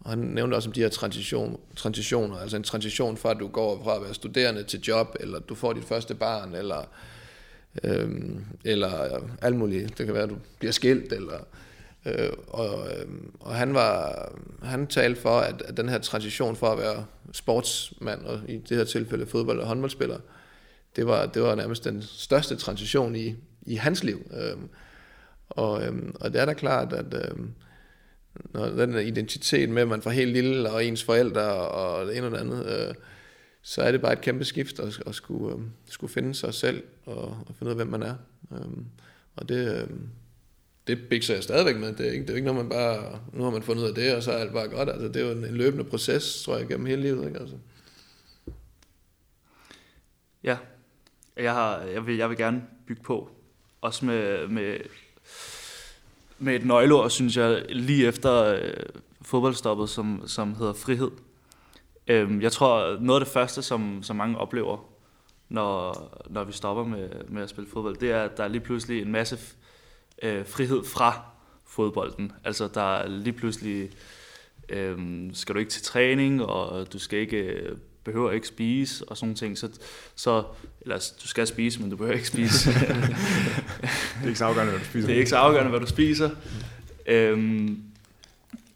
Og 0.00 0.10
han 0.10 0.18
nævnte 0.18 0.54
også 0.54 0.68
om 0.68 0.72
de 0.72 0.80
her 0.80 0.88
transition, 0.88 1.60
transitioner, 1.76 2.36
altså 2.36 2.56
en 2.56 2.62
transition 2.62 3.16
fra, 3.16 3.30
at 3.30 3.36
du 3.40 3.48
går 3.48 3.84
fra 3.84 3.96
at 3.96 4.02
være 4.02 4.14
studerende 4.14 4.62
til 4.62 4.80
job, 4.80 5.16
eller 5.20 5.38
du 5.38 5.54
får 5.54 5.72
dit 5.72 5.84
første 5.84 6.14
barn, 6.14 6.54
eller, 6.54 6.88
øhm, 7.84 8.44
eller 8.64 9.20
alt 9.42 9.56
muligt. 9.56 9.98
Det 9.98 10.06
kan 10.06 10.14
være, 10.14 10.24
at 10.24 10.30
du 10.30 10.36
bliver 10.58 10.72
skilt, 10.72 11.12
eller... 11.12 11.38
Øh, 12.06 12.30
og, 12.48 12.86
øh, 12.88 13.06
og 13.40 13.54
han 13.54 13.74
var 13.74 14.32
han 14.62 14.86
talte 14.86 15.20
for 15.20 15.38
at, 15.38 15.62
at 15.62 15.76
den 15.76 15.88
her 15.88 15.98
transition 15.98 16.56
fra 16.56 16.72
at 16.72 16.78
være 16.78 17.04
sportsmand 17.32 18.24
og 18.24 18.40
i 18.48 18.56
det 18.56 18.76
her 18.76 18.84
tilfælde 18.84 19.26
fodbold 19.26 19.60
og 19.60 19.66
håndboldspiller 19.66 20.18
det 20.96 21.06
var 21.06 21.26
det 21.26 21.42
var 21.42 21.54
nærmest 21.54 21.84
den 21.84 22.02
største 22.02 22.56
transition 22.56 23.16
i 23.16 23.36
i 23.62 23.74
hans 23.74 24.04
liv 24.04 24.30
øh, 24.34 24.56
og 25.50 25.82
øh, 25.84 25.92
og 26.14 26.32
det 26.32 26.40
er 26.40 26.44
da 26.44 26.52
klart 26.52 26.92
at 26.92 27.14
øh, 27.14 27.38
når 28.34 28.66
den 28.66 28.92
der 28.92 29.00
identitet 29.00 29.68
med, 29.68 29.82
at 29.82 29.88
man 29.88 30.02
fra 30.02 30.10
helt 30.10 30.32
lille, 30.32 30.70
og 30.70 30.84
ens 30.84 31.04
forældre, 31.04 31.68
og 31.68 32.06
det 32.06 32.16
ene 32.16 32.26
og 32.26 32.32
det 32.32 32.38
andet, 32.38 32.88
øh, 32.88 32.94
så 33.62 33.82
er 33.82 33.92
det 33.92 34.00
bare 34.00 34.12
et 34.12 34.20
kæmpe 34.20 34.44
skift 34.44 34.80
at, 34.80 35.02
at 35.06 35.14
skulle, 35.14 35.56
øh, 35.56 35.62
skulle 35.88 36.12
finde 36.12 36.34
sig 36.34 36.54
selv, 36.54 36.82
og, 37.06 37.22
og 37.24 37.54
finde 37.58 37.64
ud 37.64 37.70
af, 37.70 37.76
hvem 37.76 37.86
man 37.86 38.02
er. 38.02 38.14
Øh, 38.52 38.58
og 39.36 39.48
det, 39.48 39.82
øh, 39.82 39.88
det 40.86 41.08
bikser 41.08 41.34
jeg 41.34 41.42
stadigvæk 41.42 41.76
med. 41.76 41.92
Det 41.92 42.06
er, 42.08 42.12
ikke, 42.12 42.22
det 42.22 42.30
er 42.30 42.34
ikke 42.34 42.52
noget, 42.52 42.64
man 42.64 42.68
bare, 42.68 43.20
nu 43.32 43.42
har 43.44 43.50
man 43.50 43.62
fundet 43.62 43.82
ud 43.82 43.88
af 43.88 43.94
det, 43.94 44.14
og 44.14 44.22
så 44.22 44.32
er 44.32 44.36
alt 44.36 44.52
bare 44.52 44.68
godt. 44.68 44.88
Altså, 44.88 45.08
det 45.08 45.16
er 45.16 45.26
jo 45.26 45.32
en, 45.32 45.44
en 45.44 45.54
løbende 45.54 45.84
proces, 45.84 46.42
tror 46.42 46.56
jeg, 46.56 46.68
gennem 46.68 46.86
hele 46.86 47.02
livet. 47.02 47.26
Ikke? 47.26 47.40
Altså. 47.40 47.56
Ja, 50.44 50.56
jeg, 51.36 51.52
har, 51.52 51.80
jeg, 51.80 52.06
vil, 52.06 52.16
jeg 52.16 52.28
vil 52.28 52.36
gerne 52.36 52.62
bygge 52.86 53.02
på, 53.02 53.30
også 53.80 54.04
med, 54.04 54.48
med 54.48 54.78
med 56.40 56.54
et 56.54 56.64
nøgleord, 56.64 57.10
synes 57.10 57.36
jeg, 57.36 57.64
lige 57.68 58.06
efter 58.06 58.44
øh, 58.44 58.72
fodboldstoppet, 59.22 59.88
som, 59.88 60.22
som 60.26 60.54
hedder 60.54 60.72
frihed. 60.72 61.10
Øhm, 62.08 62.40
jeg 62.40 62.52
tror, 62.52 62.98
noget 63.00 63.20
af 63.20 63.26
det 63.26 63.32
første, 63.32 63.62
som, 63.62 64.02
som 64.02 64.16
mange 64.16 64.38
oplever, 64.38 64.84
når, 65.48 65.96
når 66.30 66.44
vi 66.44 66.52
stopper 66.52 66.84
med, 66.84 67.08
med 67.28 67.42
at 67.42 67.50
spille 67.50 67.70
fodbold, 67.70 67.96
det 67.96 68.10
er, 68.10 68.22
at 68.22 68.36
der 68.36 68.44
er 68.44 68.48
lige 68.48 68.60
pludselig 68.60 69.02
en 69.02 69.12
masse 69.12 69.38
øh, 70.22 70.46
frihed 70.46 70.84
fra 70.84 71.22
fodbolden. 71.66 72.32
Altså, 72.44 72.68
der 72.74 72.96
er 72.96 73.08
lige 73.08 73.32
pludselig, 73.32 73.90
øh, 74.68 74.98
skal 75.32 75.54
du 75.54 75.58
ikke 75.58 75.70
til 75.70 75.82
træning, 75.82 76.44
og 76.44 76.92
du 76.92 76.98
skal 76.98 77.18
ikke 77.18 77.36
øh, 77.36 77.76
behøver 78.04 78.30
ikke 78.30 78.46
spise 78.46 79.04
og 79.08 79.16
sådan 79.16 79.34
ting. 79.34 79.58
Så, 79.58 79.70
så 80.16 80.44
eller 80.80 81.12
du 81.22 81.28
skal 81.28 81.46
spise, 81.46 81.80
men 81.80 81.90
du 81.90 81.96
behøver 81.96 82.16
ikke 82.16 82.28
spise. 82.28 82.70
det 82.70 84.22
er 84.22 84.26
ikke 84.26 84.38
så 84.38 84.44
afgørende, 84.44 84.72
hvad 84.72 84.80
du 84.80 84.86
spiser. 84.86 85.06
Det 85.06 85.14
er 85.14 85.18
ikke 85.18 85.30
så 85.30 85.36
afgørende, 85.36 85.70
hvad 85.70 85.80
du 85.80 85.86
spiser. 85.86 86.30
Øhm, 87.06 87.82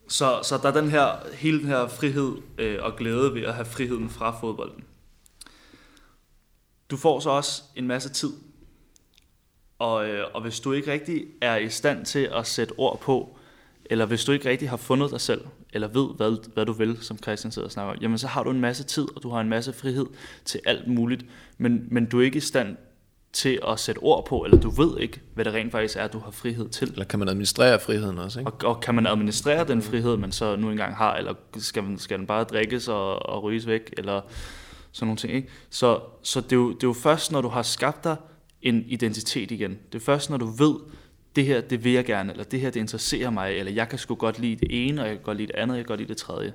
så, 0.09 0.41
så 0.43 0.59
der 0.59 0.69
er 0.69 0.81
den 0.81 0.91
her, 0.91 1.09
hele 1.33 1.59
den 1.59 1.67
her 1.67 1.89
frihed 1.89 2.33
øh, 2.59 2.79
og 2.83 2.97
glæde 2.97 3.35
ved 3.35 3.43
at 3.43 3.55
have 3.55 3.65
friheden 3.65 4.11
fra 4.11 4.41
fodbolden. 4.41 4.85
Du 6.91 6.97
får 6.97 7.21
så 7.21 7.31
også 7.31 7.63
en 7.77 7.87
masse 7.87 8.09
tid. 8.09 8.33
Og, 9.79 10.09
øh, 10.09 10.27
og 10.35 10.43
hvis 10.43 10.61
du 10.61 10.73
ikke 10.73 10.93
rigtig 10.93 11.27
er 11.41 11.57
i 11.57 11.69
stand 11.69 12.07
til 12.07 12.31
at 12.33 12.47
sætte 12.47 12.73
ord 12.79 13.01
på, 13.01 13.37
eller 13.85 14.07
hvis 14.07 14.25
du 14.25 14.33
ikke 14.33 14.49
rigtig 14.49 14.71
har 14.71 14.77
fundet 14.77 15.11
dig 15.11 15.21
selv, 15.21 15.41
eller 15.75 15.89
ved, 15.89 16.09
hvad, 16.17 16.53
hvad 16.55 16.67
du 16.67 16.73
vil, 16.73 16.99
som 17.01 17.19
Christian 17.19 17.53
sidder 17.53 17.67
og 17.67 17.73
snakker 17.73 17.93
om, 17.93 17.99
jamen 18.03 18.19
så 18.19 18.27
har 18.27 18.43
du 18.43 18.51
en 18.51 18.61
masse 18.61 18.85
tid, 18.85 19.07
og 19.17 19.23
du 19.23 19.31
har 19.31 19.41
en 19.41 19.49
masse 19.49 19.73
frihed 19.73 20.07
til 20.45 20.61
alt 20.67 20.89
muligt, 20.89 21.25
men, 21.59 21.85
men 21.91 22.07
du 22.07 22.21
er 22.21 22.25
ikke 22.25 22.37
i 22.37 22.41
stand 22.41 22.77
til 23.33 23.59
at 23.69 23.81
sætte 23.81 23.99
ord 23.99 24.27
på, 24.27 24.45
eller 24.45 24.61
du 24.61 24.71
ved 24.71 24.99
ikke, 25.01 25.21
hvad 25.35 25.45
det 25.45 25.55
rent 25.55 25.73
faktisk 25.73 25.97
er, 25.99 26.07
du 26.07 26.19
har 26.19 26.31
frihed 26.31 26.69
til. 26.69 26.91
Eller 26.93 27.05
kan 27.05 27.19
man 27.19 27.29
administrere 27.29 27.81
friheden 27.81 28.19
også, 28.19 28.41
ikke? 28.41 28.51
Og, 28.51 28.75
og 28.75 28.81
kan 28.81 28.95
man 28.95 29.07
administrere 29.07 29.69
den 29.69 29.83
frihed, 29.83 30.17
man 30.17 30.33
så 30.33 30.57
nu 30.57 30.71
engang 30.71 30.97
har, 30.97 31.17
eller 31.17 31.35
skal, 31.57 31.85
man, 31.85 31.99
skal 31.99 32.19
den 32.19 32.27
bare 32.27 32.45
drikkes 32.45 32.89
og, 32.89 33.27
og 33.27 33.43
ryges 33.43 33.67
væk, 33.67 33.95
eller 33.99 34.21
sådan 34.93 35.07
nogle 35.07 35.17
ting, 35.17 35.33
ikke? 35.33 35.49
Så, 35.71 36.01
så 36.23 36.41
det, 36.41 36.53
er 36.53 36.57
jo, 36.57 36.73
det 36.73 36.83
er 36.83 36.89
jo 36.89 36.93
først, 36.93 37.33
når 37.33 37.41
du 37.41 37.49
har 37.49 37.63
skabt 37.63 38.05
dig 38.05 38.17
en 38.63 38.85
identitet 38.87 39.51
igen. 39.51 39.79
Det 39.93 39.99
er 39.99 40.05
først, 40.05 40.31
når 40.31 40.37
du 40.37 40.47
ved, 40.47 40.75
det 41.37 41.47
her, 41.47 41.61
det 41.61 41.85
vil 41.85 41.93
jeg 41.93 42.05
gerne, 42.05 42.33
eller 42.33 42.45
det 42.45 42.61
her, 42.61 42.71
det 42.71 42.81
interesserer 42.81 43.31
mig, 43.31 43.53
eller 43.53 43.73
jeg 43.73 43.89
kan 43.89 43.99
sgu 43.99 44.15
godt 44.15 44.39
lide 44.39 44.57
det 44.57 44.89
ene, 44.89 45.03
og 45.03 45.09
jeg 45.09 45.17
kan 45.17 45.25
godt 45.25 45.37
lide 45.37 45.47
det 45.47 45.55
andet, 45.57 45.75
og 45.75 45.77
jeg 45.77 45.85
kan 45.85 45.89
godt 45.89 46.01
lide 46.01 46.09
det 46.09 46.17
tredje. 46.17 46.53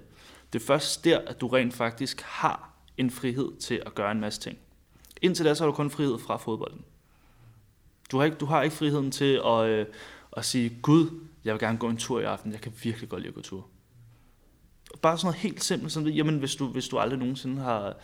Det 0.54 0.62
er 0.62 0.66
først 0.66 1.06
der, 1.06 1.20
at 1.28 1.42
du 1.42 1.48
rent 1.48 1.74
faktisk 1.74 2.22
har 2.22 2.74
en 2.98 3.12
frihed 3.12 3.52
til 3.60 3.84
at 3.86 3.96
gøre 3.96 4.12
en 4.12 4.20
masse 4.20 4.42
ting. 4.42 4.58
Indtil 5.22 5.46
da, 5.46 5.54
så 5.54 5.64
har 5.64 5.72
du 5.72 5.76
kun 5.76 5.90
frihed 5.90 6.20
fra 6.20 6.38
fodbolden. 6.38 6.82
Du 8.12 8.18
har 8.18 8.26
ikke, 8.26 8.38
du 8.38 8.46
har 8.46 8.62
ikke 8.62 8.76
friheden 8.76 9.12
til 9.12 9.42
at, 9.46 9.66
øh, 9.66 9.86
at 10.38 10.46
sige, 10.46 10.78
Gud, 10.82 11.10
jeg 11.46 11.54
vil 11.54 11.60
gerne 11.60 11.78
gå 11.78 11.90
en 11.90 11.98
tur 11.98 12.20
i 12.20 12.24
aften, 12.24 12.52
jeg 12.52 12.62
kan 12.62 12.74
virkelig 12.84 13.10
godt 13.10 13.22
lide 13.22 13.30
at 13.30 13.36
gå 13.36 13.42
tur. 13.42 13.68
Bare 15.02 15.18
sådan 15.18 15.26
noget 15.26 15.40
helt 15.40 15.64
simpelt, 15.64 15.92
som 15.92 16.04
det, 16.04 16.16
jamen 16.16 16.40
hvis 16.40 16.56
du, 16.56 16.68
hvis 16.68 16.88
du 16.88 16.98
aldrig 16.98 17.20
nogensinde 17.20 17.62
har, 17.62 17.96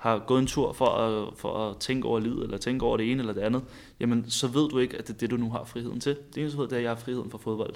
har 0.00 0.18
gået 0.18 0.40
en 0.40 0.46
tur 0.46 0.72
for 0.72 0.86
at, 0.86 1.38
for 1.38 1.70
at 1.70 1.76
tænke 1.80 2.08
over 2.08 2.20
livet, 2.20 2.42
eller 2.42 2.58
tænke 2.58 2.84
over 2.84 2.96
det 2.96 3.10
ene 3.10 3.20
eller 3.20 3.32
det 3.32 3.40
andet, 3.40 3.62
jamen 4.00 4.30
så 4.30 4.46
ved 4.46 4.68
du 4.68 4.78
ikke, 4.78 4.98
at 4.98 5.06
det 5.06 5.14
er 5.14 5.18
det, 5.18 5.30
du 5.30 5.36
nu 5.36 5.50
har 5.50 5.64
friheden 5.64 6.00
til. 6.00 6.16
Det 6.34 6.40
eneste, 6.40 6.58
det 6.58 6.72
er, 6.72 6.76
at 6.76 6.82
jeg 6.82 6.90
har 6.90 6.96
friheden 6.96 7.30
for 7.30 7.38
fodbold. 7.38 7.74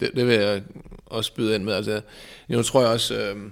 Det, 0.00 0.10
det 0.16 0.26
vil 0.26 0.34
jeg 0.34 0.62
også 1.06 1.34
byde 1.34 1.54
ind 1.54 1.64
med. 1.64 1.72
Altså, 1.72 2.00
nu 2.48 2.62
tror 2.62 2.80
jeg 2.80 2.90
også, 2.90 3.14
øh, 3.14 3.50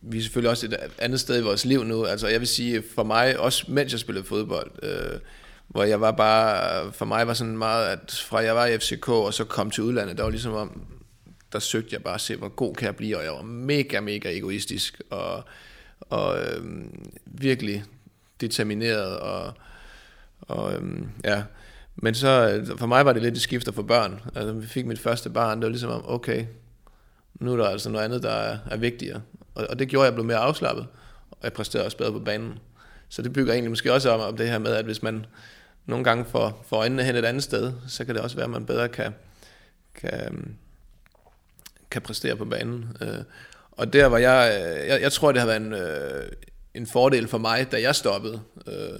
vi 0.00 0.18
er 0.18 0.22
selvfølgelig 0.22 0.50
også 0.50 0.66
et 0.66 0.76
andet 0.98 1.20
sted 1.20 1.38
i 1.40 1.42
vores 1.42 1.64
liv 1.64 1.84
nu. 1.84 2.04
Altså 2.04 2.28
jeg 2.28 2.40
vil 2.40 2.48
sige, 2.48 2.82
for 2.94 3.02
mig, 3.02 3.38
også 3.38 3.64
mens 3.68 3.92
jeg 3.92 4.00
spillede 4.00 4.26
fodbold, 4.26 4.70
øh, 4.82 5.20
hvor 5.68 5.84
jeg 5.84 6.00
var 6.00 6.12
bare, 6.12 6.92
for 6.92 7.04
mig 7.04 7.26
var 7.26 7.34
sådan 7.34 7.58
meget, 7.58 7.86
at 7.86 8.24
fra 8.28 8.38
jeg 8.38 8.54
var 8.54 8.66
i 8.66 8.78
FCK 8.78 9.08
og 9.08 9.34
så 9.34 9.44
kom 9.44 9.70
til 9.70 9.84
udlandet, 9.84 10.16
der 10.16 10.22
var 10.22 10.30
ligesom 10.30 10.52
om, 10.52 10.86
der 11.52 11.58
søgte 11.58 11.94
jeg 11.94 12.02
bare 12.02 12.14
at 12.14 12.20
se, 12.20 12.36
hvor 12.36 12.48
god 12.48 12.74
kan 12.74 12.86
jeg 12.86 12.96
blive, 12.96 13.16
og 13.16 13.24
jeg 13.24 13.32
var 13.32 13.42
mega, 13.42 14.00
mega 14.00 14.36
egoistisk, 14.36 15.00
og 15.10 15.44
og 16.10 16.38
øh, 16.38 16.64
virkelig 17.24 17.84
determineret 18.40 19.18
og, 19.18 19.52
og 20.40 20.74
øh, 20.74 20.98
ja, 21.24 21.42
men 21.96 22.14
så 22.14 22.50
øh, 22.50 22.78
for 22.78 22.86
mig 22.86 23.04
var 23.04 23.12
det 23.12 23.22
lidt 23.22 23.34
et 23.34 23.42
skifter 23.42 23.72
for 23.72 23.82
børn. 23.82 24.20
Altså, 24.34 24.52
vi 24.52 24.66
fik 24.66 24.86
mit 24.86 24.98
første 24.98 25.30
barn, 25.30 25.58
det 25.58 25.64
var 25.64 25.70
ligesom 25.70 25.90
om, 25.90 26.04
okay, 26.08 26.46
nu 27.34 27.52
er 27.52 27.56
der 27.56 27.68
altså 27.68 27.90
noget 27.90 28.04
andet, 28.04 28.22
der 28.22 28.30
er, 28.30 28.58
er 28.70 28.76
vigtigere. 28.76 29.22
Og, 29.54 29.66
og 29.70 29.78
det 29.78 29.88
gjorde, 29.88 30.06
at 30.06 30.10
jeg 30.10 30.14
blev 30.14 30.24
mere 30.24 30.36
afslappet, 30.36 30.86
og 31.30 31.38
jeg 31.42 31.52
præsterede 31.52 31.86
også 31.86 31.96
bedre 31.96 32.12
på 32.12 32.18
banen. 32.18 32.58
Så 33.08 33.22
det 33.22 33.32
bygger 33.32 33.52
egentlig 33.52 33.70
måske 33.70 33.92
også 33.92 34.10
om, 34.10 34.20
om 34.20 34.36
det 34.36 34.48
her 34.48 34.58
med, 34.58 34.74
at 34.74 34.84
hvis 34.84 35.02
man 35.02 35.26
nogle 35.86 36.04
gange 36.04 36.24
får, 36.24 36.64
får 36.68 36.76
øjnene 36.76 37.04
hen 37.04 37.16
et 37.16 37.24
andet 37.24 37.42
sted, 37.42 37.72
så 37.88 38.04
kan 38.04 38.14
det 38.14 38.22
også 38.22 38.36
være, 38.36 38.44
at 38.44 38.50
man 38.50 38.66
bedre 38.66 38.88
kan, 38.88 39.14
kan, 39.94 40.26
øhm, 40.26 40.54
kan 41.90 42.02
præstere 42.02 42.36
på 42.36 42.44
banen. 42.44 42.96
Øh, 43.00 43.18
og 43.76 43.92
der 43.92 44.06
var 44.06 44.18
jeg, 44.18 44.62
øh, 44.62 44.88
jeg, 44.88 45.00
jeg 45.00 45.12
tror, 45.12 45.32
det 45.32 45.40
har 45.40 45.46
været 45.46 45.62
en, 45.62 45.72
øh, 45.72 46.28
en 46.74 46.86
fordel 46.86 47.28
for 47.28 47.38
mig, 47.38 47.72
da 47.72 47.80
jeg 47.80 47.94
stoppede, 47.94 48.40
øh, 48.66 48.98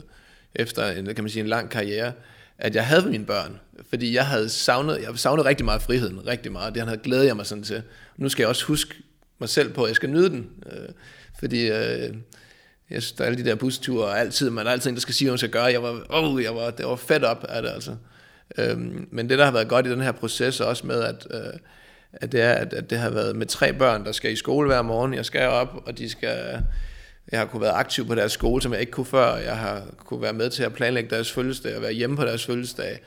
efter 0.55 0.91
en, 0.91 1.07
kan 1.07 1.25
man 1.25 1.31
sige, 1.31 1.41
en 1.41 1.49
lang 1.49 1.71
karriere, 1.71 2.13
at 2.59 2.75
jeg 2.75 2.87
havde 2.87 3.09
mine 3.09 3.27
børn. 3.27 3.61
Fordi 3.89 4.15
jeg 4.15 4.27
havde 4.27 4.49
savnet, 4.49 5.03
jeg 5.03 5.19
savnet 5.19 5.45
rigtig 5.45 5.65
meget 5.65 5.83
friheden, 5.83 6.27
rigtig 6.27 6.53
meget. 6.53 6.75
Det 6.75 6.83
havde 6.83 6.99
glædet 6.99 7.27
jeg 7.27 7.37
mig 7.37 7.47
sådan 7.47 7.65
til. 7.65 7.83
Nu 8.17 8.29
skal 8.29 8.43
jeg 8.43 8.49
også 8.49 8.65
huske 8.65 8.95
mig 9.39 9.49
selv 9.49 9.73
på, 9.73 9.83
at 9.83 9.89
jeg 9.89 9.97
skal 9.97 10.11
nyde 10.11 10.31
den. 10.31 10.51
Øh, 10.73 10.89
fordi 11.39 11.63
øh, 11.63 12.15
jeg 12.91 13.03
synes, 13.03 13.13
der 13.13 13.25
er 13.25 13.27
alle 13.27 13.45
de 13.45 13.49
der 13.49 13.55
busture, 13.55 14.07
og 14.07 14.21
altid, 14.21 14.51
man 14.51 14.67
er 14.67 14.71
altid 14.71 14.91
en, 14.91 14.97
der 14.97 15.01
skal 15.01 15.15
sige, 15.15 15.27
hvad 15.27 15.33
man 15.33 15.39
skal 15.39 15.51
gøre. 15.51 15.65
Jeg 15.65 15.83
var, 15.83 16.07
oh, 16.09 16.43
jeg 16.43 16.55
var, 16.55 16.71
det 16.71 16.87
var 16.87 16.97
fedt 16.97 17.25
op 17.25 17.45
af 17.49 17.63
det, 17.63 17.71
altså. 17.71 17.97
Øh, 18.59 18.79
men 19.11 19.29
det, 19.29 19.39
der 19.39 19.45
har 19.45 19.53
været 19.53 19.69
godt 19.69 19.87
i 19.87 19.91
den 19.91 20.01
her 20.01 20.13
proces, 20.13 20.61
også 20.61 20.87
med, 20.87 21.03
at 21.03 21.27
øh, 21.31 21.59
at 22.21 22.33
det 22.33 22.41
er, 22.41 22.53
at, 22.53 22.73
at 22.73 22.91
det 22.91 22.99
har 22.99 23.11
været 23.11 23.37
med 23.37 23.47
tre 23.47 23.73
børn, 23.73 24.05
der 24.05 24.13
skal 24.13 24.33
i 24.33 24.37
skole 24.37 24.67
hver 24.67 24.83
morgen. 24.83 25.15
Jeg 25.15 25.25
skal 25.25 25.49
op, 25.49 25.83
og 25.87 25.99
de 25.99 26.11
skal... 26.11 26.63
Jeg 27.33 27.39
har 27.39 27.47
kunne 27.47 27.63
være 27.63 27.73
aktiv 27.73 28.07
på 28.07 28.15
deres 28.15 28.33
skole, 28.33 28.63
som 28.63 28.73
jeg 28.73 28.81
ikke 28.81 28.93
kunne 28.93 29.07
før. 29.07 29.37
Jeg 29.37 29.57
har 29.57 29.83
kunne 29.99 30.23
være 30.23 30.33
med 30.33 30.51
til 30.51 30.63
at 30.63 30.73
planlægge 30.73 31.11
deres 31.11 31.33
fødselsdag 31.33 31.77
og 31.77 31.83
være 31.83 31.93
hjemme 31.93 32.17
på 32.17 32.25
deres 32.25 32.47
fødselsdag. 32.47 33.01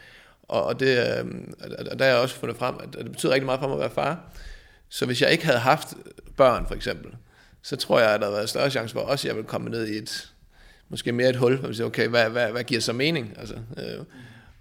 Og, 0.43 0.63
og 0.63 0.79
det, 0.79 1.19
øhm, 1.19 1.53
og 1.89 1.99
der 1.99 2.05
har 2.05 2.11
jeg 2.11 2.21
også 2.21 2.35
fundet 2.35 2.57
frem, 2.57 2.75
at 2.83 2.93
det 2.93 3.11
betyder 3.11 3.31
rigtig 3.31 3.45
meget 3.45 3.59
for 3.59 3.67
mig 3.67 3.75
at 3.75 3.79
være 3.79 3.89
far. 3.89 4.31
Så 4.89 5.05
hvis 5.05 5.21
jeg 5.21 5.31
ikke 5.31 5.45
havde 5.45 5.59
haft 5.59 5.87
børn, 6.37 6.67
for 6.67 6.75
eksempel, 6.75 7.11
så 7.61 7.75
tror 7.75 7.99
jeg, 7.99 8.13
at 8.13 8.19
der 8.19 8.25
havde 8.25 8.35
været 8.35 8.49
større 8.49 8.69
chance 8.69 8.93
for 8.93 8.99
også, 8.99 9.27
at 9.27 9.29
jeg 9.29 9.35
ville 9.35 9.47
komme 9.47 9.69
ned 9.69 9.87
i 9.87 9.97
et, 9.97 10.31
måske 10.89 11.11
mere 11.11 11.29
et 11.29 11.35
hul, 11.35 11.57
hvor 11.57 11.67
man 11.67 11.75
siger, 11.75 11.87
okay, 11.87 12.07
hvad, 12.07 12.29
hvad, 12.29 12.51
hvad 12.51 12.63
giver 12.63 12.81
så 12.81 12.93
mening? 12.93 13.33
Altså, 13.39 13.55
øh, 13.77 14.05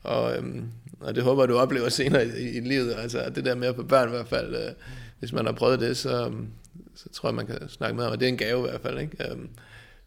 og, 0.09 0.36
øhm, 0.36 0.64
og 1.00 1.14
det 1.14 1.22
håber 1.22 1.46
du 1.46 1.56
oplever 1.56 1.88
senere 1.88 2.26
i, 2.38 2.56
i 2.56 2.61
livet. 2.61 2.94
Altså 2.94 3.30
det 3.34 3.44
der 3.44 3.54
med 3.54 3.68
at 3.68 3.76
få 3.76 3.82
børn 3.82 4.09
i 4.09 4.11
hvert 4.11 4.28
fald, 4.28 4.54
øh, 4.54 4.72
hvis 5.18 5.32
man 5.32 5.46
har 5.46 5.52
prøvet 5.52 5.80
det, 5.80 5.96
så, 5.96 6.32
så 6.94 7.09
tror 7.09 7.28
jeg, 7.28 7.34
man 7.34 7.46
kan 7.46 7.68
snakke 7.68 7.96
med 7.96 8.04
om, 8.04 8.12
og 8.12 8.20
det 8.20 8.26
er 8.26 8.30
en 8.32 8.36
gave 8.38 8.59
i 8.66 8.70
hvert 8.70 8.80
fald. 8.80 8.98
Ikke? 8.98 9.30
Øhm, 9.30 9.48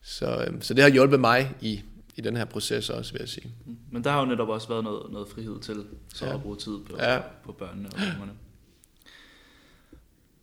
Så, 0.04 0.46
øh, 0.48 0.62
så 0.62 0.74
det 0.74 0.84
har 0.84 0.92
hjulpet 0.92 1.20
mig 1.20 1.52
i, 1.62 1.82
i 2.16 2.22
den 2.22 2.38
her 2.38 2.46
proces 2.46 2.90
også, 2.90 3.12
vil 3.12 3.20
jeg 3.20 3.30
sige. 3.30 3.52
Men 3.92 4.04
der 4.04 4.12
har 4.12 4.20
jo 4.20 4.26
netop 4.26 4.50
også 4.50 4.68
været 4.68 4.84
noget, 4.84 5.12
noget 5.12 5.28
frihed 5.28 5.60
til 5.60 5.84
så 6.14 6.26
Ja. 6.26 6.34
at 6.34 6.42
bruge 6.42 6.58
tid 6.58 6.78
på, 6.90 6.96
Ja. 7.00 7.20
på 7.46 7.52
børnene 7.52 7.88
og 7.90 8.00
ungerne. 8.14 8.32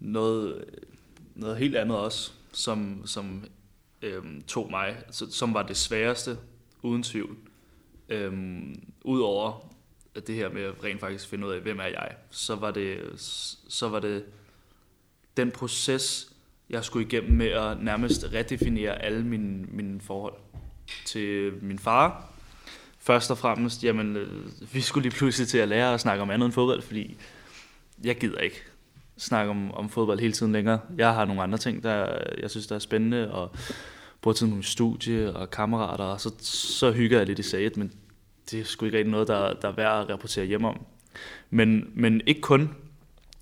Noget, 0.00 0.64
noget 1.34 1.56
helt 1.56 1.76
andet 1.76 1.96
også, 1.98 2.32
som, 2.52 3.02
som 3.06 3.44
øhm, 4.02 4.42
tog 4.46 4.70
mig, 4.70 4.96
som 5.30 5.54
var 5.54 5.62
det 5.62 5.76
sværeste, 5.76 6.36
uden 6.82 7.02
tvivl. 7.02 7.36
Øhm, 8.08 8.82
Udover 9.04 9.68
at 10.18 10.26
det 10.26 10.34
her 10.34 10.48
med 10.48 10.62
at 10.62 10.84
rent 10.84 11.00
faktisk 11.00 11.28
finde 11.28 11.46
ud 11.46 11.52
af, 11.52 11.60
hvem 11.60 11.78
er 11.78 11.84
jeg, 11.84 12.08
så 12.30 12.54
var 12.54 12.70
det, 12.70 12.98
så 13.68 13.88
var 13.88 14.00
det 14.00 14.24
den 15.36 15.50
proces, 15.50 16.32
jeg 16.70 16.84
skulle 16.84 17.06
igennem 17.06 17.32
med 17.32 17.46
at 17.46 17.82
nærmest 17.82 18.24
redefinere 18.32 19.02
alle 19.02 19.24
mine, 19.24 19.66
mine 19.68 20.00
forhold 20.00 20.34
til 21.04 21.52
min 21.62 21.78
far. 21.78 22.32
Først 22.98 23.30
og 23.30 23.38
fremmest, 23.38 23.84
jamen, 23.84 24.16
øh, 24.16 24.28
vi 24.74 24.80
skulle 24.80 25.02
lige 25.02 25.18
pludselig 25.18 25.48
til 25.48 25.58
at 25.58 25.68
lære 25.68 25.94
at 25.94 26.00
snakke 26.00 26.22
om 26.22 26.30
andet 26.30 26.46
end 26.46 26.52
fodbold, 26.52 26.82
fordi 26.82 27.16
jeg 28.04 28.16
gider 28.16 28.38
ikke 28.38 28.62
snakke 29.16 29.50
om, 29.50 29.72
om 29.72 29.88
fodbold 29.90 30.20
hele 30.20 30.32
tiden 30.32 30.52
længere. 30.52 30.80
Jeg 30.96 31.14
har 31.14 31.24
nogle 31.24 31.42
andre 31.42 31.58
ting, 31.58 31.82
der 31.82 32.18
jeg 32.40 32.50
synes, 32.50 32.66
der 32.66 32.74
er 32.74 32.78
spændende, 32.78 33.32
og 33.32 33.50
bruger 34.22 34.34
tid 34.34 34.46
med 34.46 34.54
min 34.54 34.62
studie 34.62 35.36
og 35.36 35.50
kammerater, 35.50 36.04
og 36.04 36.20
så, 36.20 36.34
så 36.40 36.92
hygger 36.92 37.18
jeg 37.18 37.26
lidt 37.26 37.38
i 37.38 37.42
saget, 37.42 37.76
men 37.76 37.92
det 38.50 38.60
er 38.60 38.64
sgu 38.64 38.86
ikke 38.86 38.98
rigtig 38.98 39.10
noget, 39.10 39.28
der, 39.28 39.54
der 39.54 39.68
er 39.68 39.72
værd 39.72 40.00
at 40.00 40.10
rapportere 40.10 40.44
hjem 40.44 40.64
om. 40.64 40.84
Men, 41.50 41.90
men 41.94 42.20
ikke 42.26 42.40
kun 42.40 42.74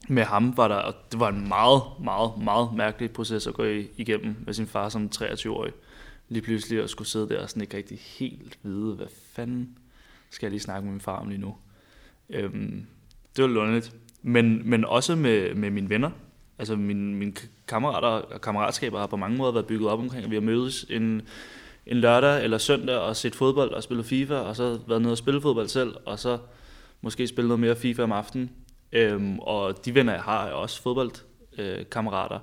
med 0.09 0.23
ham 0.23 0.57
var 0.57 0.69
der, 0.69 0.75
og 0.75 0.95
det 1.13 1.21
var 1.21 1.29
en 1.29 1.49
meget, 1.49 1.83
meget, 2.05 2.31
meget 2.45 2.75
mærkelig 2.75 3.11
proces 3.11 3.47
at 3.47 3.55
gå 3.55 3.65
igennem 3.97 4.37
med 4.47 4.55
sin 4.55 4.67
far 4.67 4.89
som 4.89 5.11
23-årig. 5.15 5.73
Lige 6.29 6.43
pludselig 6.43 6.83
at 6.83 6.91
skulle 6.91 7.09
sidde 7.09 7.29
der 7.29 7.43
og 7.43 7.49
sådan 7.51 7.63
ikke 7.63 7.77
rigtig 7.77 7.99
helt 7.99 8.59
vide, 8.63 8.95
hvad 8.95 9.07
fanden 9.33 9.79
skal 10.31 10.47
jeg 10.47 10.51
lige 10.51 10.61
snakke 10.61 10.85
med 10.85 10.93
min 10.93 11.01
far 11.01 11.17
om 11.17 11.29
lige 11.29 11.41
nu. 11.41 11.57
Øhm, 12.31 12.87
det 13.37 13.45
var 13.45 13.71
lidt. 13.71 13.93
Men, 14.23 14.71
men 14.71 14.85
også 14.85 15.17
med, 15.17 15.55
med 15.55 15.71
mine 15.71 15.89
venner. 15.89 16.11
Altså 16.59 16.77
mine, 16.77 17.15
mine 17.15 17.33
kammerater 17.69 18.09
og 18.09 18.41
kammeratskaber 18.41 18.99
har 18.99 19.07
på 19.07 19.17
mange 19.17 19.39
måder 19.39 19.53
været 19.53 19.67
bygget 19.67 19.91
op 19.91 19.99
omkring, 19.99 20.25
at 20.25 20.31
vi 20.31 20.37
har 20.37 20.43
mødes 20.43 20.87
en, 20.91 21.23
en 21.87 21.97
lørdag 21.97 22.45
eller 22.45 22.59
søndag 22.59 22.99
og 22.99 23.17
set 23.17 23.35
fodbold 23.35 23.71
og 23.71 23.83
spillet 23.83 24.07
FIFA, 24.07 24.35
og 24.35 24.57
så 24.57 24.79
været 24.87 25.03
nede 25.03 25.13
og 25.13 25.19
spille 25.19 25.41
fodbold 25.41 25.69
selv, 25.69 25.95
og 26.07 26.19
så 26.19 26.39
måske 27.01 27.27
spille 27.27 27.49
noget 27.49 27.61
mere 27.61 27.77
FIFA 27.77 28.03
om 28.03 28.13
aftenen. 28.13 28.51
Øhm, 28.93 29.39
og 29.39 29.85
de 29.85 29.95
venner, 29.95 30.13
jeg 30.13 30.23
har, 30.23 30.47
er 30.47 30.53
også 30.53 30.83
fodboldkammerater. 30.83 31.79
Øh, 31.79 31.87
kammerater. 31.91 32.39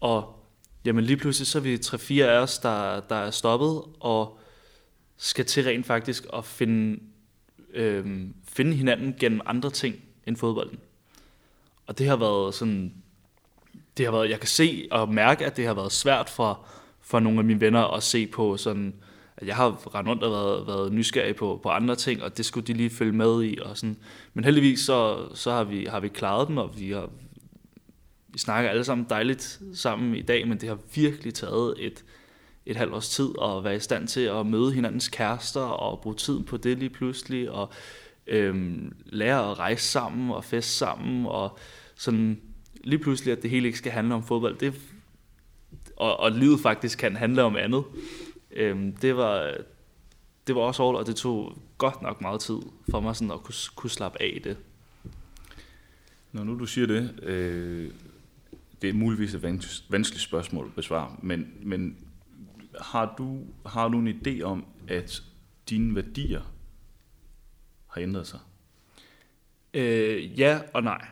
og 0.00 0.36
jamen 0.84 1.04
lige 1.04 1.16
pludselig 1.16 1.46
så 1.46 1.58
er 1.58 1.62
vi 1.62 1.78
tre-fire 1.78 2.26
af 2.26 2.38
os, 2.38 2.58
der, 2.58 3.00
der 3.00 3.16
er 3.16 3.30
stoppet, 3.30 3.82
og 4.00 4.38
skal 5.16 5.44
til 5.44 5.64
rent 5.64 5.86
faktisk 5.86 6.26
at 6.32 6.44
finde, 6.44 7.00
øh, 7.74 8.26
finde 8.48 8.76
hinanden 8.76 9.14
gennem 9.20 9.40
andre 9.46 9.70
ting 9.70 9.96
end 10.26 10.36
fodbolden. 10.36 10.78
Og 11.86 11.98
det 11.98 12.06
har 12.06 12.16
været 12.16 12.54
sådan, 12.54 12.94
det 14.00 14.08
har 14.08 14.12
været, 14.12 14.30
jeg 14.30 14.40
kan 14.40 14.48
se 14.48 14.88
og 14.90 15.14
mærke, 15.14 15.46
at 15.46 15.56
det 15.56 15.66
har 15.66 15.74
været 15.74 15.92
svært 15.92 16.30
for, 16.30 16.66
for 17.00 17.20
nogle 17.20 17.38
af 17.38 17.44
mine 17.44 17.60
venner 17.60 17.94
at 17.94 18.02
se 18.02 18.26
på 18.26 18.56
sådan, 18.56 18.94
at 19.36 19.46
jeg 19.46 19.56
har 19.56 19.94
rendt 19.94 20.08
rundt 20.08 20.22
og 20.22 20.32
været, 20.32 20.66
været 20.66 20.92
nysgerrig 20.92 21.36
på, 21.36 21.60
på 21.62 21.68
andre 21.68 21.96
ting, 21.96 22.22
og 22.22 22.36
det 22.36 22.46
skulle 22.46 22.66
de 22.66 22.72
lige 22.72 22.90
følge 22.90 23.12
med 23.12 23.44
i. 23.44 23.58
Og 23.62 23.76
sådan. 23.76 23.96
Men 24.34 24.44
heldigvis 24.44 24.80
så, 24.80 25.28
så 25.34 25.50
har, 25.52 25.64
vi, 25.64 25.86
har 25.90 26.00
vi 26.00 26.08
klaret 26.08 26.48
dem, 26.48 26.56
og 26.56 26.78
vi, 26.78 26.90
har, 26.90 27.10
vi 28.28 28.38
snakker 28.38 28.70
alle 28.70 28.84
sammen 28.84 29.06
dejligt 29.10 29.60
sammen 29.74 30.14
i 30.14 30.22
dag, 30.22 30.48
men 30.48 30.60
det 30.60 30.68
har 30.68 30.78
virkelig 30.94 31.34
taget 31.34 31.74
et, 31.78 32.04
et 32.66 32.76
halvt 32.76 32.94
års 32.94 33.08
tid 33.08 33.28
at 33.42 33.64
være 33.64 33.76
i 33.76 33.80
stand 33.80 34.08
til 34.08 34.20
at 34.20 34.46
møde 34.46 34.72
hinandens 34.72 35.08
kærester 35.08 35.60
og 35.60 36.00
bruge 36.00 36.16
tid 36.16 36.40
på 36.42 36.56
det 36.56 36.78
lige 36.78 36.90
pludselig, 36.90 37.50
og 37.50 37.72
øhm, 38.26 38.92
lære 39.06 39.50
at 39.50 39.58
rejse 39.58 39.84
sammen 39.84 40.30
og 40.30 40.44
feste 40.44 40.72
sammen, 40.72 41.26
og 41.26 41.58
sådan 41.94 42.40
lige 42.84 42.98
pludselig, 42.98 43.32
at 43.32 43.42
det 43.42 43.50
hele 43.50 43.66
ikke 43.66 43.78
skal 43.78 43.92
handle 43.92 44.14
om 44.14 44.22
fodbold, 44.22 44.58
det, 44.58 44.74
og, 45.96 46.20
og 46.20 46.32
livet 46.32 46.60
faktisk 46.60 46.98
kan 46.98 47.16
handle 47.16 47.42
om 47.42 47.56
andet. 47.56 47.84
Øhm, 48.50 48.96
det, 48.96 49.16
var, 49.16 49.56
det 50.46 50.54
var 50.54 50.60
også 50.60 50.82
hårdt, 50.82 50.98
og 50.98 51.06
det 51.06 51.16
tog 51.16 51.58
godt 51.78 52.02
nok 52.02 52.20
meget 52.20 52.40
tid 52.40 52.58
for 52.90 53.00
mig 53.00 53.16
sådan 53.16 53.30
at 53.30 53.42
kunne, 53.42 53.54
kunne 53.74 53.90
slappe 53.90 54.22
af 54.22 54.32
i 54.36 54.38
det. 54.38 54.56
Når 56.32 56.44
nu 56.44 56.58
du 56.58 56.66
siger 56.66 56.86
det, 56.86 57.20
øh, 57.22 57.90
det 58.82 58.90
er 58.90 58.94
muligvis 58.94 59.34
et 59.34 59.42
vans- 59.42 59.84
vanskeligt 59.88 60.22
spørgsmål 60.22 60.66
at 60.66 60.74
besvare, 60.74 61.16
men, 61.22 61.52
men 61.62 61.96
har, 62.80 63.14
du, 63.18 63.38
har 63.66 63.88
du 63.88 63.98
en 63.98 64.08
idé 64.08 64.42
om, 64.42 64.64
at 64.88 65.22
dine 65.70 65.94
værdier 65.94 66.42
har 67.86 68.00
ændret 68.00 68.26
sig? 68.26 68.40
Øh, 69.74 70.40
ja 70.40 70.60
og 70.74 70.82
nej. 70.82 71.06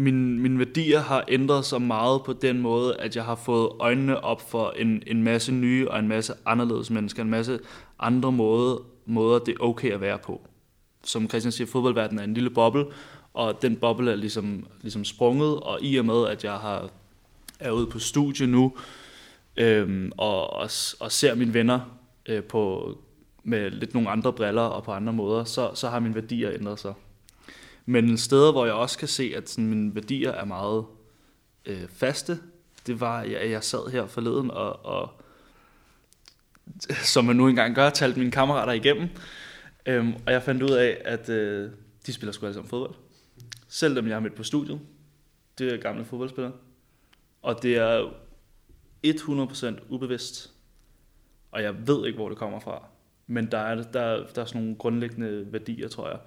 Min, 0.00 0.38
mine 0.38 0.58
værdier 0.58 1.00
har 1.00 1.24
ændret 1.28 1.64
sig 1.64 1.82
meget 1.82 2.22
på 2.24 2.32
den 2.32 2.60
måde, 2.60 2.96
at 2.96 3.16
jeg 3.16 3.24
har 3.24 3.34
fået 3.34 3.70
øjnene 3.78 4.24
op 4.24 4.50
for 4.50 4.70
en, 4.70 5.02
en 5.06 5.22
masse 5.22 5.52
nye 5.52 5.90
og 5.90 5.98
en 5.98 6.08
masse 6.08 6.34
anderledes 6.46 6.90
mennesker, 6.90 7.22
en 7.22 7.30
masse 7.30 7.58
andre 7.98 8.32
måde, 8.32 8.80
måder 9.06 9.38
det 9.38 9.54
er 9.54 9.64
okay 9.64 9.92
at 9.92 10.00
være 10.00 10.18
på. 10.18 10.40
Som 11.04 11.28
Christian 11.28 11.52
siger, 11.52 11.68
fodboldverdenen 11.68 12.18
er 12.18 12.24
en 12.24 12.34
lille 12.34 12.50
boble, 12.50 12.84
og 13.34 13.62
den 13.62 13.76
boble 13.76 14.10
er 14.10 14.16
ligesom, 14.16 14.66
ligesom 14.82 15.04
sprunget, 15.04 15.60
og 15.60 15.78
i 15.82 15.96
og 15.96 16.04
med, 16.04 16.26
at 16.26 16.44
jeg 16.44 16.52
har, 16.54 16.90
er 17.58 17.70
ude 17.70 17.86
på 17.86 17.98
studie 17.98 18.46
nu, 18.46 18.72
øhm, 19.56 20.12
og, 20.16 20.52
og, 20.52 20.70
og 21.00 21.12
ser 21.12 21.34
mine 21.34 21.54
venner 21.54 21.80
øh, 22.26 22.42
på, 22.42 22.94
med 23.44 23.70
lidt 23.70 23.94
nogle 23.94 24.10
andre 24.10 24.32
briller 24.32 24.62
og 24.62 24.84
på 24.84 24.92
andre 24.92 25.12
måder, 25.12 25.44
så, 25.44 25.70
så 25.74 25.88
har 25.88 26.00
mine 26.00 26.14
værdier 26.14 26.52
ændret 26.52 26.78
sig. 26.78 26.94
Men 27.90 28.18
steder, 28.18 28.52
hvor 28.52 28.64
jeg 28.64 28.74
også 28.74 28.98
kan 28.98 29.08
se, 29.08 29.32
at 29.36 29.48
sådan, 29.48 29.66
mine 29.66 29.94
værdier 29.94 30.32
er 30.32 30.44
meget 30.44 30.84
øh, 31.66 31.88
faste, 31.88 32.38
det 32.86 33.00
var, 33.00 33.20
at 33.20 33.50
jeg 33.50 33.64
sad 33.64 33.90
her 33.90 34.06
forleden 34.06 34.50
og, 34.50 34.84
og 34.84 35.22
som 37.14 37.24
man 37.24 37.36
nu 37.36 37.48
engang 37.48 37.74
gør, 37.74 37.90
talte 37.90 38.18
mine 38.18 38.30
kammerater 38.30 38.72
igennem. 38.72 39.08
Øhm, 39.86 40.14
og 40.26 40.32
jeg 40.32 40.42
fandt 40.42 40.62
ud 40.62 40.70
af, 40.70 41.02
at 41.04 41.28
øh, 41.28 41.70
de 42.06 42.12
spiller 42.12 42.32
sgu 42.32 42.46
alle 42.46 42.54
sammen 42.54 42.70
fodbold. 42.70 42.94
Selv 43.68 43.96
dem, 43.96 44.06
jeg 44.06 44.14
har 44.14 44.20
mødt 44.20 44.34
på 44.34 44.42
studiet, 44.42 44.80
det 45.58 45.72
er 45.72 45.76
gamle 45.76 46.04
fodboldspillere. 46.04 46.52
Og 47.42 47.62
det 47.62 47.76
er 47.76 48.10
100% 49.06 49.66
ubevidst. 49.88 50.52
Og 51.50 51.62
jeg 51.62 51.86
ved 51.86 52.06
ikke, 52.06 52.16
hvor 52.16 52.28
det 52.28 52.38
kommer 52.38 52.60
fra. 52.60 52.84
Men 53.26 53.50
der 53.50 53.58
er, 53.58 53.74
der, 53.74 54.26
der 54.34 54.42
er 54.42 54.44
sådan 54.44 54.60
nogle 54.62 54.76
grundlæggende 54.76 55.52
værdier, 55.52 55.88
tror 55.88 56.08
jeg, 56.08 56.18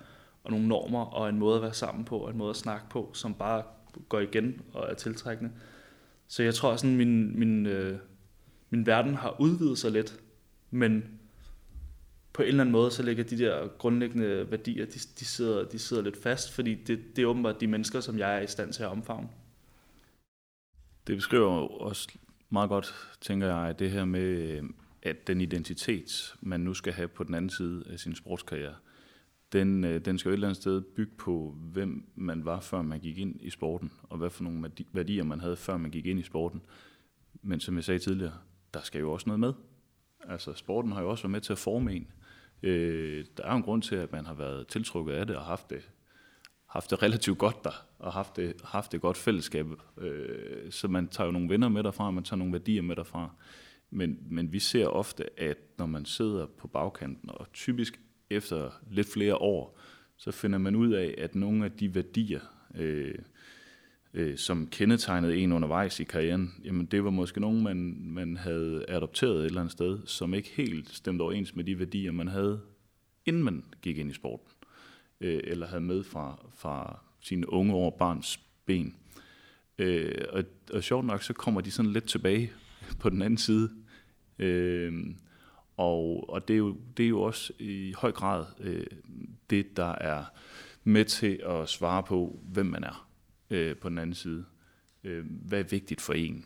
og 0.43 0.51
nogle 0.51 0.67
normer, 0.67 1.05
og 1.05 1.29
en 1.29 1.39
måde 1.39 1.55
at 1.55 1.61
være 1.61 1.73
sammen 1.73 2.05
på, 2.05 2.17
og 2.17 2.31
en 2.31 2.37
måde 2.37 2.49
at 2.49 2.55
snakke 2.55 2.85
på, 2.89 3.11
som 3.13 3.33
bare 3.33 3.63
går 4.09 4.19
igen 4.19 4.61
og 4.73 4.89
er 4.89 4.93
tiltrækkende. 4.93 5.51
Så 6.27 6.43
jeg 6.43 6.55
tror, 6.55 6.71
at 6.71 6.79
sådan 6.79 6.95
min, 6.95 7.39
min, 7.39 7.65
øh, 7.65 7.99
min 8.69 8.85
verden 8.85 9.15
har 9.15 9.41
udvidet 9.41 9.77
sig 9.77 9.91
lidt, 9.91 10.19
men 10.71 11.19
på 12.33 12.41
en 12.41 12.47
eller 12.47 12.63
anden 12.63 12.71
måde, 12.71 12.91
så 12.91 13.03
ligger 13.03 13.23
de 13.23 13.37
der 13.37 13.67
grundlæggende 13.67 14.51
værdier, 14.51 14.85
de, 14.85 14.99
de, 15.19 15.25
sidder, 15.25 15.69
de 15.69 15.79
sidder 15.79 16.03
lidt 16.03 16.23
fast, 16.23 16.51
fordi 16.53 16.73
det, 16.73 17.15
det 17.15 17.21
er 17.21 17.25
åbenbart 17.25 17.61
de 17.61 17.67
mennesker, 17.67 17.99
som 17.99 18.17
jeg 18.19 18.37
er 18.37 18.41
i 18.41 18.47
stand 18.47 18.73
til 18.73 18.83
at 18.83 18.89
omfavne. 18.89 19.29
Det 21.07 21.17
beskriver 21.17 21.49
også 21.81 22.09
meget 22.49 22.69
godt, 22.69 22.95
tænker 23.21 23.47
jeg, 23.47 23.79
det 23.79 23.91
her 23.91 24.05
med, 24.05 24.61
at 25.01 25.27
den 25.27 25.41
identitet, 25.41 26.35
man 26.41 26.59
nu 26.59 26.73
skal 26.73 26.93
have 26.93 27.07
på 27.07 27.23
den 27.23 27.35
anden 27.35 27.49
side 27.49 27.83
af 27.89 27.99
sin 27.99 28.15
sportskarriere, 28.15 28.75
den, 29.53 29.83
øh, 29.83 30.05
den 30.05 30.17
skal 30.17 30.29
jo 30.29 30.33
et 30.33 30.37
eller 30.37 30.47
andet 30.47 30.61
sted 30.61 30.81
bygge 30.81 31.11
på, 31.17 31.57
hvem 31.57 32.11
man 32.15 32.45
var, 32.45 32.59
før 32.59 32.81
man 32.81 32.99
gik 32.99 33.17
ind 33.17 33.41
i 33.41 33.49
sporten, 33.49 33.91
og 34.03 34.17
hvad 34.17 34.29
for 34.29 34.43
nogle 34.43 34.71
værdier 34.93 35.23
man 35.23 35.39
havde, 35.39 35.55
før 35.55 35.77
man 35.77 35.91
gik 35.91 36.05
ind 36.05 36.19
i 36.19 36.23
sporten. 36.23 36.61
Men 37.41 37.59
som 37.59 37.75
jeg 37.75 37.83
sagde 37.83 37.99
tidligere, 37.99 38.33
der 38.73 38.81
skal 38.81 38.99
jo 38.99 39.11
også 39.11 39.29
noget 39.29 39.39
med. 39.39 39.53
Altså, 40.27 40.53
sporten 40.53 40.91
har 40.91 41.01
jo 41.01 41.09
også 41.09 41.23
været 41.23 41.31
med 41.31 41.41
til 41.41 41.53
at 41.53 41.59
forme 41.59 41.93
en. 41.93 42.07
Øh, 42.63 43.25
der 43.37 43.43
er 43.43 43.51
jo 43.51 43.57
en 43.57 43.63
grund 43.63 43.81
til, 43.81 43.95
at 43.95 44.11
man 44.11 44.25
har 44.25 44.33
været 44.33 44.67
tiltrukket 44.67 45.13
af 45.13 45.27
det 45.27 45.35
og 45.35 45.43
haft 45.43 45.69
det, 45.69 45.89
haft 46.65 46.89
det 46.89 47.03
relativt 47.03 47.37
godt 47.37 47.63
der, 47.63 47.85
og 47.99 48.13
haft 48.13 48.35
det, 48.35 48.61
haft 48.63 48.91
det 48.91 49.01
godt 49.01 49.17
fællesskab. 49.17 49.65
Øh, 49.97 50.71
så 50.71 50.87
man 50.87 51.07
tager 51.07 51.25
jo 51.25 51.31
nogle 51.31 51.49
venner 51.49 51.69
med 51.69 51.83
derfra, 51.83 52.11
man 52.11 52.23
tager 52.23 52.37
nogle 52.37 52.53
værdier 52.53 52.81
med 52.81 52.95
derfra. 52.95 53.29
Men, 53.89 54.17
men 54.29 54.53
vi 54.53 54.59
ser 54.59 54.87
ofte, 54.87 55.39
at 55.39 55.57
når 55.77 55.85
man 55.85 56.05
sidder 56.05 56.45
på 56.45 56.67
bagkanten, 56.67 57.29
og 57.29 57.47
typisk 57.53 57.99
efter 58.29 58.69
lidt 58.91 59.07
flere 59.13 59.35
år, 59.35 59.79
så 60.17 60.31
finder 60.31 60.57
man 60.57 60.75
ud 60.75 60.91
af, 60.93 61.15
at 61.17 61.35
nogle 61.35 61.65
af 61.65 61.71
de 61.71 61.95
værdier, 61.95 62.39
øh, 62.75 63.15
øh, 64.13 64.37
som 64.37 64.67
kendetegnede 64.67 65.37
en 65.37 65.51
undervejs 65.51 65.99
i 65.99 66.03
karrieren, 66.03 66.53
jamen 66.63 66.85
det 66.85 67.03
var 67.03 67.09
måske 67.09 67.39
nogen, 67.39 67.63
man, 67.63 67.97
man 68.01 68.37
havde 68.37 68.85
adopteret 68.87 69.39
et 69.39 69.45
eller 69.45 69.61
andet 69.61 69.71
sted, 69.71 69.99
som 70.05 70.33
ikke 70.33 70.49
helt 70.49 70.89
stemte 70.89 71.21
overens 71.21 71.55
med 71.55 71.63
de 71.63 71.79
værdier, 71.79 72.11
man 72.11 72.27
havde, 72.27 72.61
inden 73.25 73.43
man 73.43 73.63
gik 73.81 73.97
ind 73.97 74.11
i 74.11 74.13
sporten, 74.13 74.47
øh, 75.21 75.41
eller 75.43 75.67
havde 75.67 75.81
med 75.81 76.03
fra, 76.03 76.45
fra 76.55 76.99
sine 77.21 77.53
unge 77.53 77.73
år 77.73 77.89
barns 77.89 78.39
ben. 78.65 78.95
Øh, 79.77 80.25
og, 80.29 80.43
og 80.73 80.83
sjovt 80.83 81.05
nok, 81.05 81.23
så 81.23 81.33
kommer 81.33 81.61
de 81.61 81.71
sådan 81.71 81.91
lidt 81.91 82.05
tilbage 82.05 82.51
på 82.99 83.09
den 83.09 83.21
anden 83.21 83.37
side 83.37 83.69
Øh, 84.39 84.93
og, 85.77 86.29
og 86.29 86.47
det, 86.47 86.53
er 86.53 86.57
jo, 86.57 86.77
det 86.97 87.05
er 87.05 87.09
jo 87.09 87.21
også 87.21 87.53
i 87.59 87.93
høj 87.97 88.11
grad 88.11 88.45
øh, 88.59 88.85
det, 89.49 89.77
der 89.77 89.91
er 89.91 90.23
med 90.83 91.05
til 91.05 91.41
at 91.45 91.69
svare 91.69 92.03
på, 92.03 92.39
hvem 92.43 92.65
man 92.65 92.83
er 92.83 93.09
øh, 93.49 93.75
på 93.75 93.89
den 93.89 93.97
anden 93.97 94.15
side. 94.15 94.45
Øh, 95.03 95.25
hvad 95.27 95.59
er 95.59 95.63
vigtigt 95.63 96.01
for 96.01 96.13
en? 96.13 96.45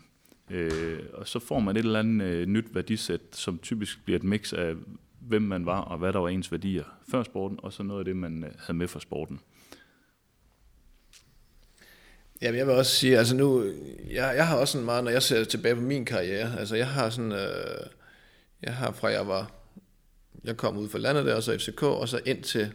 Øh, 0.50 1.00
og 1.14 1.28
så 1.28 1.40
får 1.40 1.60
man 1.60 1.78
et 1.78 1.86
eller 1.86 2.00
andet 2.00 2.26
øh, 2.26 2.48
nyt 2.48 2.76
værdisæt, 2.76 3.22
som 3.32 3.60
typisk 3.60 4.04
bliver 4.04 4.20
et 4.20 4.24
mix 4.24 4.54
af, 4.54 4.76
hvem 5.20 5.42
man 5.42 5.66
var, 5.66 5.80
og 5.80 5.98
hvad 5.98 6.14
der 6.14 6.20
var 6.20 6.30
ens 6.30 6.52
værdier 6.52 6.84
før 7.12 7.24
sporten, 7.24 7.60
og 7.64 7.74
så 7.74 7.84
noget 7.84 8.00
af 8.00 8.06
det, 8.06 8.16
man 8.16 8.44
øh, 8.44 8.52
havde 8.60 8.78
med 8.78 8.88
for 8.88 9.00
sporten. 9.00 9.40
Ja, 12.42 12.56
jeg 12.56 12.68
vil 12.68 12.76
også 12.76 12.92
sige, 12.92 13.18
altså 13.18 13.36
nu, 13.36 13.64
jeg, 14.10 14.34
jeg 14.36 14.48
har 14.48 14.58
også 14.58 14.72
sådan 14.72 14.86
meget, 14.86 15.04
når 15.04 15.12
jeg 15.12 15.24
ser 15.24 15.44
tilbage 15.44 15.76
på 15.76 15.82
min 15.82 16.06
karriere, 16.06 16.60
altså 16.60 16.76
jeg 16.76 16.88
har 16.90 17.10
sådan, 17.10 17.32
øh, 17.32 17.88
jeg 18.64 18.76
har 18.76 18.92
fra 18.92 19.08
jeg 19.08 19.28
var, 19.28 19.52
jeg 20.44 20.58
kom 20.58 20.78
ud 20.78 20.90
fra 20.90 20.98
landet 20.98 21.26
der, 21.26 21.36
og 21.36 21.44
så 21.44 21.58
FCK, 21.58 21.84
og 21.84 22.10
så 22.10 22.20
ind 22.26 22.44
til, 22.44 22.74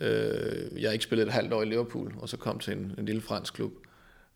øh, 0.00 0.82
jeg 0.82 0.92
ikke 0.92 1.04
spillet 1.04 1.26
et 1.26 1.32
halvt 1.32 1.52
år 1.52 1.62
i 1.62 1.66
Liverpool, 1.66 2.14
og 2.18 2.28
så 2.28 2.36
kom 2.36 2.58
til 2.58 2.72
en, 2.72 2.94
en 2.98 3.06
lille 3.06 3.22
fransk 3.22 3.54
klub 3.54 3.72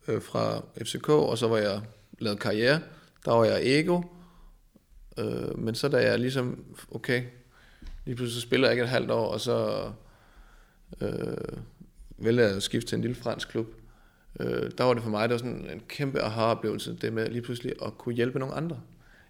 øh, 0.09 0.23
fra 0.23 0.63
FCK, 0.85 1.09
og 1.09 1.39
så 1.39 1.49
var 1.49 1.59
jeg 1.59 1.83
lavet 2.19 2.41
karriere, 2.41 2.81
der 3.25 3.33
var 3.33 3.45
jeg 3.45 3.61
ego, 3.63 4.03
øh, 5.19 5.59
men 5.59 5.75
så 5.75 5.89
da 5.89 5.97
jeg 5.97 6.19
ligesom, 6.19 6.65
okay, 6.91 7.23
lige 8.05 8.17
pludselig 8.17 8.43
så 8.43 8.47
spiller 8.47 8.69
jeg 8.69 8.73
ikke 8.73 8.83
et 8.83 8.89
halvt 8.89 9.11
år, 9.11 9.27
og 9.27 9.41
så 9.41 9.91
øh, 11.01 11.37
vælger 12.19 12.45
jeg 12.45 12.57
at 12.57 12.63
skifte 12.63 12.89
til 12.89 12.97
en 12.97 13.03
lille 13.03 13.17
fransk 13.17 13.49
klub, 13.49 13.67
øh, 14.41 14.71
der 14.79 14.85
var 14.85 14.95
det 14.95 15.03
for 15.03 15.11
mig, 15.11 15.29
det 15.29 15.33
var 15.33 15.39
sådan 15.39 15.71
en 15.71 15.83
kæmpe 15.89 16.21
aha-oplevelse, 16.21 16.97
det 17.01 17.13
med 17.13 17.29
lige 17.29 17.43
pludselig 17.43 17.73
at 17.83 17.99
kunne 17.99 18.15
hjælpe 18.15 18.39
nogle 18.39 18.55
andre. 18.55 18.81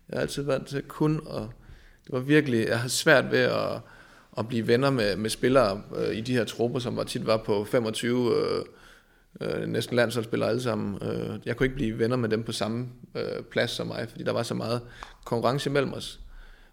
Jeg 0.09 0.17
har 0.17 0.21
altid 0.21 0.43
været 0.43 0.67
til 0.67 0.83
kun, 0.83 1.21
og 1.27 1.51
det 2.05 2.13
var 2.13 2.21
virkelig, 2.21 2.67
jeg 2.69 2.81
har 2.81 2.89
svært 2.89 3.31
ved 3.31 3.39
at, 3.39 3.81
at 4.39 4.49
blive 4.49 4.67
venner 4.67 4.91
med, 4.91 5.17
med 5.17 5.31
spillere 5.31 5.83
øh, 5.97 6.17
i 6.17 6.21
de 6.21 6.33
her 6.33 6.45
trupper, 6.45 6.79
som 6.79 6.97
var 6.97 7.05
tit 7.05 7.27
var 7.27 7.37
på 7.37 7.65
25 7.65 8.35
øh, 8.37 8.65
øh, 9.41 9.69
næsten 9.69 9.97
landsholdsspillere 9.97 10.49
alle 10.49 10.63
sammen. 10.63 10.99
Øh, 11.03 11.39
jeg 11.45 11.57
kunne 11.57 11.65
ikke 11.65 11.77
blive 11.77 11.99
venner 11.99 12.17
med 12.17 12.29
dem 12.29 12.43
på 12.43 12.53
samme 12.53 12.89
øh, 13.15 13.43
plads 13.51 13.71
som 13.71 13.87
mig, 13.87 14.09
fordi 14.09 14.25
der 14.25 14.33
var 14.33 14.43
så 14.43 14.55
meget 14.55 14.81
konkurrence 15.25 15.71
mellem 15.71 15.93
os. 15.93 16.21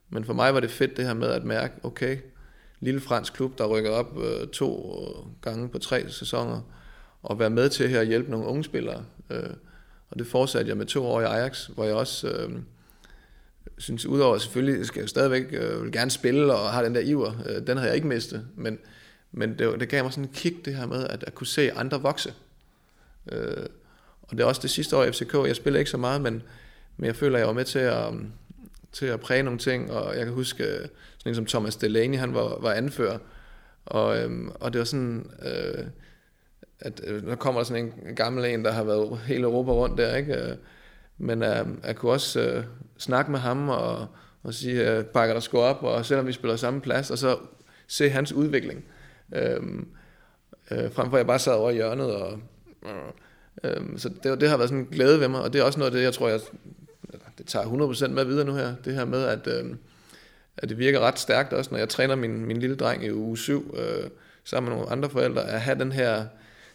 Men 0.10 0.24
for 0.24 0.34
mig 0.34 0.54
var 0.54 0.60
det 0.60 0.72
fedt 0.72 0.98
det 0.98 1.06
her 1.06 1.14
med 1.14 1.28
at 1.28 1.44
mærke, 1.44 1.74
okay, 1.84 2.18
lille 2.80 3.00
fransk 3.00 3.34
klub, 3.34 3.58
der 3.58 3.68
rykker 3.68 3.92
op 3.92 4.18
øh, 4.24 4.48
to 4.48 5.00
øh, 5.02 5.42
gange 5.42 5.70
på 5.70 5.80
tre 5.80 6.10
sæsoner, 6.10 6.62
og 7.24 7.40
være 7.40 7.50
med 7.50 7.70
til 7.70 7.90
her 7.90 8.02
at 8.02 8.08
hjælpe 8.08 8.32
nogle 8.32 8.48
unge 8.48 8.64
spillere. 8.64 9.04
Øh, 9.30 9.50
og 10.10 10.20
det 10.20 10.28
fortsatte 10.28 10.70
jeg 10.70 10.78
med 10.78 10.86
to 10.86 11.06
år 11.06 11.22
i 11.22 11.24
Ajax, 11.24 11.66
hvor 11.66 11.84
jeg 11.84 11.96
også 11.96 12.28
øh, 12.30 12.52
synes, 13.78 14.06
udover 14.06 14.38
selvfølgelig 14.38 14.86
skal 14.86 15.00
jeg 15.00 15.10
stadigvæk 15.10 15.46
øh, 15.52 15.84
vil 15.84 15.92
gerne 15.92 16.12
spille 16.12 16.54
og 16.54 16.72
har 16.72 16.84
den 16.84 16.96
der 16.96 17.02
iver, 17.02 17.34
øh, 17.46 17.68
den 17.68 17.78
havde 17.78 17.88
jeg 17.88 17.96
ikke 17.96 18.08
mistet, 18.08 18.48
men, 18.56 18.80
men 19.32 19.60
det, 19.60 19.80
det 19.80 19.90
gav 19.90 20.04
mig 20.04 20.14
sådan 20.14 20.24
en 20.24 20.34
kick 20.34 20.66
det 20.66 20.76
her 20.76 20.86
med 20.86 21.08
at, 21.08 21.24
at 21.24 21.36
kunne 21.36 21.48
se 21.48 21.72
andre 21.72 22.02
vokse. 22.02 22.34
Øh, 23.32 23.66
og 24.22 24.38
det 24.38 24.40
er 24.40 24.46
også 24.46 24.62
det 24.62 24.70
sidste 24.70 24.98
år 24.98 25.04
i 25.04 25.12
FCK, 25.12 25.34
jeg 25.34 25.56
spiller 25.56 25.80
ikke 25.80 25.92
så 25.92 25.98
meget, 25.98 26.22
men, 26.22 26.44
men 26.98 27.06
jeg 27.06 27.16
føler, 27.16 27.36
at 27.36 27.40
jeg 27.40 27.48
var 27.48 27.54
med 27.54 27.66
til 27.66 27.80
at, 27.80 28.08
um, 28.08 28.32
til 28.92 29.06
at 29.06 29.20
præge 29.20 29.44
nogle 29.44 29.60
ting, 29.60 29.92
og 29.92 30.18
jeg 30.18 30.26
kan 30.26 30.34
huske 30.34 30.64
øh, 30.64 30.88
sådan 31.18 31.32
en 31.32 31.36
som 31.36 31.46
Thomas 31.46 31.76
Delaney, 31.76 32.18
han 32.18 32.34
var, 32.34 32.60
var 32.60 32.72
anfører, 32.72 33.18
og, 33.86 34.18
øhm, 34.20 34.52
og 34.60 34.74
det 34.74 34.80
var 34.80 34.86
sådan, 34.86 35.32
øh, 35.46 35.86
at 36.80 37.02
øh, 37.04 37.24
der 37.24 37.36
kommer 37.36 37.64
sådan 37.64 37.94
en 38.08 38.16
gammel 38.16 38.46
en, 38.46 38.66
der 38.66 38.72
har 38.72 38.84
været 38.84 39.20
hele 39.20 39.44
Europa 39.44 39.72
rundt 39.72 39.98
der, 39.98 40.16
ikke? 40.16 40.36
Øh, 40.36 40.56
men 41.20 41.44
øh, 41.44 41.66
jeg 41.84 41.96
kunne 41.96 42.12
også 42.12 42.42
øh, 42.42 42.64
snakke 42.98 43.32
med 43.32 43.40
ham 43.40 43.70
og, 43.70 44.08
og 44.44 44.54
sige, 44.54 44.92
øh, 44.92 45.06
bakker 45.06 45.34
der 45.34 45.42
sgu 45.42 45.58
op, 45.58 45.84
og 45.84 46.06
selvom 46.06 46.28
vi 46.28 46.32
spiller 46.32 46.56
samme 46.56 46.82
plads, 46.82 47.12
og 47.12 47.18
så 47.18 47.38
se 47.88 48.10
hans 48.10 48.34
udvikling. 48.34 48.86
Øh, 49.36 49.62
øh, 50.72 50.92
frem 50.92 51.10
for 51.10 51.18
at 51.18 51.20
jeg 51.20 51.28
bare 51.28 51.40
sad 51.40 51.54
over 51.54 51.70
i 51.70 51.74
hjørnet. 51.74 52.16
Og, 52.16 52.40
øh, 53.64 53.82
så 53.98 54.10
det, 54.24 54.42
det 54.42 54.50
har 54.50 54.58
været 54.58 54.70
sådan 54.70 54.84
en 54.84 54.90
glæde 54.92 55.20
ved 55.20 55.28
mig, 55.28 55.42
og 55.42 55.54
det 55.54 55.62
er 55.62 55.64
også 55.64 55.80
noget 55.80 55.92
af 55.92 55.98
det, 55.98 56.04
jeg 56.04 56.14
tror, 56.14 56.30
jeg 56.30 56.40
det 57.38 57.48
tager 57.48 57.66
100% 57.66 58.08
med 58.08 58.26
videre 58.26 58.46
nu 58.46 58.54
her. 58.54 58.76
Det 58.86 58.94
her 58.94 59.06
med, 59.06 59.24
at, 59.24 59.48
øh, 59.48 59.76
at 60.58 60.70
det 60.70 60.78
virker 60.78 61.00
ret 61.00 61.20
stærkt 61.20 61.54
også, 61.54 61.72
når 61.72 61.78
jeg 61.78 61.90
træner 61.90 62.16
min, 62.16 62.46
min 62.46 62.58
lille 62.58 62.76
dreng 62.76 63.06
i 63.06 63.12
uge 63.12 63.38
7, 63.38 63.76
øh, 63.78 64.10
sammen 64.44 64.70
med 64.70 64.78
nogle 64.78 64.92
andre 64.92 65.10
forældre, 65.10 65.44
at 65.44 65.62
have 65.62 65.80
den 65.80 65.92
her 65.92 66.26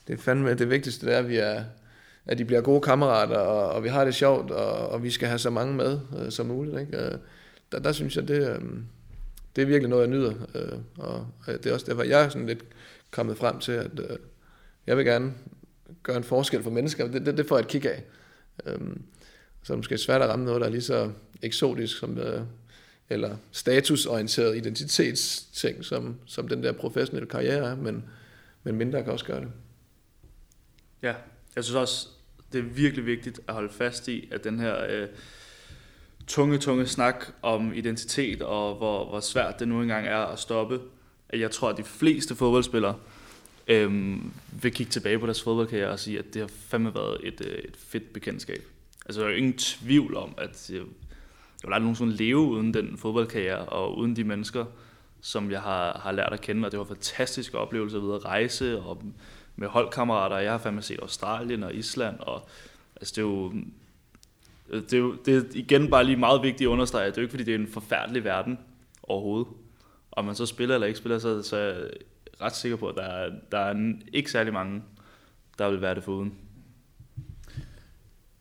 det 0.07 0.13
er 0.13 0.23
fandme 0.23 0.55
det 0.55 0.71
vigtigste, 0.71 1.07
det 1.07 1.15
er, 1.15 1.19
at, 1.19 1.29
vi 1.29 1.37
er, 1.37 1.65
at 2.27 2.39
de 2.39 2.45
bliver 2.45 2.61
gode 2.61 2.81
kammerater, 2.81 3.37
og, 3.37 3.69
og 3.71 3.85
vi 3.85 3.89
har 3.89 4.05
det 4.05 4.15
sjovt, 4.15 4.51
og, 4.51 4.89
og 4.89 5.03
vi 5.03 5.11
skal 5.11 5.29
have 5.29 5.39
så 5.39 5.51
mange 5.51 5.75
med 5.75 6.01
øh, 6.19 6.31
som 6.31 6.47
muligt. 6.47 6.81
Ikke? 6.81 6.97
Øh, 6.97 7.19
der, 7.73 7.79
der 7.79 7.93
synes 7.93 8.17
jeg, 8.17 8.29
det, 8.29 8.49
øh, 8.51 8.61
det 9.57 9.63
er 9.63 9.67
virkelig 9.67 9.91
noget, 9.91 10.03
jeg 10.03 10.11
nyder. 10.11 10.35
Øh, 10.55 10.79
og 10.99 11.27
det 11.47 11.67
er 11.67 11.73
også 11.73 11.87
derfor, 11.87 12.03
jeg 12.03 12.25
er 12.25 12.29
sådan 12.29 12.47
lidt 12.47 12.65
kommet 13.11 13.37
frem 13.37 13.59
til, 13.59 13.73
at 13.73 14.01
øh, 14.01 14.17
jeg 14.87 14.97
vil 14.97 15.05
gerne 15.05 15.35
gøre 16.03 16.17
en 16.17 16.25
forskel 16.25 16.63
for 16.63 16.71
mennesker. 16.71 17.09
Det, 17.09 17.27
det, 17.27 17.37
det 17.37 17.47
får 17.47 17.57
jeg 17.57 17.63
et 17.63 17.69
kig 17.69 17.87
af. 17.87 18.05
Øh, 18.67 18.79
så 19.63 19.73
er 19.73 19.75
det 19.75 19.79
måske 19.79 19.99
svært 19.99 20.23
at 20.23 20.29
ramme 20.29 20.45
noget, 20.45 20.61
der 20.61 20.67
er 20.67 20.71
lige 20.71 20.83
så 20.83 21.11
eksotisk 21.43 21.99
som 21.99 22.19
øh, 22.19 22.41
eller 23.11 23.37
statusorienteret 23.53 24.57
identitetsting, 24.57 25.85
som, 25.85 26.17
som 26.27 26.49
den 26.49 26.63
der 26.63 26.73
professionelle 26.73 27.29
karriere 27.29 27.71
er, 27.71 27.77
men, 27.77 28.05
men 28.63 28.77
mindre 28.77 29.03
kan 29.03 29.13
også 29.13 29.25
gøre 29.25 29.41
det. 29.41 29.49
Ja, 31.03 31.15
jeg 31.57 31.65
synes 31.65 31.75
også, 31.77 32.09
det 32.55 32.61
er 32.61 32.69
virkelig 32.69 33.07
vigtigt 33.07 33.41
at 33.49 33.55
holde 33.55 33.73
fast 33.73 34.09
i, 34.09 34.29
at 34.33 34.45
den 34.45 34.61
her 34.61 34.87
øh, 34.91 35.09
tunge, 36.27 36.59
tunge 36.59 36.87
snak 36.87 37.25
om 37.43 37.73
identitet, 37.73 38.43
og 38.43 38.75
hvor, 38.75 39.09
hvor 39.09 39.21
svært 39.21 39.61
det 39.61 39.69
nu 39.69 39.83
engang 39.83 40.07
er 40.07 40.19
at 40.19 40.39
stoppe, 40.39 40.81
at 41.29 41.41
jeg 41.41 41.51
tror, 41.51 41.69
at 41.69 41.77
de 41.77 41.85
fleste 41.85 42.35
fodboldspillere 42.35 42.97
øh, 43.69 44.15
vil 44.63 44.73
kigge 44.73 44.91
tilbage 44.91 45.19
på 45.19 45.27
deres 45.27 45.43
fodboldkarriere 45.43 45.91
og 45.91 45.99
sige, 45.99 46.19
at 46.19 46.35
det 46.35 46.43
har 46.43 46.51
fandme 46.69 46.95
været 46.95 47.21
et, 47.23 47.47
øh, 47.47 47.59
et 47.59 47.77
fedt 47.77 48.13
bekendtskab. 48.13 48.65
Altså, 49.07 49.21
der 49.21 49.27
er 49.27 49.31
jo 49.31 49.37
ingen 49.37 49.59
tvivl 49.59 50.17
om, 50.17 50.35
at 50.39 50.71
jeg, 50.71 50.77
jeg 50.77 50.85
vil 51.69 51.75
aldrig 51.75 51.83
nogensinde 51.83 52.13
leve 52.13 52.39
uden 52.39 52.75
den 52.75 52.99
fodboldkarriere, 52.99 53.65
og 53.65 53.99
uden 53.99 54.17
de 54.17 54.25
mennesker, 54.25 54.65
som 55.21 55.51
jeg 55.51 55.61
har, 55.61 56.01
har 56.03 56.13
lært 56.13 56.33
at 56.33 56.41
kende, 56.41 56.67
og 56.67 56.73
det 56.73 56.79
var 56.79 56.85
fantastiske 56.85 57.59
oplevelser 57.59 57.99
ved 57.99 58.15
at 58.15 58.25
rejse, 58.25 58.81
og 58.81 59.03
med 59.57 59.69
holdkammerater. 59.69 60.37
Jeg 60.37 60.51
har 60.51 60.59
fandme 60.59 60.83
set 60.83 60.99
Australien 61.03 61.63
og 61.63 61.75
Island, 61.75 62.21
og 62.21 62.49
altså, 62.97 63.13
det 63.17 63.19
er 63.19 63.23
jo 63.23 63.53
øh, 64.69 64.83
det 64.83 64.93
er 64.93 64.99
jo 64.99 65.15
det 65.27 65.37
er 65.37 65.43
igen 65.55 65.91
bare 65.91 66.05
lige 66.05 66.17
meget 66.17 66.43
vigtigt 66.43 66.69
at 66.69 66.73
understrege, 66.73 67.07
at 67.07 67.15
det 67.15 67.19
er 67.19 67.23
jo 67.23 67.25
ikke 67.25 67.33
fordi, 67.33 67.45
det 67.45 67.55
er 67.55 67.59
en 67.59 67.73
forfærdelig 67.73 68.25
verden 68.25 68.59
overhovedet. 69.03 69.47
Om 70.13 70.25
man 70.25 70.35
så 70.35 70.47
spiller 70.47 70.75
eller 70.75 70.87
ikke 70.87 70.99
spiller, 70.99 71.19
så, 71.19 71.43
så 71.43 71.57
er 71.57 71.63
jeg 71.63 71.91
ret 72.41 72.57
sikker 72.57 72.77
på, 72.77 72.89
at 72.89 72.95
der 72.95 73.03
er, 73.03 73.31
der 73.53 73.59
er 73.59 73.93
ikke 74.13 74.31
særlig 74.31 74.53
mange, 74.53 74.83
der 75.59 75.71
vil 75.71 75.81
være 75.81 75.95
det 75.95 76.05
foruden. 76.05 76.35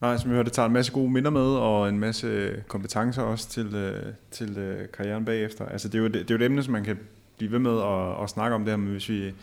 Nej, 0.01 0.17
som 0.17 0.29
vi 0.29 0.35
hørte, 0.35 0.45
det 0.45 0.53
tager 0.53 0.65
en 0.65 0.73
masse 0.73 0.91
gode 0.91 1.11
minder 1.11 1.31
med, 1.31 1.41
og 1.41 1.89
en 1.89 1.99
masse 1.99 2.55
kompetencer 2.67 3.21
også 3.21 3.49
til, 3.49 3.75
øh, 3.75 4.13
til 4.31 4.57
øh, 4.57 4.89
karrieren 4.93 5.25
bagefter. 5.25 5.65
Altså, 5.65 5.87
det 5.87 5.95
er, 5.95 5.99
jo, 5.99 6.05
det, 6.05 6.13
det 6.13 6.31
er 6.31 6.35
jo 6.35 6.35
et 6.35 6.45
emne, 6.45 6.63
som 6.63 6.71
man 6.71 6.83
kan 6.83 6.99
blive 7.37 7.51
ved 7.51 7.59
med 7.59 7.81
at, 7.81 8.23
at 8.23 8.29
snakke 8.29 8.55
om 8.55 8.61
det 8.61 8.71
her, 8.71 8.77
men 8.77 8.91
hvis 8.91 9.09
vi 9.09 9.33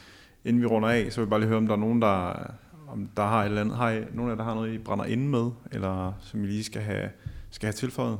inden 0.45 0.63
vi 0.63 0.67
runder 0.67 0.89
af, 0.89 1.07
så 1.11 1.21
vil 1.21 1.27
jeg 1.27 1.31
bare 1.31 1.41
lige 1.41 1.49
høre, 1.49 1.59
om 1.59 1.67
der 1.67 1.75
er 1.75 1.79
nogen, 1.79 2.03
der, 2.03 2.47
om 2.89 3.09
der 3.17 3.23
har 3.23 3.43
et 3.43 3.47
eller 3.47 3.61
andet, 3.61 3.77
har 3.77 3.91
I, 3.91 4.01
nogen 4.13 4.31
af 4.31 4.35
jer, 4.35 4.37
der 4.37 4.45
har 4.45 4.55
noget, 4.55 4.75
I 4.75 4.79
brænder 4.79 5.05
inde 5.05 5.29
med, 5.29 5.51
eller 5.73 6.13
som 6.21 6.45
I 6.45 6.47
lige 6.47 6.65
skal 6.65 6.83
have, 6.83 7.09
skal 7.51 7.67
have 7.67 7.73
tilføjet? 7.73 8.19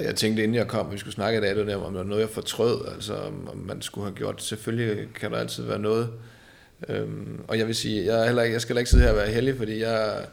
Jeg 0.00 0.16
tænkte, 0.16 0.42
inden 0.42 0.54
jeg 0.54 0.68
kom, 0.68 0.86
at 0.86 0.92
vi 0.92 0.98
skulle 0.98 1.14
snakke 1.14 1.38
i 1.38 1.42
dag, 1.42 1.56
det 1.56 1.66
der, 1.66 1.76
om 1.76 1.92
der 1.92 2.00
var 2.00 2.08
noget, 2.08 2.20
jeg 2.20 2.30
fortrød, 2.30 2.88
altså 2.94 3.14
om, 3.52 3.56
man 3.56 3.82
skulle 3.82 4.06
have 4.06 4.16
gjort. 4.16 4.42
Selvfølgelig 4.42 5.14
kan 5.14 5.32
der 5.32 5.38
altid 5.38 5.64
være 5.64 5.78
noget. 5.78 6.10
Øhm, 6.88 7.44
og 7.48 7.58
jeg 7.58 7.66
vil 7.66 7.74
sige, 7.74 8.04
jeg, 8.04 8.26
heller 8.26 8.42
jeg 8.42 8.60
skal 8.60 8.72
heller 8.72 8.80
ikke 8.80 8.90
sidde 8.90 9.02
her 9.02 9.10
og 9.10 9.16
være 9.16 9.30
heldig, 9.30 9.56
fordi 9.56 9.80
jeg, 9.80 10.26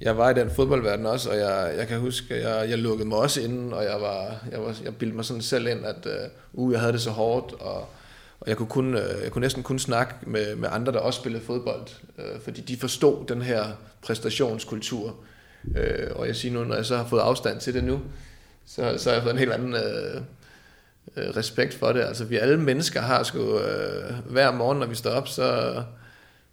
jeg 0.00 0.16
var 0.16 0.30
i 0.30 0.34
den 0.34 0.50
fodboldverden 0.50 1.06
også, 1.06 1.30
og 1.30 1.36
jeg, 1.36 1.74
jeg 1.78 1.88
kan 1.88 2.00
huske, 2.00 2.48
jeg, 2.48 2.70
jeg 2.70 2.78
lukkede 2.78 3.08
mig 3.08 3.18
også 3.18 3.40
inden, 3.40 3.72
og 3.72 3.84
jeg, 3.84 4.00
var, 4.00 4.46
jeg, 4.50 4.62
var, 4.62 4.76
jeg 4.84 4.96
bildte 4.96 5.16
mig 5.16 5.24
sådan 5.24 5.42
selv 5.42 5.66
ind, 5.66 5.86
at 5.86 6.06
uh, 6.06 6.66
uh, 6.66 6.72
jeg 6.72 6.80
havde 6.80 6.92
det 6.92 7.00
så 7.00 7.10
hårdt, 7.10 7.52
og 7.52 7.88
og 8.40 8.48
jeg 8.48 8.56
kunne, 8.56 8.68
kun, 8.68 8.94
øh, 8.94 9.22
jeg 9.22 9.32
kunne 9.32 9.40
næsten 9.40 9.62
kun 9.62 9.78
snakke 9.78 10.14
med, 10.22 10.56
med 10.56 10.68
andre, 10.72 10.92
der 10.92 10.98
også 10.98 11.20
spillede 11.20 11.44
fodbold, 11.44 11.86
øh, 12.18 12.40
fordi 12.40 12.60
de 12.60 12.76
forstod 12.76 13.26
den 13.26 13.42
her 13.42 13.64
præstationskultur. 14.02 15.16
Øh, 15.76 16.08
og 16.14 16.26
jeg 16.26 16.36
siger 16.36 16.54
nu, 16.54 16.64
når 16.64 16.74
jeg 16.74 16.86
så 16.86 16.96
har 16.96 17.06
fået 17.06 17.20
afstand 17.20 17.60
til 17.60 17.74
det 17.74 17.84
nu, 17.84 18.00
så, 18.66 18.94
så 18.98 19.08
har 19.08 19.14
jeg 19.14 19.22
fået 19.22 19.32
en 19.32 19.38
helt 19.38 19.52
anden 19.52 19.74
øh, 19.74 20.22
øh, 21.16 21.36
respekt 21.36 21.74
for 21.74 21.92
det. 21.92 22.00
Altså 22.00 22.24
vi 22.24 22.36
alle 22.36 22.56
mennesker 22.56 23.00
har 23.00 23.22
sgu 23.22 23.58
øh, 23.58 24.14
hver 24.26 24.52
morgen, 24.52 24.78
når 24.78 24.86
vi 24.86 24.94
står 24.94 25.10
op, 25.10 25.28
så, 25.28 25.82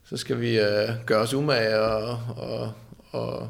så 0.05 0.17
skal 0.17 0.39
vi 0.39 0.59
øh, 0.59 0.89
gøre 1.05 1.21
os 1.21 1.33
umage, 1.33 1.79
og, 1.79 2.19
og, 2.37 2.73
og 3.11 3.49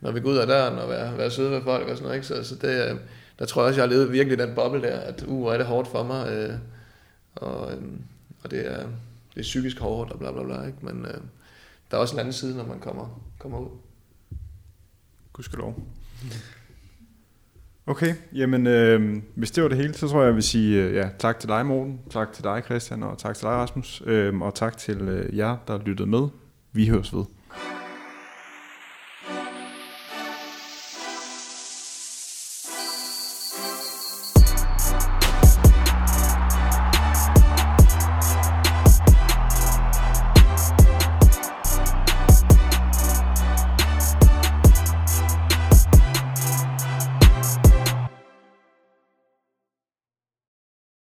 når 0.00 0.10
vi 0.10 0.20
går 0.20 0.30
ud 0.30 0.36
af 0.36 0.46
døren 0.46 0.78
og 0.78 0.88
være, 0.88 1.18
være 1.18 1.30
søde 1.30 1.50
ved 1.50 1.62
folk 1.62 1.88
og 1.88 1.96
sådan 1.96 2.02
noget. 2.02 2.16
Ikke? 2.16 2.26
Så, 2.26 2.42
så 2.42 2.54
det, 2.54 2.90
øh, 2.90 2.96
der 3.38 3.44
tror 3.44 3.62
jeg 3.62 3.68
også, 3.68 3.80
jeg 3.80 3.88
har 3.88 3.94
levet 3.94 4.12
virkelig 4.12 4.38
den 4.38 4.54
boble 4.54 4.82
der, 4.82 4.98
at 4.98 5.24
uh, 5.26 5.52
er 5.52 5.56
det 5.56 5.66
hårdt 5.66 5.88
for 5.88 6.02
mig. 6.02 6.28
Øh, 6.28 6.54
og, 7.36 7.72
øhm, 7.72 8.02
og 8.42 8.50
det, 8.50 8.66
er, 8.72 8.86
det 9.34 9.40
er 9.40 9.42
psykisk 9.42 9.78
hårdt 9.78 10.10
og 10.12 10.18
bla 10.18 10.32
bla 10.32 10.42
bla, 10.42 10.66
ikke? 10.66 10.78
men 10.82 11.06
øh, 11.06 11.20
der 11.90 11.96
er 11.96 12.00
også 12.00 12.14
en 12.14 12.20
anden 12.20 12.32
side, 12.32 12.56
når 12.56 12.66
man 12.66 12.80
kommer, 12.80 13.20
kommer 13.38 13.58
ud. 13.58 13.68
Gudskelov. 15.32 15.82
Okay, 17.86 18.14
jamen 18.32 18.66
øh, 18.66 19.22
hvis 19.34 19.50
det 19.50 19.62
var 19.62 19.68
det 19.68 19.78
hele, 19.78 19.94
så 19.94 20.08
tror 20.08 20.20
jeg, 20.20 20.26
jeg 20.26 20.34
vil 20.34 20.42
sige 20.42 20.82
øh, 20.82 20.94
ja, 20.94 21.08
tak 21.18 21.38
til 21.38 21.48
dig, 21.48 21.66
Morten, 21.66 22.00
tak 22.10 22.32
til 22.32 22.44
dig, 22.44 22.62
Christian, 22.64 23.02
og 23.02 23.18
tak 23.18 23.36
til 23.36 23.44
dig, 23.44 23.52
Rasmus, 23.52 24.02
øh, 24.06 24.40
og 24.40 24.54
tak 24.54 24.76
til 24.76 25.00
øh, 25.00 25.36
jer, 25.36 25.56
der 25.68 25.78
lyttede 25.78 26.08
med. 26.08 26.28
Vi 26.72 26.88
høres 26.88 27.14
ved. 27.14 27.24